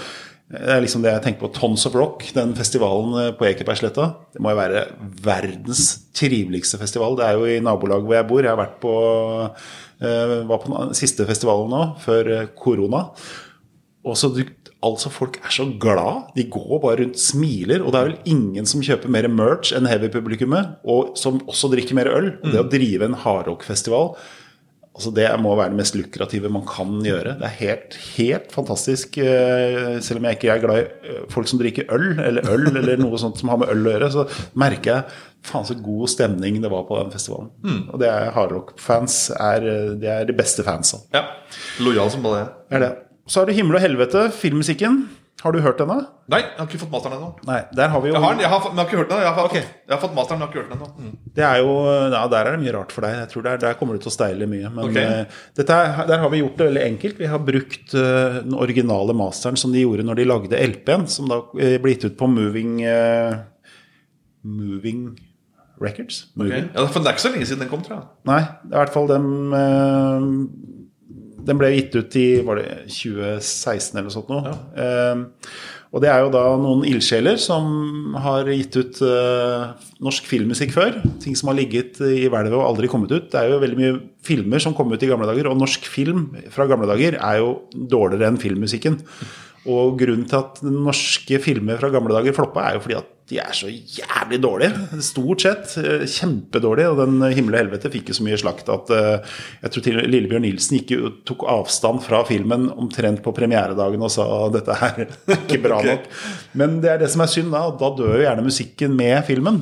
[0.47, 4.05] det er liksom det jeg tenker på Tons of Rock, den festivalen eh, på Ekebergsletta.
[4.31, 4.85] Det må jo være
[5.25, 5.81] verdens
[6.15, 7.17] triveligste festival.
[7.19, 8.45] Det er jo i nabolaget hvor jeg bor.
[8.45, 8.93] Jeg har vært på
[9.43, 13.09] eh, var på den siste festivalen nå, før eh, korona.
[14.07, 14.31] Og så
[14.87, 16.31] altså Folk er så glad.
[16.37, 17.83] De går bare rundt smiler.
[17.83, 21.97] Og det er vel ingen som kjøper mer merch enn heavy-publikummet, og som også drikker
[21.97, 22.37] mer øl.
[22.45, 24.13] Det å drive en hardrock-festival
[24.97, 27.35] Altså Det må være det mest lukrative man kan gjøre.
[27.37, 29.17] Det er helt, helt fantastisk.
[29.21, 32.65] eh, Selv om jeg ikke er glad i eh, folk som drikker øl, eller øl,
[32.81, 34.25] eller noe sånt som har med øl å gjøre, så
[34.57, 37.51] merker jeg faen så god stemning det var på den festivalen.
[37.93, 39.19] Og det er hardrock-fans.
[39.37, 39.69] eh,
[40.01, 41.03] Det er de beste fansa.
[41.13, 41.21] ja.
[41.79, 42.47] Lojal som bare.
[42.67, 42.91] Det er det.
[43.29, 45.03] Så er det Himmel og helvete, filmmusikken.
[45.37, 46.07] Har du hørt den, da?
[46.33, 47.27] Nei, jeg har ikke fått masteren ennå.
[47.45, 49.11] Nei, der har vi jo Jeg har den, jeg har, men jeg har ikke hørt
[49.11, 49.19] den.
[49.21, 49.59] Jeg har, okay.
[49.61, 49.83] Ok.
[49.83, 51.11] jeg har fått masteren, men jeg har ikke hørt den ennå.
[51.11, 51.33] Mm.
[51.37, 51.75] Det er jo,
[52.15, 53.17] ja, Der er det mye rart for deg.
[53.19, 54.71] Jeg tror der, der kommer du til å steile mye.
[54.73, 55.05] Men okay.
[55.27, 57.21] uh, dette er, der har vi gjort det veldig enkelt.
[57.21, 61.29] Vi har brukt uh, den originale masteren som de gjorde når de lagde LP-en, som
[61.29, 62.81] da uh, ble gitt ut på Moving
[64.41, 65.05] Moving
[65.77, 66.23] Records.
[66.33, 66.47] Ok.
[66.47, 66.65] Okay.
[66.73, 68.09] Ja, for det er ikke så lenge siden den kom, tror jeg.
[68.25, 69.29] Nei, det er i hvert fall dem
[71.47, 74.53] Den ble gitt ut i var det 2016 eller noe sånt noe.
[74.77, 75.51] Eh,
[75.95, 80.99] og det er jo da noen ildsjeler som har gitt ut eh, norsk filmmusikk før.
[81.23, 83.29] Ting som har ligget i hvelvet og aldri kommet ut.
[83.31, 86.29] Det er jo veldig mye filmer som kom ut i gamle dager, og norsk film
[86.53, 88.99] fra gamle dager er jo dårligere enn filmmusikken.
[89.71, 93.39] Og grunnen til at norske filmer fra gamle dager floppa, er jo fordi at de
[93.43, 95.01] er så jævlig dårlige.
[95.03, 96.93] Stort sett eh, kjempedårlige.
[96.93, 99.33] Og den 'Himmel og helvete' fikk jo så mye slakt at eh,
[99.65, 100.93] jeg tror til Lillebjørn Nilsen gikk
[101.27, 105.89] tok avstand fra filmen omtrent på premieredagen og sa dette dette er ikke bra Ok.
[105.91, 106.07] nok.
[106.55, 107.65] Men det er det som er synd, da.
[107.75, 109.61] Da dør jo gjerne musikken med filmen.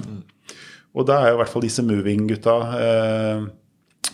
[0.95, 3.47] Og da er jo i hvert fall disse Moving-gutta eh,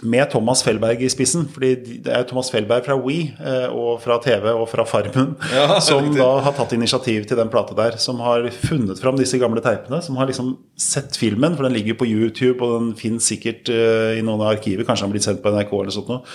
[0.02, 1.48] med Thomas Felberg i spissen.
[1.54, 5.80] fordi det er Thomas Felberg fra We eh, og fra TV og fra Farmen Ja,
[5.88, 6.20] som riktig.
[6.22, 7.98] da har tatt initiativ til den plata der.
[8.02, 10.02] Som har funnet fram disse gamle teipene.
[10.02, 14.18] Som har liksom sett filmen, for den ligger på YouTube, og den finnes sikkert eh,
[14.18, 14.88] i noen av arkiver.
[14.88, 16.26] Kanskje den har blitt sendt på NRK eller sånt noe.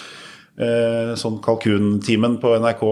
[0.57, 2.83] Eh, sånn Kalkuntimen på NRK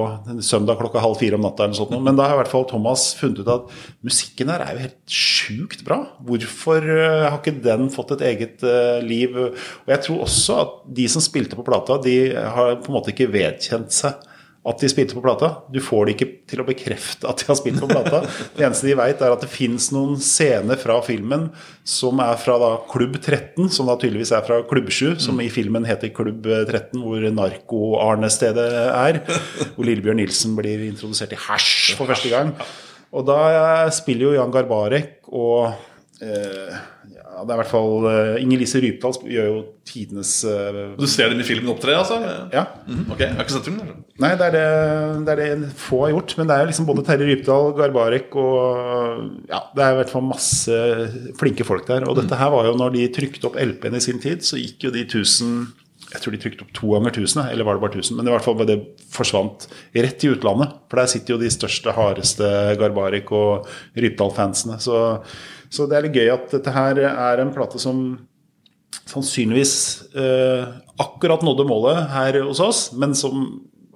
[0.44, 1.64] søndag klokka halv fire om natta.
[1.64, 1.96] eller sånt.
[1.96, 3.70] Men da har i hvert fall Thomas funnet ut at
[4.04, 6.02] musikken her er jo helt sjukt bra.
[6.20, 9.32] Hvorfor eh, har ikke den fått et eget eh, liv?
[9.32, 13.14] Og jeg tror også at de som spilte på plata, de har på en måte
[13.14, 14.20] ikke vedkjent seg
[14.64, 15.50] at de spilte på plata.
[15.72, 18.22] Du får det ikke til å bekrefte at de har spilt på plata.
[18.56, 21.50] Det eneste de veit, er at det fins noen scener fra filmen
[21.88, 25.50] som er fra da Klubb 13, som da tydeligvis er fra Klubb 7, som i
[25.52, 29.20] filmen heter Klubb 13, hvor narko-Arne-stedet er.
[29.76, 32.54] Hvor Lillebjørn Nilsen blir introdusert i hasj for første gang.
[33.14, 33.38] Og da
[33.94, 35.74] spiller jo Jan Garbarek og
[36.24, 36.80] eh,
[37.34, 41.32] ja, Det er i hvert fall uh, Inger-Lise Rypdal gjør jo tidenes uh, Du ser
[41.32, 42.20] dem i filmen opptre, altså?
[42.54, 42.64] Ja.
[42.86, 43.92] Mhm, ok, jeg har ikke sett filmen.
[44.22, 44.66] Nei, det er det,
[45.26, 46.36] det er det få har gjort.
[46.38, 50.12] Men det er jo liksom både Terje Rypdal, Garbarek og Ja, det er i hvert
[50.12, 50.82] fall masse
[51.40, 52.06] flinke folk der.
[52.08, 54.86] Og dette her var jo når de trykte opp LP-en i sin tid, så gikk
[54.88, 55.56] jo de 1000
[56.14, 58.14] Jeg tror de trykte opp to ganger 1000, eller var det bare 1000?
[58.20, 58.78] Men i hvert fall det
[59.10, 59.66] forsvant
[59.96, 60.76] rett i utlandet.
[60.86, 63.66] For der sitter jo de største, hardeste Garbarek og
[63.98, 64.78] Rypdal-fansene.
[64.84, 65.00] Så,
[65.74, 68.06] så det er litt gøy at dette her er en plate som
[69.10, 69.76] sannsynligvis
[70.16, 70.64] eh,
[71.02, 73.46] akkurat nådde målet her hos oss, men som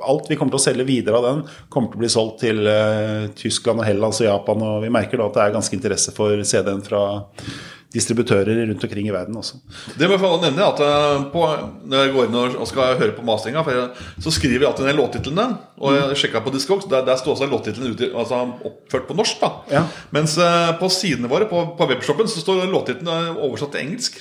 [0.05, 1.41] alt vi kommer til å selge videre av den,
[1.73, 4.63] kommer til å bli solgt til eh, Tyskland og Hellas og Japan.
[4.67, 7.03] Og vi merker da at det er ganske interesse for CD-en fra
[7.95, 9.61] distributører rundt omkring i verden også.
[9.97, 11.45] Det må jeg få nevne at eh, på,
[11.89, 13.65] Når jeg går inn og skal høre på masteringa,
[14.21, 15.47] så skriver jeg alltid ned låttitlene.
[15.81, 19.41] Og jeg sjekka på Discogs, der, der står også låttitlene altså, oppført på norsk.
[19.41, 19.85] da Ja.
[20.15, 24.21] Mens eh, på sidene våre på, på webshoppen så står låttitlene oversatt til engelsk.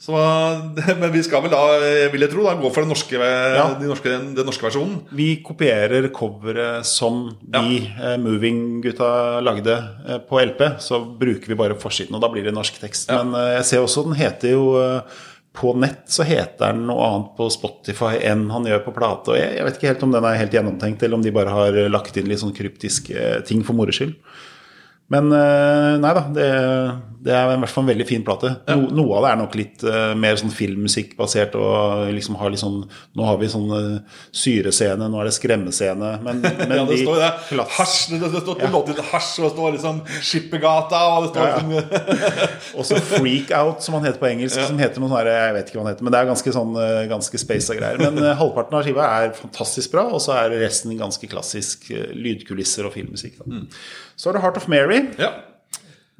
[0.00, 0.16] Så,
[1.00, 3.88] men vi skal vel da, eh, vil jeg tro, da, gå for den norske, de
[3.88, 5.02] norske, den norske versjonen.
[5.12, 8.14] Vi kopierer coveret som de ja.
[8.20, 9.10] Moving-gutta
[9.44, 9.76] lagde
[10.08, 10.64] eh, på LP.
[10.80, 13.12] Så bruker vi bare forsiden, og da blir det norsk tekst.
[13.12, 15.20] Men eh, jeg ser også den heter jo eh,
[15.60, 19.34] På nett så heter den noe annet på Spotify enn han gjør på plate.
[19.34, 21.52] Og jeg, jeg vet ikke helt om den er helt gjennomtenkt, eller om de bare
[21.52, 24.16] har lagt inn litt sånn kryptiske ting for moro skyld.
[25.10, 26.48] Men eh, nei da, det,
[27.20, 28.50] det er i hvert fall en veldig fin plate.
[28.70, 31.56] No, noe av det er nok litt uh, mer sånn filmmusikkbasert.
[31.60, 32.78] og liksom har litt sånn,
[33.18, 36.12] Nå har vi sånn eh, syrescene, nå er det skremmescene.
[36.24, 36.40] Men,
[36.70, 37.66] men Ja, det de står det.
[37.76, 40.00] Hasj, det, det, det står på låttitlen hasj, og det står liksom
[40.30, 41.82] Skippergata, og det står Ja, ja.
[42.46, 44.64] liksom Også Freak Out, som han heter på engelsk.
[44.70, 46.80] Som heter noe sånn Jeg vet ikke hva han heter, men det er ganske sånn
[46.86, 48.00] eh, Ganske space og greier.
[48.00, 52.88] Men uh, halvparten av skiva er fantastisk bra, og så er resten ganske klassisk lydkulisser
[52.88, 53.42] og filmmusikk.
[53.44, 53.68] Mm.
[54.16, 55.04] Så er det Heart of Mary.
[55.20, 55.34] Ja,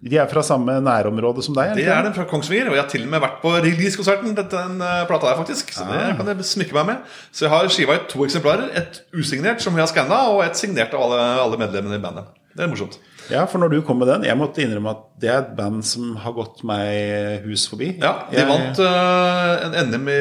[0.00, 1.74] De er fra samme nærområde som deg?
[1.76, 4.32] Det er den fra Kongsvinger, og jeg har til og med vært på release-konserten.
[4.38, 5.74] den er eh, plata der, faktisk.
[5.76, 7.02] Så det kan jeg smykke meg med.
[7.32, 8.70] Så jeg har skiva i to eksemplarer.
[8.80, 12.32] Et usignert som vi har skanna, og et signert av alle, alle medlemmene i bandet.
[12.56, 12.96] Det er morsomt.
[13.30, 15.84] Ja, for når du kom med den Jeg måtte innrømme at det er et band
[15.86, 17.92] som har gått meg hus forbi.
[18.00, 20.18] Ja, De Jeg- vant uh, en NM i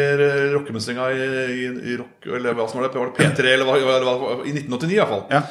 [0.53, 1.25] rockemønstringa i,
[1.55, 2.99] i, i rock Eller hva som var det?
[2.99, 5.25] Var det P3, eller hva, hva, hva, i 1989 i hvert fall.
[5.33, 5.41] Ja.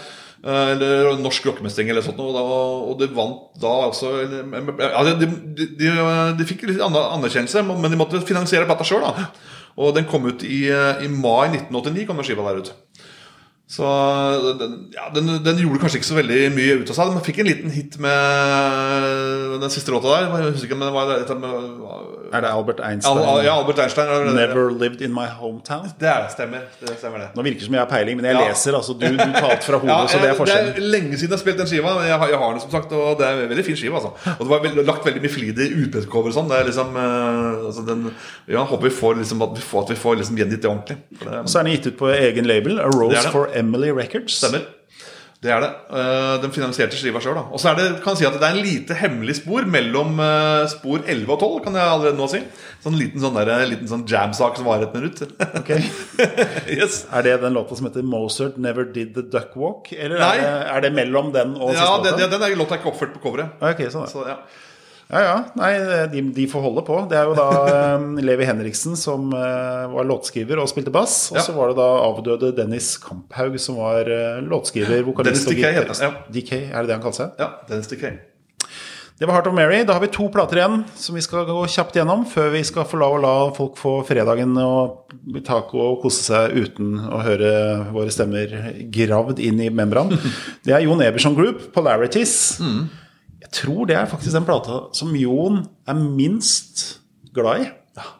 [0.45, 2.21] Eh, Eller norsk rockemestring eller sånt.
[2.23, 5.95] Og, da, og det vant da også ja, de, de, de,
[6.39, 9.07] de fikk litt anerkjennelse, men de måtte finansiere plata sjøl.
[9.79, 12.07] Og den kom ut i, eh, i mai 1989.
[12.07, 12.73] kom den skiva der ut
[13.69, 13.85] Så
[14.59, 17.13] den, ja, den, den gjorde kanskje ikke så veldig mye ut av seg.
[17.19, 20.31] Man fikk en liten hit med den siste låta der.
[20.31, 21.67] Jeg husker ikke, men det var dette med
[22.33, 23.19] Er det Albert Einstein?
[23.19, 24.09] Al, ja, Albert Einstein.
[24.27, 25.87] det- Never lived in my hometown?
[25.99, 26.61] Det er det, stemmer.
[26.81, 27.29] Det stemmer det.
[27.37, 28.49] Nå virker det som jeg har peiling, men jeg Ja.
[28.49, 28.73] leser.
[28.77, 30.75] altså Du, du tar fra hodet, Ja, så det er jeg- forskjellen.
[30.75, 31.95] Det er lenge siden jeg har spilt den skiva.
[31.99, 33.95] Men jeg har, jeg har den som sagt Og det er en veldig fin skive.
[33.95, 34.11] Altså.
[34.39, 36.49] Og det var veld, lagt veldig mye flid i utbrettcover og sånn.
[36.49, 38.15] Det er liksom eh, altså den,
[38.49, 40.97] Ja, håper vi får liksom at vi får, at vi får liksom gjengitt det ordentlig.
[41.21, 42.79] Det, Så er den gitt ut på egen label.
[42.81, 44.35] A Rose for Emily Records.
[44.43, 44.63] Stemmer.
[45.39, 45.69] Det er det.
[45.95, 47.37] Eh, Den finansierte skiva sjøl.
[47.39, 50.19] Og så er det, kan jeg si at det er en lite hemmelig spor mellom
[50.25, 52.41] eh, spor 11 og 12, kan jeg allerede nå si.
[52.83, 55.23] Sånn liten sånn, der, liten sånn jam-sak som varer et minutt.
[55.61, 55.71] Ok.
[56.79, 57.05] yes.
[57.15, 59.93] Er det den låta som heter 'Mozart Never Did The Duck Walk'?
[59.95, 62.17] Eller er det, er det mellom den og siste det, låta?
[62.19, 63.63] det, den er låta ikke oppført på coveret.
[63.63, 64.11] Ok, sånn er.
[64.11, 64.41] Så, ja.
[65.09, 65.37] Ja, ja.
[65.57, 65.71] Nei,
[66.13, 66.99] de, de får holde på.
[67.09, 71.31] Det er jo da um, Levi Henriksen som uh, var låtskriver og spilte bass.
[71.33, 71.45] Og Ja.
[71.47, 76.05] så var det da avdøde Dennis Kamphaug som var uh, låtskriver, vokalist og gitarist.
[76.05, 76.13] Ja.
[76.29, 77.41] DK, er det det han kaller seg?
[77.41, 78.05] ja Dennis DK.
[79.19, 79.81] Det var Heart of Mary.
[79.83, 82.85] Da har vi to plater igjen som vi skal gå kjapt gjennom før vi skal
[82.87, 85.09] få la og la folk få fredagen og
[85.49, 87.51] taco og kose seg uten å høre
[87.97, 88.53] våre stemmer
[88.95, 90.13] gravd inn i membran.
[90.69, 92.61] Det er Jon Eberson Group, 'Polarities'.
[93.49, 97.01] Jeg tror det er faktisk den plata som Jon er minst
[97.35, 97.71] glad i.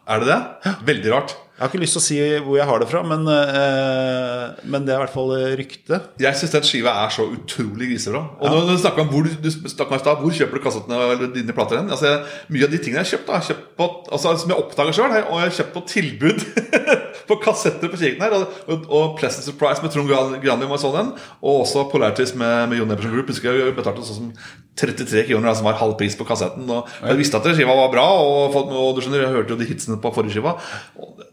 [0.09, 0.73] Er det det?
[0.87, 1.35] Veldig rart.
[1.59, 4.85] Jeg har ikke lyst til å si hvor jeg har det fra, men, eh, men
[4.87, 5.59] det er i hvert fall ryktet.
[5.59, 5.97] rykte.
[6.23, 8.21] Jeg syns den skiva er så utrolig grisebra.
[8.39, 11.51] Og når du snakker om hvor, du snakker om hvor kjøper du kassettene eller dine
[11.51, 11.91] plater hen?
[11.91, 12.13] Altså,
[12.47, 14.97] mye av de tingene jeg har kjøpt, da, har kjøpt på, altså, som jeg oppdager
[15.01, 16.47] sjøl, og jeg har kjøpt på tilbud
[17.29, 18.37] på kassetter på kirken her.
[18.39, 21.11] Og, og, og Pleasant Surprise med Trond Gran- Granli var sånn en.
[21.43, 23.35] Og også Polarities med, med Jon Eberson Group.
[23.35, 24.31] Husker jeg betalte sånn som
[24.79, 26.69] 33 kroner, som var halv pris på kassetten.
[26.71, 29.67] Og jeg visste at skiva var bra, og, og du skjønner, jeg hørte jo de
[29.69, 30.55] hitsene på forrige skiva.
[30.99, 31.25] Og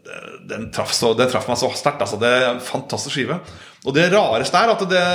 [0.47, 2.03] den, traff så, den traff meg så sterkt.
[2.03, 2.19] Altså.
[2.21, 3.39] Det er en fantastisk skive.
[3.87, 5.05] Og det rareste er at det,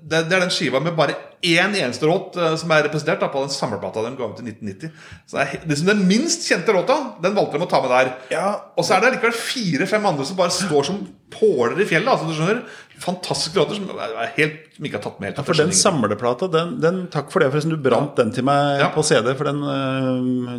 [0.00, 3.28] det, det er den skiva med bare én eneste låt eh, som er representert da,
[3.32, 4.92] på den samleplata de ga ut i 1990.
[5.26, 8.12] Så det er liksom Den minst kjente låta Den valgte de å ta med der.
[8.32, 8.46] Ja.
[8.78, 11.02] Og så er det likevel fire-fem andre som bare står som
[11.32, 12.12] påler i fjellet.
[12.12, 12.62] Altså, du skjønner
[13.02, 13.88] Fantastiske låter som,
[14.36, 15.46] helt, som ikke har tatt med helt.
[15.48, 17.74] For den samleplata, den, den, takk for det, forresten.
[17.74, 18.88] Du brant den til meg Ja.
[18.94, 19.32] på CD.
[19.38, 19.62] For den,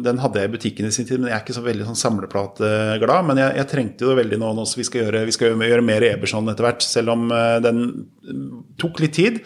[0.03, 1.21] den hadde jeg i butikken i sin tid.
[1.21, 3.27] Men jeg er ikke så veldig sånn samleplateglad.
[3.29, 5.87] Men jeg, jeg trengte det veldig nå, nå vi skal gjøre, vi skal gjøre, gjøre
[5.87, 6.83] mer Eberson etter hvert.
[6.85, 7.83] Selv om øh, den
[8.81, 9.39] tok litt tid,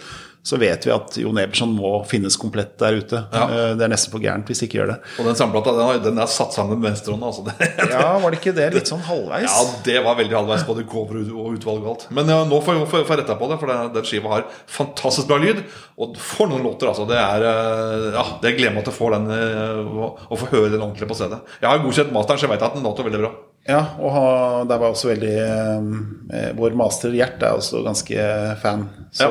[0.47, 3.19] så vet vi at Jon Eberson må finnes komplett der ute.
[3.33, 3.41] Ja.
[3.51, 4.97] Eh, Det er nesten for gærent hvis de ikke gjør det.
[5.19, 7.27] Og den samplata den, den er satt sammen med venstrehånda.
[7.31, 7.43] Altså.
[7.49, 9.49] Det, Ja, var det ikke det litt sånn halvveis?
[9.51, 12.07] Ja, det var veldig halvveis både cover og utvalg og alt.
[12.15, 15.27] Men ja, nå får jeg får retta på det, for den, den skiva har fantastisk
[15.27, 15.59] bra lyd.
[15.99, 17.03] Og for noen låter, altså.
[17.09, 20.81] Det er eh, Ja, det gleder meg til å få den å få høre den
[20.83, 21.41] ordentlig på stedet.
[21.59, 23.33] Jeg har godkjent masteren, så jeg vet at den låter veldig bra.
[23.67, 28.27] Ja, og ha- der var også veldig eh, Vår master Gjert er også ganske
[28.61, 28.85] fan.
[29.11, 29.27] Så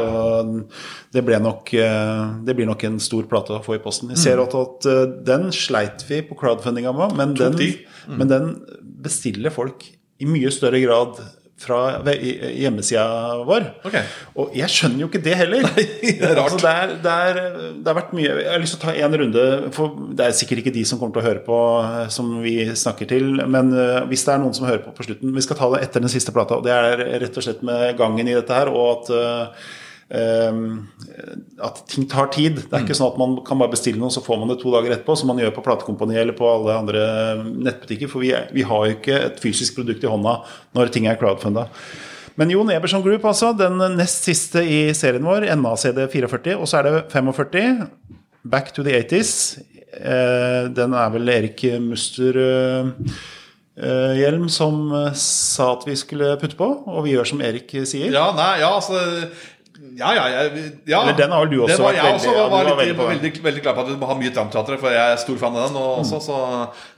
[1.15, 4.13] det ble nok eh, Det blir nok en stor plate å få i posten.
[4.13, 8.17] Jeg ser at, at eh, den sleit vi på crowdfundinga med, men den, mm.
[8.21, 8.53] men den
[9.07, 9.89] bestiller folk
[10.21, 11.21] i mye større grad
[11.57, 13.05] fra hjemmesida
[13.49, 13.65] vår.
[13.89, 14.03] Okay.
[14.37, 15.65] Og jeg skjønner jo ikke det heller.
[15.73, 16.53] det er rart.
[16.53, 18.95] Altså, det, er, det, er, det har vært mye Jeg har lyst til å ta
[19.07, 19.47] en runde,
[19.77, 22.59] for det er sikkert ikke de som kommer til å høre på eh, som vi
[22.77, 25.59] snakker til, men eh, hvis det er noen som hører på på slutten Vi skal
[25.59, 28.37] ta det etter den siste plata, og det er rett og slett med gangen i
[28.37, 29.75] dette her, og at eh,
[30.07, 32.61] at ting tar tid.
[32.63, 34.71] Det er ikke sånn at man kan bare bestille noe, så får man det to
[34.71, 37.07] dager etterpå, som man gjør på platekompaniet eller på alle andre
[37.51, 38.11] nettbutikker.
[38.13, 40.39] For vi, vi har jo ikke et fysisk produkt i hånda
[40.79, 41.67] når ting er crowdfunda.
[42.37, 43.53] Men Jon Eberson Group, altså.
[43.57, 45.49] Den nest siste i serien vår.
[45.57, 46.59] NACD 44.
[46.61, 47.87] Og så er det 45.
[48.47, 49.33] Back to the 80s.
[49.97, 52.91] Eh, den er vel Erik Muster eh,
[53.81, 58.11] eh, Hjelm som sa at vi skulle putte på, og vi gjør som Erik sier.
[58.13, 59.01] Ja, nei, ja, altså
[59.97, 61.01] ja, ja, jeg, ja.
[61.03, 62.97] Eller den har du også var, vært veldig- også ja, var, du var litt, veldig
[62.97, 63.09] den.
[63.11, 65.57] veldig, veldig klar på at du må ha mye Tramteatret, for jeg er stor fan
[65.57, 65.77] av den.
[65.81, 66.39] Og, også, så,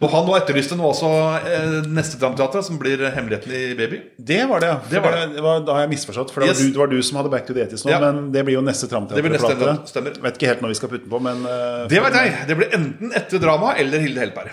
[0.01, 1.11] og han nå etterlyste nå også
[1.53, 4.01] eh, neste tramteater, som blir 'Hemmeligheten i baby'.
[4.19, 4.79] Det var det, ja.
[4.91, 6.31] Det var det var, da har jeg misforstått.
[6.35, 6.59] For det, Yes.
[6.59, 8.01] var du, det var du som hadde Back to the 80s nå, Ja.
[8.01, 10.21] men det blir jo neste Tramteaterplate.
[10.23, 12.35] Vet ikke helt når vi skal putte den på, men uh, Det vet jeg.
[12.49, 14.51] Det blir enten etter drama eller Hilde Helberg.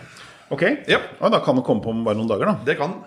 [0.51, 0.61] Ok.
[0.87, 1.01] yep.
[1.21, 2.57] Og da kan det komme på om bare noen dager, da.
[2.65, 3.03] Det kan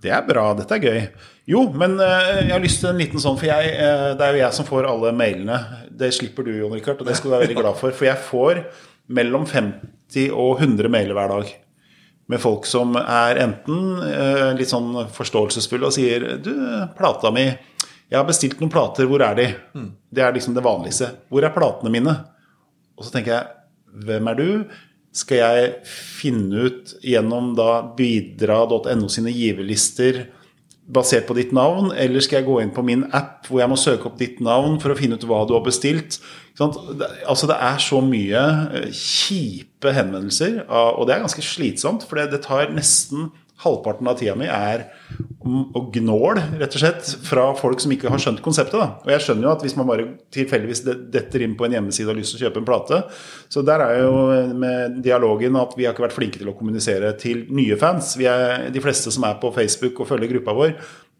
[0.00, 0.52] Det er bra.
[0.54, 1.08] Dette er gøy.
[1.48, 4.36] Jo, men eh, jeg har lyst til en liten sånn, for jeg, eh, det er
[4.36, 5.58] jo jeg som får alle mailene.
[5.92, 7.92] Det slipper du, Jon Rikard, og det skal du være veldig glad for.
[7.96, 8.62] For jeg får
[9.12, 11.50] mellom 50 og 100 mailer hver dag.
[12.32, 16.54] Med folk som er enten eh, litt sånn forståelsesfulle og sier Du,
[16.96, 19.44] plata mi Jeg har bestilt noen plater, hvor er de?
[20.08, 21.10] Det er liksom det vanligste.
[21.28, 22.14] Hvor er platene mine?
[22.96, 24.48] Og så tenker jeg Hvem er du?
[25.14, 30.24] Skal jeg finne ut gjennom da bidra.no sine giverlister
[30.84, 33.78] basert på ditt navn, eller skal jeg gå inn på min app hvor jeg må
[33.80, 36.18] søke opp ditt navn for å finne ut hva du har bestilt?
[36.60, 38.42] Altså Det er så mye
[38.76, 42.04] eh, kjipe henvendelser, ah, og det er ganske slitsomt.
[42.08, 43.30] For det tar nesten
[43.64, 44.88] halvparten av tida mi er
[45.44, 48.78] å gnål, rett og slett, fra folk som ikke har skjønt konseptet.
[48.80, 49.02] Da.
[49.04, 52.14] Og jeg skjønner jo at hvis man bare tilfeldigvis detter inn på en hjemmeside og
[52.14, 53.00] har lyst til å kjøpe en plate
[53.52, 54.14] Så der er jo
[54.56, 58.14] med dialogen at vi har ikke vært flinke til å kommunisere til nye fans.
[58.20, 60.72] Vi er, de fleste som er på Facebook og følger gruppa vår,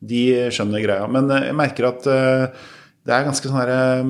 [0.04, 0.24] de
[0.54, 1.10] skjønner greia.
[1.10, 2.64] Men eh, jeg merker at eh,
[3.04, 4.08] det er ganske sånn her eh,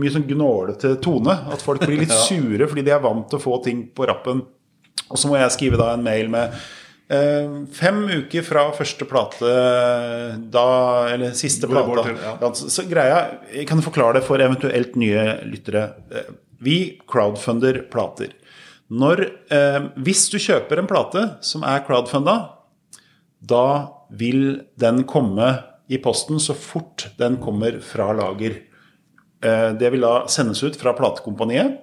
[0.00, 1.36] mye sånn gnålete tone.
[1.54, 4.42] At folk blir litt sure fordi de er vant til å få ting på rappen.
[5.10, 6.68] Og så må jeg skrive da en mail med eh,
[7.74, 9.48] fem uker fra første plate
[10.54, 10.64] da
[11.10, 12.36] Eller siste plate ja.
[12.38, 13.16] Ja, så, så greia
[13.50, 15.88] Jeg kan forklare det for eventuelt nye lyttere.
[16.14, 16.30] Eh,
[16.62, 16.76] Vi
[17.08, 18.30] crowdfunder plater.
[18.90, 22.34] Når, eh, hvis du kjøper en plate som er crowdfunda,
[23.40, 23.64] da
[24.10, 25.50] vil den komme
[25.90, 28.58] i posten så fort den kommer fra lager.
[29.42, 31.78] Eh, Det vil da sendes ut fra platekompaniet.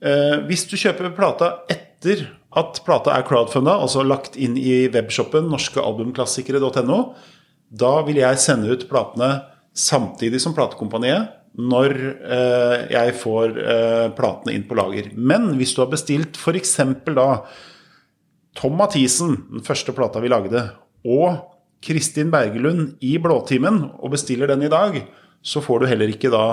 [0.00, 2.28] Eh, Hvis du kjøper plata etter
[2.58, 6.98] at plata er crowdfunda, altså lagt inn i webshoppen norskealbumklassikere.no,
[7.72, 9.30] da vil jeg sende ut platene
[9.72, 11.94] samtidig som platekompaniet når
[12.32, 15.10] eh, jeg får eh, platene inn på lager.
[15.16, 16.76] Men hvis du har bestilt f.eks.
[17.12, 17.26] da
[18.56, 20.64] Tom Mathisen, den første plata vi lagde,
[21.08, 21.42] og
[21.82, 25.00] Kristin Bergelund i Blåtimen, og bestiller den i dag,
[25.42, 26.44] så får du heller ikke da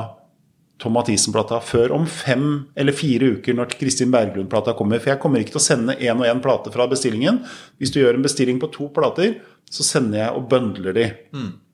[0.80, 2.45] Tom Mathisen-plata før om fem
[2.80, 5.01] eller fire uker når Kristin Berglund-plata kommer.
[5.03, 7.41] For jeg kommer ikke til å sende én og én plate fra bestillingen.
[7.81, 11.10] Hvis du gjør en bestilling på to plater, så sender jeg og bøndler de.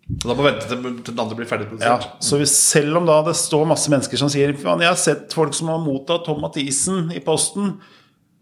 [0.06, 1.65] Så da må vente til, den andre blir ferdig.
[1.65, 2.26] Ja, ferdigprodusert.
[2.27, 5.56] så hvis, selv om da det står masse mennesker som sier jeg har sett folk
[5.57, 7.77] som har mottatt Tom Mathisen i posten,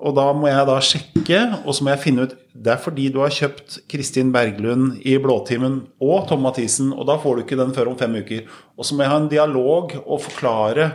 [0.04, 3.08] Og da må jeg da sjekke, og så må jeg finne ut Det er fordi
[3.14, 7.60] du har kjøpt Kristin Berglund i Blåtimen og Tom Mathisen, og da får du ikke
[7.60, 8.48] den før om fem uker.
[8.78, 10.94] Og så må jeg ha en dialog og forklare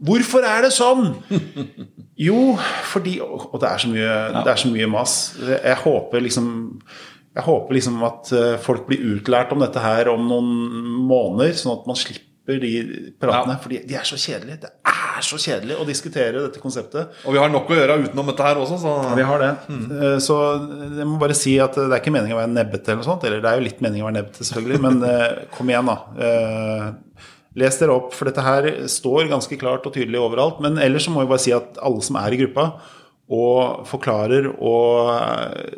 [0.00, 1.10] Hvorfor er det sånn?
[2.20, 2.54] Jo,
[2.88, 4.14] fordi Og det er så mye,
[4.44, 5.14] det er så mye mas.
[5.40, 6.50] Jeg håper liksom
[7.30, 10.48] jeg håper liksom at eh, folk blir utlært om dette her om noen
[11.06, 12.72] måneder, sånn at man slipper de
[13.20, 13.54] pratene.
[13.54, 13.62] Ja.
[13.62, 14.60] Fordi de er så kjedelige.
[14.64, 17.14] Det er så kjedelig å diskutere dette konseptet.
[17.24, 19.50] Og vi har nok å gjøre utenom dette her også, så Vi har det.
[19.68, 19.84] Mm.
[20.24, 20.38] Så
[20.98, 23.26] jeg må bare si at det er ikke meningen å være nebbete eller noe sånt.
[23.28, 26.26] Eller det er jo litt meningen å være nebbete, selvfølgelig, men eh, kom igjen, da.
[26.26, 26.90] Eh,
[27.58, 30.60] Les dere opp, for dette her står ganske klart og tydelig overalt.
[30.62, 32.66] Men ellers så må vi bare si at alle som er i gruppa,
[33.30, 35.10] og forklarer og,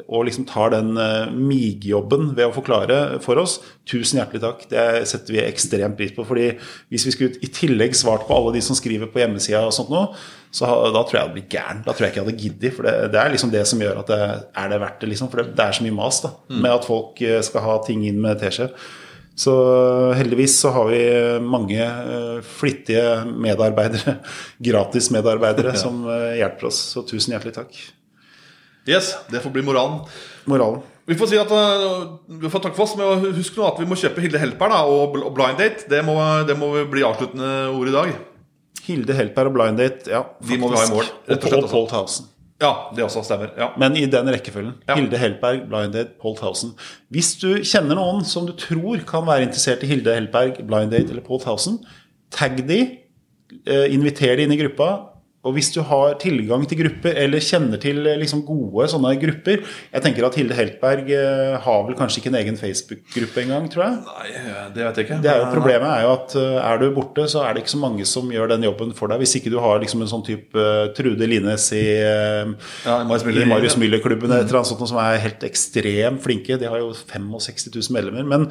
[0.08, 3.58] og liksom tar den uh, migjobben ved å forklare for oss,
[3.88, 4.62] tusen hjertelig takk.
[4.70, 6.24] Det setter vi ekstremt pris på.
[6.24, 6.54] fordi
[6.88, 9.92] hvis vi skulle i tillegg svart på alle de som skriver på hjemmesida og sånt
[9.92, 10.06] nå,
[10.52, 11.84] så da tror jeg jeg hadde blitt gæren.
[11.84, 12.74] Da tror jeg ikke jeg hadde giddet.
[12.76, 14.20] For det, det er liksom det som gjør at det
[14.62, 15.30] er det verdt det, liksom.
[15.32, 18.04] For det, det er så mye mas da, med at folk eh, skal ha ting
[18.08, 18.68] inn med teskje.
[19.34, 19.52] Så
[20.12, 21.00] heldigvis så har vi
[21.40, 24.18] mange eh, flittige medarbeidere,
[24.70, 25.80] gratis medarbeidere, ja.
[25.80, 26.80] som eh, hjelper oss.
[26.92, 27.78] Så tusen hjertelig takk.
[28.86, 30.02] yes, det får bli moralen.
[30.44, 30.82] Moralen.
[31.06, 33.96] Vi får si at vi får takke for oss, men husk nå at vi må
[33.98, 35.88] kjøpe Hilde Helper da, og, Blind Date.
[35.90, 36.14] Det må,
[36.46, 38.12] det må bli avsluttende ord i dag.
[38.86, 40.22] Hilde Helper og Blind Date, ja.
[40.42, 41.72] De må vi ha i mål, rett og slett, Og.
[41.72, 42.31] Paul Towson.
[42.62, 43.50] Ja, det også stemmer.
[43.58, 43.72] Ja.
[43.80, 44.74] Men i den rekkefølgen.
[44.86, 44.96] Ja.
[44.98, 46.74] Hilde Helberg, Blind Date, Paul Towson.
[47.12, 51.10] Hvis du kjenner noen som du tror kan være interessert i Hilde Helberg, Blind Date
[51.10, 51.80] eller Paul Towson,
[52.32, 52.80] tagg de,
[53.66, 54.92] eh, inviter de inn i gruppa.
[55.42, 59.64] Og hvis du har tilgang til grupper, eller kjenner til eh, liksom gode sånne grupper
[59.64, 63.84] Jeg tenker at Hilde Heltberg eh, har vel kanskje ikke en egen Facebook-gruppe engang, tror
[63.88, 63.96] jeg.
[64.06, 64.28] Nei,
[64.76, 65.18] det vet jeg ikke.
[65.24, 67.74] Det er jo Problemet er jo at eh, er du borte, så er det ikke
[67.74, 69.24] så mange som gjør den jobben for deg.
[69.24, 72.52] Hvis ikke du har liksom en sånn type eh, Trude Lines i, eh,
[72.86, 76.58] Ja, i Marius Müller-klubben sånt, som er helt ekstremt flinke.
[76.60, 78.28] De har jo 65 000 medlemmer.
[78.30, 78.48] Men,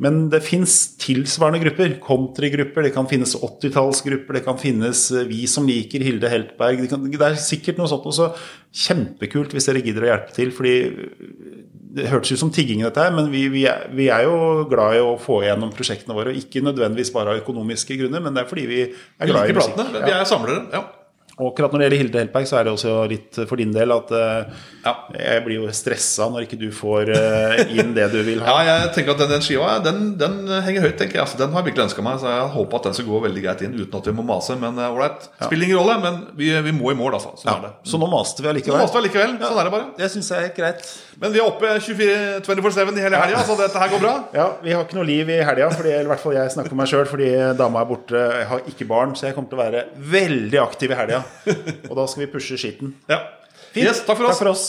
[0.00, 1.98] men det fins tilsvarende grupper.
[2.02, 6.80] Countrygrupper, det kan finnes 80-tallsgrupper, det kan finnes eh, Vi som liker Hilde Heltberg.
[6.80, 8.30] Det, kan, det er sikkert noe sånt også.
[8.72, 10.54] Kjempekult hvis dere gidder å hjelpe til.
[10.56, 10.74] fordi
[11.92, 14.96] det hørtes ut som tigging, dette her, men vi, vi, er, vi er jo glad
[14.96, 16.32] i å få igjennom prosjektene våre.
[16.38, 19.76] Ikke nødvendigvis bare av økonomiske grunner, men det er fordi vi er glad i musikk.
[19.76, 20.04] platene.
[20.06, 20.64] Vi er samlere.
[20.72, 20.86] Ja.
[21.48, 24.12] Akkurat når det gjelder Hilde Heltberg, så er det også litt for din del at
[24.16, 24.94] eh, Ja.
[25.14, 28.56] jeg blir jo stressa når ikke du får eh, inn det du vil ha.
[28.62, 30.96] Ja, jeg tenker at den, den skiva den, den henger høyt.
[31.00, 33.08] tenker jeg altså, Den har jeg virkelig ønska meg, så jeg håper at den skal
[33.10, 34.56] gå veldig greit inn uten at vi må mase.
[34.60, 35.12] Men eh, ja.
[35.46, 35.98] spiller ingen rolle.
[36.02, 37.34] Men vi, vi må i mål, altså.
[37.40, 37.72] Sånn er det.
[37.88, 38.82] Så nå maste vi allikevel.
[38.82, 39.36] maste vi allikevel.
[39.42, 39.88] Sånn er det bare.
[39.98, 40.86] Det syns jeg er greit.
[41.22, 44.14] Men vi er oppe 24 24-7 i hele helga, så dette her går bra.
[44.42, 46.80] Ja, Vi har ikke noe liv i helga, eller i hvert fall jeg snakker om
[46.82, 47.28] meg sjøl fordi
[47.58, 48.22] dama er borte.
[48.40, 51.22] Jeg har ikke barn, så jeg kommer til å være veldig aktiv i helga.
[51.90, 52.94] Og da skal vi pushe skitten.
[53.10, 53.20] Ja.
[53.72, 53.86] Fint.
[53.86, 54.38] Yes, takk for oss.
[54.38, 54.64] Takk for oss.